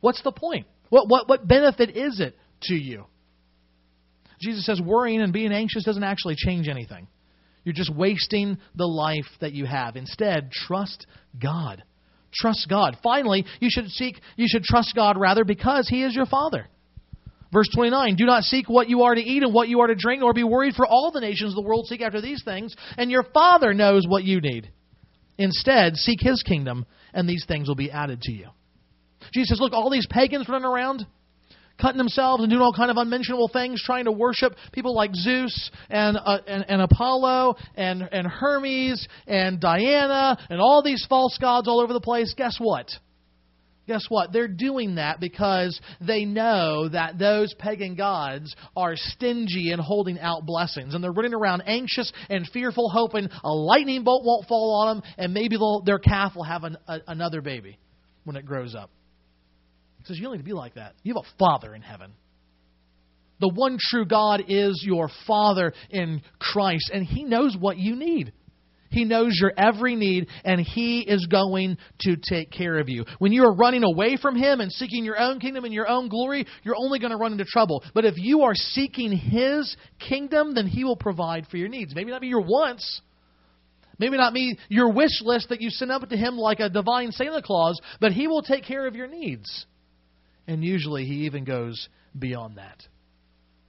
What's 0.00 0.22
the 0.22 0.32
point? 0.32 0.66
What 0.88 1.08
what 1.08 1.28
what 1.28 1.46
benefit 1.46 1.96
is 1.96 2.20
it 2.20 2.36
to 2.62 2.74
you? 2.74 3.06
Jesus 4.42 4.66
says 4.66 4.80
worrying 4.80 5.20
and 5.20 5.32
being 5.32 5.52
anxious 5.52 5.84
doesn't 5.84 6.02
actually 6.02 6.34
change 6.36 6.68
anything. 6.68 7.06
You're 7.64 7.74
just 7.74 7.94
wasting 7.94 8.58
the 8.74 8.86
life 8.86 9.28
that 9.40 9.52
you 9.52 9.66
have. 9.66 9.94
Instead, 9.94 10.50
trust 10.50 11.06
God. 11.40 11.84
Trust 12.34 12.66
God. 12.68 12.96
Finally, 13.02 13.44
you 13.60 13.68
should 13.70 13.88
seek 13.88 14.20
you 14.36 14.46
should 14.48 14.64
trust 14.64 14.94
God 14.96 15.16
rather 15.16 15.44
because 15.44 15.88
he 15.88 16.02
is 16.02 16.14
your 16.14 16.26
father. 16.26 16.66
Verse 17.52 17.68
29 17.74 18.16
Do 18.16 18.24
not 18.24 18.44
seek 18.44 18.68
what 18.68 18.88
you 18.88 19.02
are 19.02 19.14
to 19.14 19.20
eat 19.20 19.42
and 19.42 19.52
what 19.52 19.68
you 19.68 19.80
are 19.80 19.86
to 19.88 19.94
drink, 19.94 20.22
or 20.22 20.32
be 20.32 20.44
worried, 20.44 20.74
for 20.74 20.86
all 20.86 21.10
the 21.12 21.20
nations 21.20 21.52
of 21.52 21.56
the 21.56 21.68
world 21.68 21.86
seek 21.86 22.00
after 22.00 22.20
these 22.20 22.42
things, 22.44 22.74
and 22.96 23.10
your 23.10 23.24
Father 23.34 23.74
knows 23.74 24.06
what 24.06 24.24
you 24.24 24.40
need. 24.40 24.70
Instead, 25.38 25.96
seek 25.96 26.20
His 26.20 26.42
kingdom, 26.42 26.86
and 27.12 27.28
these 27.28 27.44
things 27.46 27.68
will 27.68 27.74
be 27.74 27.90
added 27.90 28.22
to 28.22 28.32
you. 28.32 28.48
Jesus 29.32 29.50
says, 29.50 29.60
Look, 29.60 29.72
all 29.72 29.90
these 29.90 30.06
pagans 30.08 30.48
running 30.48 30.66
around, 30.66 31.06
cutting 31.80 31.98
themselves 31.98 32.42
and 32.42 32.50
doing 32.50 32.62
all 32.62 32.72
kind 32.72 32.90
of 32.90 32.96
unmentionable 32.96 33.48
things, 33.52 33.82
trying 33.84 34.04
to 34.06 34.12
worship 34.12 34.54
people 34.72 34.94
like 34.94 35.14
Zeus 35.14 35.70
and, 35.90 36.16
uh, 36.16 36.38
and, 36.46 36.64
and 36.68 36.82
Apollo 36.82 37.56
and, 37.74 38.02
and 38.02 38.26
Hermes 38.26 39.06
and 39.26 39.60
Diana 39.60 40.38
and 40.48 40.60
all 40.60 40.82
these 40.82 41.04
false 41.08 41.36
gods 41.38 41.68
all 41.68 41.80
over 41.80 41.92
the 41.92 42.00
place. 42.00 42.34
Guess 42.36 42.56
what? 42.58 42.88
Guess 43.86 44.04
what? 44.08 44.32
They're 44.32 44.48
doing 44.48 44.94
that 44.94 45.18
because 45.18 45.80
they 46.00 46.24
know 46.24 46.88
that 46.88 47.18
those 47.18 47.52
pagan 47.58 47.96
gods 47.96 48.54
are 48.76 48.94
stingy 48.94 49.72
in 49.72 49.80
holding 49.80 50.20
out 50.20 50.46
blessings. 50.46 50.94
And 50.94 51.02
they're 51.02 51.10
running 51.10 51.34
around 51.34 51.62
anxious 51.66 52.12
and 52.30 52.48
fearful, 52.52 52.88
hoping 52.88 53.28
a 53.42 53.50
lightning 53.52 54.04
bolt 54.04 54.24
won't 54.24 54.46
fall 54.46 54.86
on 54.86 54.96
them 54.96 55.10
and 55.18 55.34
maybe 55.34 55.56
their 55.84 55.98
calf 55.98 56.36
will 56.36 56.44
have 56.44 56.62
an, 56.62 56.76
a, 56.86 57.00
another 57.08 57.40
baby 57.40 57.78
when 58.24 58.36
it 58.36 58.46
grows 58.46 58.74
up. 58.74 58.90
He 59.98 60.04
says, 60.04 60.16
You 60.16 60.24
don't 60.24 60.32
need 60.32 60.38
to 60.38 60.44
be 60.44 60.52
like 60.52 60.74
that. 60.74 60.94
You 61.02 61.14
have 61.14 61.24
a 61.24 61.38
Father 61.38 61.74
in 61.74 61.82
heaven. 61.82 62.12
The 63.40 63.48
one 63.48 63.78
true 63.80 64.04
God 64.04 64.44
is 64.46 64.80
your 64.86 65.10
Father 65.26 65.72
in 65.90 66.22
Christ, 66.38 66.90
and 66.94 67.04
He 67.04 67.24
knows 67.24 67.56
what 67.58 67.76
you 67.76 67.96
need. 67.96 68.32
He 68.92 69.04
knows 69.04 69.36
your 69.40 69.52
every 69.56 69.96
need, 69.96 70.28
and 70.44 70.60
He 70.60 71.00
is 71.00 71.26
going 71.26 71.78
to 72.00 72.16
take 72.16 72.50
care 72.50 72.78
of 72.78 72.88
you. 72.88 73.04
When 73.18 73.32
you 73.32 73.44
are 73.44 73.54
running 73.54 73.82
away 73.82 74.18
from 74.20 74.36
Him 74.36 74.60
and 74.60 74.70
seeking 74.70 75.04
your 75.04 75.18
own 75.18 75.40
kingdom 75.40 75.64
and 75.64 75.72
your 75.72 75.88
own 75.88 76.08
glory, 76.08 76.46
you're 76.62 76.76
only 76.76 76.98
going 76.98 77.10
to 77.10 77.16
run 77.16 77.32
into 77.32 77.46
trouble. 77.46 77.82
But 77.94 78.04
if 78.04 78.14
you 78.18 78.42
are 78.42 78.54
seeking 78.54 79.16
His 79.16 79.76
kingdom, 79.98 80.54
then 80.54 80.66
He 80.66 80.84
will 80.84 80.96
provide 80.96 81.46
for 81.46 81.56
your 81.56 81.68
needs. 81.68 81.94
Maybe 81.94 82.10
not 82.10 82.20
be 82.20 82.28
your 82.28 82.42
wants. 82.42 83.00
Maybe 83.98 84.16
not 84.16 84.34
be 84.34 84.58
your 84.68 84.92
wish 84.92 85.22
list 85.22 85.48
that 85.48 85.60
you 85.60 85.70
send 85.70 85.90
up 85.90 86.08
to 86.08 86.16
Him 86.16 86.36
like 86.36 86.60
a 86.60 86.68
divine 86.68 87.12
Santa 87.12 87.40
Claus, 87.42 87.80
but 88.00 88.12
He 88.12 88.26
will 88.26 88.42
take 88.42 88.64
care 88.64 88.86
of 88.86 88.94
your 88.94 89.06
needs. 89.06 89.66
And 90.46 90.62
usually 90.62 91.04
He 91.06 91.26
even 91.26 91.44
goes 91.44 91.88
beyond 92.18 92.58
that. 92.58 92.82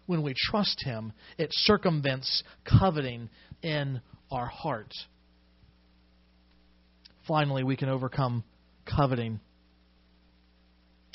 When 0.06 0.22
we 0.22 0.34
trust 0.38 0.84
Him, 0.84 1.14
it 1.38 1.50
circumvents 1.52 2.44
coveting 2.68 3.30
in 3.62 4.02
our 4.32 4.48
heart 4.48 4.92
finally 7.28 7.64
we 7.64 7.76
can 7.76 7.90
overcome 7.90 8.44
coveting. 8.86 9.40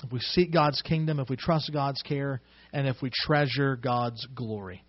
If 0.05 0.13
we 0.13 0.21
seek 0.21 0.53
God's 0.53 0.81
kingdom, 0.83 1.19
if 1.19 1.29
we 1.29 1.37
trust 1.37 1.71
God's 1.73 2.03
care, 2.03 2.41
and 2.73 2.87
if 2.87 2.97
we 3.03 3.11
treasure 3.13 3.77
God's 3.77 4.27
glory. 4.35 4.85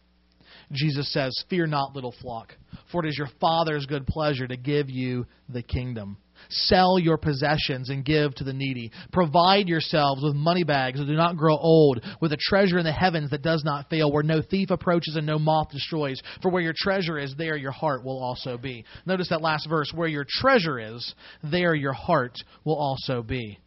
Jesus 0.72 1.12
says, 1.12 1.44
Fear 1.50 1.68
not, 1.68 1.96
little 1.96 2.14
flock, 2.22 2.54
for 2.92 3.04
it 3.04 3.10
is 3.10 3.18
your 3.18 3.30
Father's 3.40 3.86
good 3.86 4.06
pleasure 4.06 4.48
to 4.48 4.58
give 4.58 4.90
you 4.90 5.26
the 5.48 5.64
kingdom. 5.64 6.18
Sell 6.50 6.98
your 6.98 7.18
possessions 7.18 7.90
and 7.90 8.06
give 8.06 8.34
to 8.36 8.44
the 8.44 8.54
needy. 8.54 8.92
Provide 9.12 9.68
yourselves 9.68 10.24
with 10.24 10.36
money 10.36 10.64
bags 10.64 11.00
that 11.00 11.06
do 11.06 11.14
not 11.14 11.38
grow 11.38 11.58
old, 11.58 12.04
with 12.22 12.34
a 12.34 12.38
treasure 12.40 12.78
in 12.78 12.86
the 12.86 12.92
heavens 12.92 13.32
that 13.32 13.42
does 13.42 13.64
not 13.64 13.90
fail, 13.90 14.12
where 14.12 14.24
no 14.24 14.42
thief 14.42 14.70
approaches 14.70 15.16
and 15.16 15.28
no 15.28 15.38
moth 15.38 15.70
destroys. 15.72 16.22
For 16.42 16.50
where 16.50 16.62
your 16.62 16.74
treasure 16.76 17.20
is, 17.20 17.36
there 17.38 17.58
your 17.58 17.72
heart 17.72 18.04
will 18.04 18.22
also 18.22 18.58
be. 18.58 18.86
Notice 19.06 19.30
that 19.30 19.42
last 19.42 19.68
verse 19.70 19.92
where 19.94 20.08
your 20.08 20.26
treasure 20.28 20.80
is, 20.80 21.14
there 21.44 21.76
your 21.76 21.94
heart 21.94 22.38
will 22.64 22.78
also 22.78 23.22
be. 23.22 23.60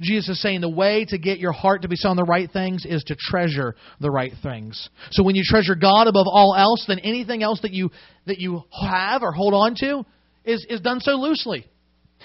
Jesus 0.00 0.36
is 0.36 0.42
saying 0.42 0.60
the 0.60 0.68
way 0.68 1.04
to 1.08 1.18
get 1.18 1.38
your 1.38 1.52
heart 1.52 1.82
to 1.82 1.88
be 1.88 1.96
set 1.96 2.08
on 2.08 2.16
the 2.16 2.24
right 2.24 2.50
things 2.50 2.84
is 2.86 3.02
to 3.04 3.16
treasure 3.18 3.76
the 4.00 4.10
right 4.10 4.32
things. 4.42 4.88
So 5.10 5.22
when 5.22 5.34
you 5.34 5.42
treasure 5.44 5.74
God 5.74 6.06
above 6.06 6.26
all 6.26 6.54
else, 6.56 6.84
then 6.88 6.98
anything 7.00 7.42
else 7.42 7.60
that 7.62 7.72
you 7.72 7.90
that 8.26 8.38
you 8.38 8.62
have 8.72 9.22
or 9.22 9.32
hold 9.32 9.54
on 9.54 9.74
to 9.80 10.04
is, 10.44 10.66
is 10.68 10.80
done 10.80 11.00
so 11.00 11.12
loosely. 11.12 11.66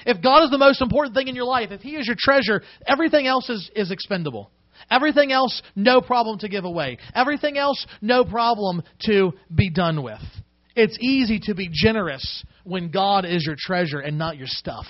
If 0.06 0.22
God 0.22 0.44
is 0.44 0.52
the 0.52 0.58
most 0.58 0.82
important 0.82 1.16
thing 1.16 1.28
in 1.28 1.36
your 1.36 1.46
life, 1.46 1.72
if 1.72 1.82
He 1.82 1.96
is 1.96 2.08
your 2.08 2.16
treasure, 2.18 2.62
everything 2.86 3.28
else 3.28 3.50
is, 3.50 3.70
is 3.76 3.92
expendable. 3.92 4.52
Everything 4.90 5.32
else, 5.32 5.62
no 5.76 6.02
problem 6.02 6.40
to 6.40 6.50
give 6.50 6.66
away. 6.66 6.98
Everything 7.14 7.58
else, 7.58 7.86
no 8.02 8.24
problem 8.24 8.82
to 9.06 9.34
be 9.54 9.70
done 9.70 10.04
with. 10.04 10.22
It's 10.76 10.98
easy 11.00 11.40
to 11.44 11.56
be 11.56 11.70
generous 11.72 12.46
when 12.64 12.90
God 12.90 13.26
is 13.26 13.46
your 13.46 13.58
treasure 13.60 14.00
and 14.00 14.18
not 14.18 14.38
your 14.38 14.48
stuff. 14.48 14.86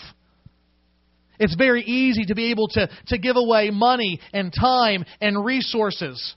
It's 1.39 1.55
very 1.55 1.83
easy 1.83 2.25
to 2.25 2.35
be 2.35 2.51
able 2.51 2.67
to, 2.69 2.89
to 3.07 3.17
give 3.17 3.37
away 3.37 3.69
money 3.71 4.19
and 4.33 4.53
time 4.53 5.05
and 5.21 5.43
resources. 5.43 6.35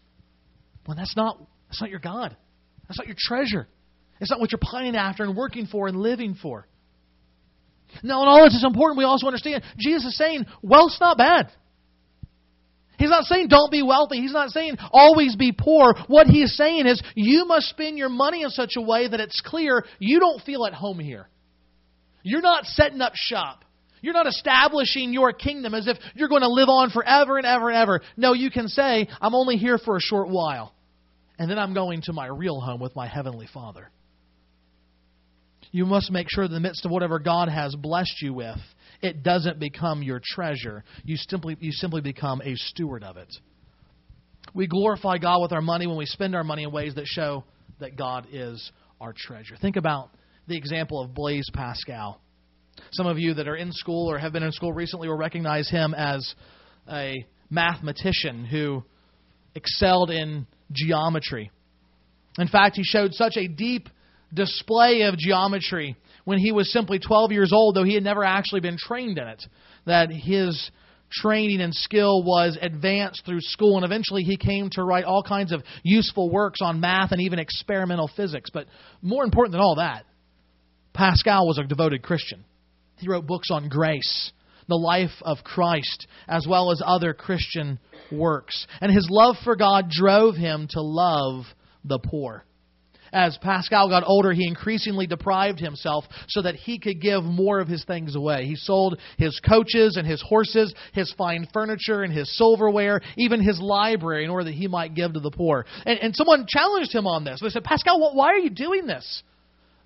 when 0.86 0.96
that's 0.96 1.16
not, 1.16 1.38
that's 1.68 1.80
not 1.80 1.90
your 1.90 1.98
God. 1.98 2.36
That's 2.88 2.98
not 2.98 3.08
your 3.08 3.16
treasure. 3.18 3.66
It's 4.20 4.30
not 4.30 4.38
what 4.38 4.52
you're 4.52 4.60
pining 4.62 4.94
after 4.94 5.24
and 5.24 5.36
working 5.36 5.66
for 5.66 5.88
and 5.88 5.96
living 5.98 6.36
for. 6.40 6.66
Now, 8.02 8.20
and 8.20 8.28
all 8.28 8.44
this 8.44 8.54
is 8.54 8.64
important, 8.64 8.98
we 8.98 9.04
also 9.04 9.26
understand 9.26 9.62
Jesus 9.78 10.12
is 10.12 10.16
saying 10.16 10.44
wealth's 10.62 11.00
not 11.00 11.18
bad. 11.18 11.50
He's 12.98 13.10
not 13.10 13.24
saying 13.24 13.48
don't 13.48 13.70
be 13.70 13.82
wealthy. 13.82 14.20
He's 14.20 14.32
not 14.32 14.50
saying 14.50 14.76
always 14.92 15.34
be 15.34 15.52
poor. 15.52 15.94
What 16.06 16.26
he 16.26 16.42
is 16.42 16.56
saying 16.56 16.86
is 16.86 17.02
you 17.14 17.46
must 17.46 17.68
spend 17.68 17.98
your 17.98 18.08
money 18.08 18.42
in 18.42 18.50
such 18.50 18.74
a 18.76 18.80
way 18.80 19.08
that 19.08 19.18
it's 19.18 19.40
clear 19.40 19.84
you 19.98 20.20
don't 20.20 20.40
feel 20.42 20.64
at 20.66 20.72
home 20.74 20.98
here. 20.98 21.28
You're 22.22 22.42
not 22.42 22.64
setting 22.66 23.00
up 23.00 23.14
shop. 23.14 23.64
You're 24.02 24.14
not 24.14 24.26
establishing 24.26 25.12
your 25.12 25.32
kingdom 25.32 25.74
as 25.74 25.86
if 25.86 25.96
you're 26.14 26.28
going 26.28 26.42
to 26.42 26.48
live 26.48 26.68
on 26.68 26.90
forever 26.90 27.38
and 27.38 27.46
ever 27.46 27.68
and 27.68 27.76
ever. 27.76 28.02
No, 28.16 28.34
you 28.34 28.50
can 28.50 28.68
say, 28.68 29.08
I'm 29.20 29.34
only 29.34 29.56
here 29.56 29.78
for 29.78 29.96
a 29.96 30.00
short 30.00 30.28
while. 30.28 30.74
And 31.38 31.50
then 31.50 31.58
I'm 31.58 31.74
going 31.74 32.02
to 32.02 32.12
my 32.12 32.26
real 32.26 32.60
home 32.60 32.80
with 32.80 32.94
my 32.94 33.08
heavenly 33.08 33.48
Father 33.52 33.90
you 35.72 35.86
must 35.86 36.10
make 36.12 36.28
sure 36.30 36.44
in 36.44 36.52
the 36.52 36.60
midst 36.60 36.84
of 36.84 36.90
whatever 36.90 37.18
God 37.18 37.48
has 37.48 37.74
blessed 37.74 38.20
you 38.20 38.34
with, 38.34 38.58
it 39.00 39.22
doesn't 39.22 39.58
become 39.58 40.02
your 40.02 40.20
treasure. 40.22 40.84
You 41.02 41.16
simply, 41.16 41.56
you 41.58 41.72
simply 41.72 42.02
become 42.02 42.40
a 42.42 42.54
steward 42.54 43.02
of 43.02 43.16
it. 43.16 43.34
We 44.54 44.66
glorify 44.66 45.16
God 45.18 45.40
with 45.40 45.52
our 45.52 45.62
money 45.62 45.86
when 45.86 45.96
we 45.96 46.06
spend 46.06 46.36
our 46.36 46.44
money 46.44 46.64
in 46.64 46.70
ways 46.70 46.94
that 46.96 47.06
show 47.06 47.44
that 47.80 47.96
God 47.96 48.26
is 48.30 48.70
our 49.00 49.14
treasure. 49.16 49.56
Think 49.60 49.76
about 49.76 50.10
the 50.46 50.56
example 50.56 51.00
of 51.00 51.14
Blaise 51.14 51.48
Pascal. 51.52 52.20
Some 52.92 53.06
of 53.06 53.18
you 53.18 53.34
that 53.34 53.48
are 53.48 53.56
in 53.56 53.72
school 53.72 54.10
or 54.10 54.18
have 54.18 54.32
been 54.32 54.42
in 54.42 54.52
school 54.52 54.72
recently 54.72 55.08
will 55.08 55.16
recognize 55.16 55.70
him 55.70 55.94
as 55.94 56.34
a 56.90 57.24
mathematician 57.48 58.44
who 58.44 58.84
excelled 59.54 60.10
in 60.10 60.46
geometry. 60.70 61.50
In 62.38 62.48
fact, 62.48 62.76
he 62.76 62.84
showed 62.84 63.14
such 63.14 63.36
a 63.36 63.48
deep 63.48 63.88
display 64.32 65.02
of 65.02 65.16
geometry 65.16 65.96
when 66.24 66.38
he 66.38 66.52
was 66.52 66.72
simply 66.72 66.98
12 66.98 67.32
years 67.32 67.52
old, 67.52 67.74
though 67.74 67.84
he 67.84 67.94
had 67.94 68.04
never 68.04 68.24
actually 68.24 68.60
been 68.60 68.76
trained 68.78 69.18
in 69.18 69.26
it. 69.26 69.42
That 69.86 70.10
his 70.10 70.70
training 71.10 71.60
and 71.60 71.74
skill 71.74 72.22
was 72.22 72.56
advanced 72.60 73.24
through 73.26 73.40
school, 73.40 73.76
and 73.76 73.84
eventually 73.84 74.22
he 74.22 74.36
came 74.36 74.70
to 74.70 74.82
write 74.82 75.04
all 75.04 75.22
kinds 75.22 75.52
of 75.52 75.62
useful 75.82 76.30
works 76.30 76.60
on 76.62 76.80
math 76.80 77.12
and 77.12 77.20
even 77.20 77.38
experimental 77.38 78.10
physics. 78.16 78.50
But 78.52 78.66
more 79.02 79.24
important 79.24 79.52
than 79.52 79.60
all 79.60 79.76
that, 79.76 80.04
Pascal 80.94 81.46
was 81.46 81.58
a 81.58 81.64
devoted 81.64 82.02
Christian. 82.02 82.44
He 82.98 83.08
wrote 83.08 83.26
books 83.26 83.48
on 83.50 83.68
grace, 83.68 84.32
the 84.68 84.76
life 84.76 85.10
of 85.22 85.38
Christ, 85.44 86.06
as 86.28 86.46
well 86.48 86.70
as 86.70 86.80
other 86.84 87.12
Christian 87.14 87.78
works. 88.12 88.66
And 88.80 88.92
his 88.92 89.08
love 89.10 89.36
for 89.42 89.56
God 89.56 89.90
drove 89.90 90.36
him 90.36 90.68
to 90.70 90.80
love 90.80 91.44
the 91.84 91.98
poor 91.98 92.44
as 93.12 93.36
Pascal 93.38 93.88
got 93.88 94.04
older, 94.06 94.32
he 94.32 94.46
increasingly 94.46 95.06
deprived 95.06 95.60
himself 95.60 96.04
so 96.28 96.42
that 96.42 96.54
he 96.54 96.78
could 96.78 97.00
give 97.00 97.22
more 97.22 97.60
of 97.60 97.68
his 97.68 97.84
things 97.84 98.16
away. 98.16 98.46
He 98.46 98.56
sold 98.56 98.98
his 99.18 99.38
coaches 99.46 99.96
and 99.96 100.06
his 100.06 100.22
horses, 100.22 100.74
his 100.94 101.12
fine 101.18 101.46
furniture 101.52 102.02
and 102.02 102.12
his 102.12 102.34
silverware, 102.38 103.02
even 103.16 103.42
his 103.42 103.60
library 103.60 104.24
in 104.24 104.30
order 104.30 104.44
that 104.44 104.54
he 104.54 104.66
might 104.66 104.94
give 104.94 105.12
to 105.12 105.20
the 105.20 105.30
poor. 105.30 105.66
And, 105.84 105.98
and 105.98 106.16
someone 106.16 106.46
challenged 106.48 106.94
him 106.94 107.06
on 107.06 107.24
this. 107.24 107.40
They 107.42 107.50
said, 107.50 107.64
Pascal, 107.64 108.14
why 108.14 108.28
are 108.28 108.38
you 108.38 108.50
doing 108.50 108.86
this? 108.86 109.22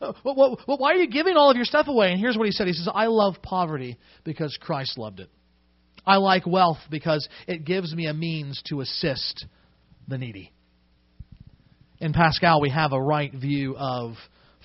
Uh, 0.00 0.12
why 0.22 0.92
are 0.92 0.96
you 0.96 1.08
giving 1.08 1.36
all 1.36 1.50
of 1.50 1.56
your 1.56 1.64
stuff 1.64 1.88
away? 1.88 2.12
And 2.12 2.20
here's 2.20 2.36
what 2.36 2.46
he 2.46 2.52
said 2.52 2.66
He 2.66 2.74
says, 2.74 2.88
I 2.92 3.06
love 3.06 3.36
poverty 3.42 3.96
because 4.24 4.56
Christ 4.60 4.98
loved 4.98 5.20
it. 5.20 5.30
I 6.06 6.16
like 6.16 6.46
wealth 6.46 6.78
because 6.90 7.28
it 7.48 7.64
gives 7.64 7.92
me 7.94 8.06
a 8.06 8.14
means 8.14 8.62
to 8.68 8.82
assist 8.82 9.46
the 10.06 10.18
needy 10.18 10.52
in 12.00 12.12
Pascal, 12.12 12.60
we 12.60 12.70
have 12.70 12.92
a 12.92 13.00
right 13.00 13.32
view 13.32 13.76
of 13.76 14.14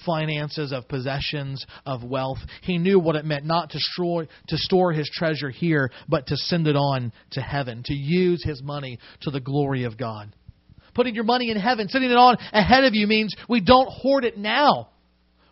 finances, 0.05 0.71
of 0.71 0.87
possessions, 0.87 1.65
of 1.85 2.03
wealth. 2.03 2.39
He 2.63 2.77
knew 2.77 2.99
what 2.99 3.15
it 3.15 3.25
meant 3.25 3.45
not 3.45 3.71
to, 3.71 3.79
store, 3.79 4.25
to 4.25 4.57
store 4.57 4.93
his 4.93 5.09
treasure 5.13 5.49
here, 5.49 5.91
but 6.09 6.27
to 6.27 6.35
send 6.35 6.67
it 6.67 6.75
on 6.75 7.13
to 7.31 7.41
heaven, 7.41 7.83
to 7.85 7.93
use 7.93 8.43
his 8.43 8.61
money 8.63 8.99
to 9.21 9.31
the 9.31 9.39
glory 9.39 9.83
of 9.83 9.97
God. 9.97 10.35
Putting 10.93 11.15
your 11.15 11.23
money 11.23 11.51
in 11.51 11.57
heaven, 11.57 11.87
sitting 11.87 12.09
it 12.09 12.17
on 12.17 12.37
ahead 12.51 12.83
of 12.83 12.93
you 12.93 13.07
means 13.07 13.33
we 13.47 13.61
don't 13.61 13.87
hoard 13.89 14.25
it 14.25 14.37
now. 14.37 14.89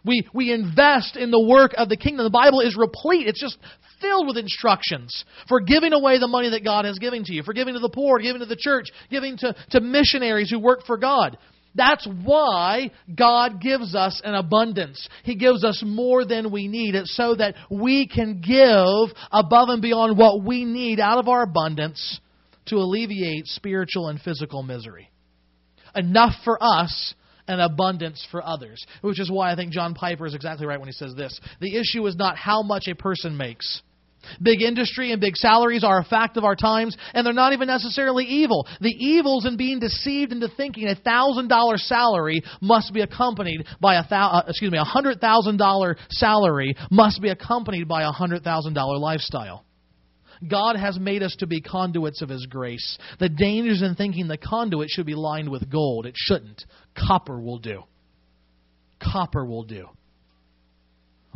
We, 0.06 0.28
we 0.34 0.52
invest 0.52 1.16
in 1.16 1.30
the 1.30 1.42
work 1.42 1.72
of 1.78 1.90
the 1.90 1.98
kingdom. 1.98 2.24
The 2.24 2.30
Bible 2.30 2.62
is 2.62 2.76
replete. 2.78 3.28
It's 3.28 3.40
just 3.40 3.58
filled 4.02 4.28
with 4.28 4.38
instructions 4.38 5.26
for 5.48 5.60
giving 5.60 5.94
away 5.94 6.20
the 6.20 6.28
money 6.28 6.50
that 6.52 6.64
God 6.64 6.86
has 6.86 7.00
given 7.00 7.24
to 7.26 7.34
you, 7.34 7.44
for 7.44 7.54
giving 7.54 7.74
to 7.74 7.80
the 7.80 7.90
poor, 7.90 8.20
giving 8.20 8.40
to 8.40 8.46
the 8.46 8.58
church, 8.58 8.86
giving 9.10 9.38
to, 9.38 9.56
to 9.72 9.82
missionaries 9.82 10.50
who 10.50 10.60
work 10.60 10.86
for 10.86 10.98
God. 10.98 11.38
That's 11.80 12.06
why 12.26 12.92
God 13.16 13.62
gives 13.62 13.96
us 13.96 14.22
an 14.26 14.36
abundance. 14.36 15.08
He 15.24 15.36
gives 15.36 15.64
us 15.64 15.82
more 15.86 16.26
than 16.26 16.52
we 16.52 16.68
need. 16.68 16.94
It's 16.94 17.16
so 17.16 17.36
that 17.36 17.56
we 17.72 18.06
can 18.06 18.42
give 18.42 19.16
above 19.32 19.70
and 19.70 19.82
beyond 19.82 20.18
what 20.18 20.44
we 20.44 20.66
need 20.66 21.00
out 21.00 21.20
of 21.20 21.30
our 21.30 21.44
abundance 21.44 22.20
to 22.66 22.76
alleviate 22.76 23.48
spiritual 23.48 24.10
and 24.10 24.20
physical 24.20 24.62
misery. 24.62 25.10
Enough 25.96 26.34
for 26.44 26.62
us 26.62 27.14
and 27.48 27.62
abundance 27.62 28.28
for 28.30 28.46
others. 28.46 28.86
Which 29.00 29.22
is 29.22 29.32
why 29.32 29.50
I 29.50 29.56
think 29.56 29.72
John 29.72 29.94
Piper 29.94 30.26
is 30.26 30.36
exactly 30.36 30.68
right 30.68 30.80
when 30.80 30.90
he 30.90 30.94
says 30.94 31.14
this. 31.16 31.40
The 31.62 31.78
issue 31.78 32.06
is 32.08 32.18
not 32.18 32.36
how 32.36 32.62
much 32.62 32.90
a 32.90 32.94
person 32.94 33.38
makes. 33.38 33.82
Big 34.42 34.62
industry 34.62 35.12
and 35.12 35.22
big 35.22 35.36
salaries 35.36 35.84
are 35.84 36.00
a 36.00 36.04
fact 36.04 36.38
of 36.38 36.44
our 36.44 36.56
times, 36.56 36.96
and 37.14 37.26
they're 37.26 37.34
not 37.34 37.54
even 37.54 37.68
necessarily 37.68 38.26
evil. 38.26 38.68
The 38.82 38.90
evils 38.90 39.46
in 39.46 39.58
being 39.58 39.80
deceived 39.80 40.32
into 40.32 40.50
thinking 40.50 40.88
a 40.88 40.96
thousand 40.96 41.48
dollar 41.48 41.78
salary 41.78 42.44
must 42.62 42.94
be 42.94 43.02
accompanied 43.02 43.66
by 43.80 43.96
a 43.96 44.04
thou, 44.10 44.30
uh, 44.30 44.44
excuse 44.48 44.72
me 44.72 44.78
a 44.78 44.84
hundred 44.84 45.20
thousand 45.20 45.58
dollar 45.58 45.98
salary 46.10 46.76
must 46.92 47.22
be 47.22 47.30
accompanied 47.30 47.88
by 47.88 48.04
a 48.04 48.12
hundred 48.12 48.44
thousand 48.44 48.74
dollar 48.74 48.98
lifestyle. 48.98 49.66
God 50.48 50.78
has 50.78 50.98
made 50.98 51.22
us 51.22 51.36
to 51.40 51.48
be 51.48 51.60
conduits 51.60 52.22
of 52.22 52.30
His 52.30 52.46
grace. 52.46 52.98
The 53.20 53.30
dangers 53.30 53.82
in 53.82 53.96
thinking 53.96 54.28
the 54.28 54.38
conduit 54.38 54.90
should 54.90 55.06
be 55.06 55.16
lined 55.16 55.50
with 55.50 55.70
gold. 55.70 56.06
It 56.06 56.16
shouldn't. 56.16 56.64
Copper 56.96 57.40
will 57.40 57.60
do. 57.60 57.84
Copper 59.02 59.46
will 59.46 59.64
do. 59.64 59.88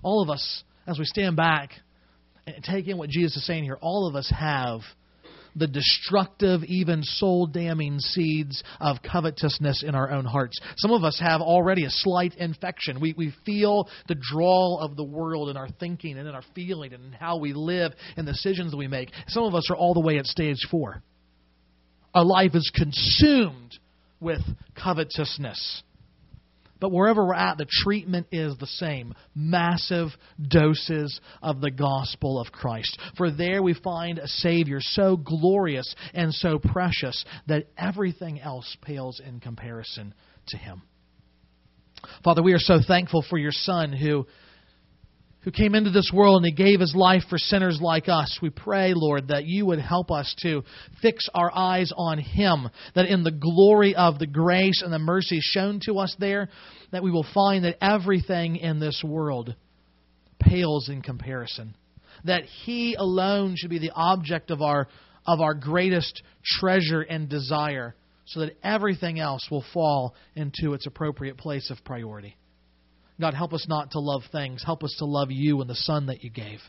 All 0.03 0.21
of 0.21 0.29
us, 0.29 0.63
as 0.87 0.99
we 0.99 1.05
stand 1.05 1.35
back 1.35 1.71
and 2.45 2.63
take 2.63 2.87
in 2.87 2.97
what 2.97 3.09
Jesus 3.09 3.37
is 3.37 3.45
saying 3.45 3.63
here, 3.63 3.77
all 3.81 4.07
of 4.07 4.15
us 4.15 4.31
have 4.37 4.81
the 5.55 5.67
destructive, 5.67 6.63
even 6.63 7.03
soul 7.03 7.47
damning 7.47 7.99
seeds 7.99 8.63
of 8.79 8.97
covetousness 9.03 9.83
in 9.83 9.95
our 9.95 10.11
own 10.11 10.25
hearts. 10.25 10.59
Some 10.77 10.91
of 10.91 11.03
us 11.03 11.19
have 11.19 11.41
already 11.41 11.85
a 11.85 11.89
slight 11.89 12.35
infection. 12.35 12.99
We, 12.99 13.13
we 13.15 13.33
feel 13.45 13.87
the 14.07 14.15
drawl 14.19 14.79
of 14.79 14.95
the 14.95 15.03
world 15.03 15.49
in 15.49 15.57
our 15.57 15.69
thinking 15.79 16.17
and 16.17 16.27
in 16.27 16.33
our 16.33 16.43
feeling 16.55 16.93
and 16.93 17.05
in 17.05 17.11
how 17.11 17.37
we 17.37 17.53
live 17.53 17.93
and 18.17 18.27
the 18.27 18.31
decisions 18.31 18.71
that 18.71 18.77
we 18.77 18.87
make. 18.87 19.11
Some 19.27 19.43
of 19.43 19.53
us 19.53 19.69
are 19.69 19.77
all 19.77 19.93
the 19.93 19.99
way 19.99 20.17
at 20.17 20.25
stage 20.25 20.67
four. 20.69 21.03
Our 22.15 22.25
life 22.25 22.55
is 22.55 22.71
consumed 22.73 23.77
with 24.19 24.41
covetousness. 24.81 25.83
But 26.83 26.91
wherever 26.91 27.25
we're 27.25 27.33
at, 27.33 27.57
the 27.57 27.65
treatment 27.65 28.27
is 28.33 28.57
the 28.57 28.67
same 28.67 29.13
massive 29.33 30.09
doses 30.45 31.17
of 31.41 31.61
the 31.61 31.71
gospel 31.71 32.37
of 32.41 32.51
Christ. 32.51 32.99
For 33.15 33.31
there 33.31 33.63
we 33.63 33.73
find 33.73 34.19
a 34.19 34.27
Savior 34.27 34.79
so 34.81 35.15
glorious 35.15 35.95
and 36.13 36.33
so 36.33 36.59
precious 36.59 37.23
that 37.47 37.67
everything 37.77 38.41
else 38.41 38.75
pales 38.81 39.21
in 39.25 39.39
comparison 39.39 40.13
to 40.47 40.57
Him. 40.57 40.81
Father, 42.21 42.43
we 42.43 42.51
are 42.51 42.59
so 42.59 42.79
thankful 42.85 43.23
for 43.29 43.37
your 43.37 43.53
Son 43.53 43.93
who 43.93 44.27
who 45.43 45.51
came 45.51 45.75
into 45.75 45.89
this 45.89 46.11
world 46.13 46.37
and 46.37 46.45
he 46.45 46.51
gave 46.51 46.79
his 46.79 46.95
life 46.95 47.23
for 47.29 47.37
sinners 47.37 47.79
like 47.81 48.07
us. 48.07 48.39
We 48.41 48.49
pray, 48.49 48.93
Lord, 48.95 49.27
that 49.27 49.45
you 49.45 49.65
would 49.65 49.79
help 49.79 50.09
us 50.09 50.33
to 50.41 50.63
fix 51.01 51.27
our 51.33 51.51
eyes 51.53 51.91
on 51.95 52.17
him, 52.17 52.69
that 52.95 53.07
in 53.07 53.23
the 53.23 53.31
glory 53.31 53.95
of 53.95 54.19
the 54.19 54.27
grace 54.27 54.81
and 54.81 54.91
the 54.91 54.99
mercy 54.99 55.39
shown 55.41 55.79
to 55.85 55.99
us 55.99 56.15
there, 56.17 56.49
that 56.91 57.03
we 57.03 57.11
will 57.11 57.25
find 57.33 57.65
that 57.65 57.77
everything 57.81 58.55
in 58.55 58.79
this 58.79 59.03
world 59.05 59.55
pales 60.39 60.89
in 60.89 61.01
comparison. 61.01 61.75
That 62.25 62.43
he 62.43 62.95
alone 62.95 63.55
should 63.57 63.69
be 63.69 63.79
the 63.79 63.91
object 63.93 64.49
of 64.51 64.61
our 64.61 64.87
of 65.25 65.39
our 65.39 65.53
greatest 65.53 66.21
treasure 66.43 67.01
and 67.01 67.29
desire, 67.29 67.95
so 68.25 68.41
that 68.41 68.57
everything 68.61 69.19
else 69.19 69.47
will 69.49 69.63
fall 69.73 70.15
into 70.35 70.73
its 70.73 70.85
appropriate 70.85 71.37
place 71.37 71.69
of 71.69 71.77
priority. 71.85 72.35
God, 73.19 73.33
help 73.33 73.53
us 73.53 73.65
not 73.67 73.91
to 73.91 73.99
love 73.99 74.23
things. 74.31 74.63
Help 74.65 74.83
us 74.83 74.95
to 74.99 75.05
love 75.05 75.31
you 75.31 75.61
and 75.61 75.69
the 75.69 75.75
Son 75.75 76.07
that 76.07 76.23
you 76.23 76.29
gave. 76.29 76.59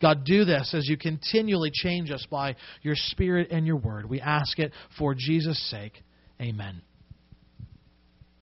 God, 0.00 0.24
do 0.24 0.44
this 0.44 0.72
as 0.72 0.88
you 0.88 0.96
continually 0.96 1.70
change 1.72 2.10
us 2.10 2.24
by 2.30 2.56
your 2.82 2.94
Spirit 2.96 3.48
and 3.50 3.66
your 3.66 3.76
Word. 3.76 4.08
We 4.08 4.20
ask 4.20 4.58
it 4.58 4.72
for 4.98 5.14
Jesus' 5.14 5.70
sake. 5.70 6.02
Amen. 6.40 6.82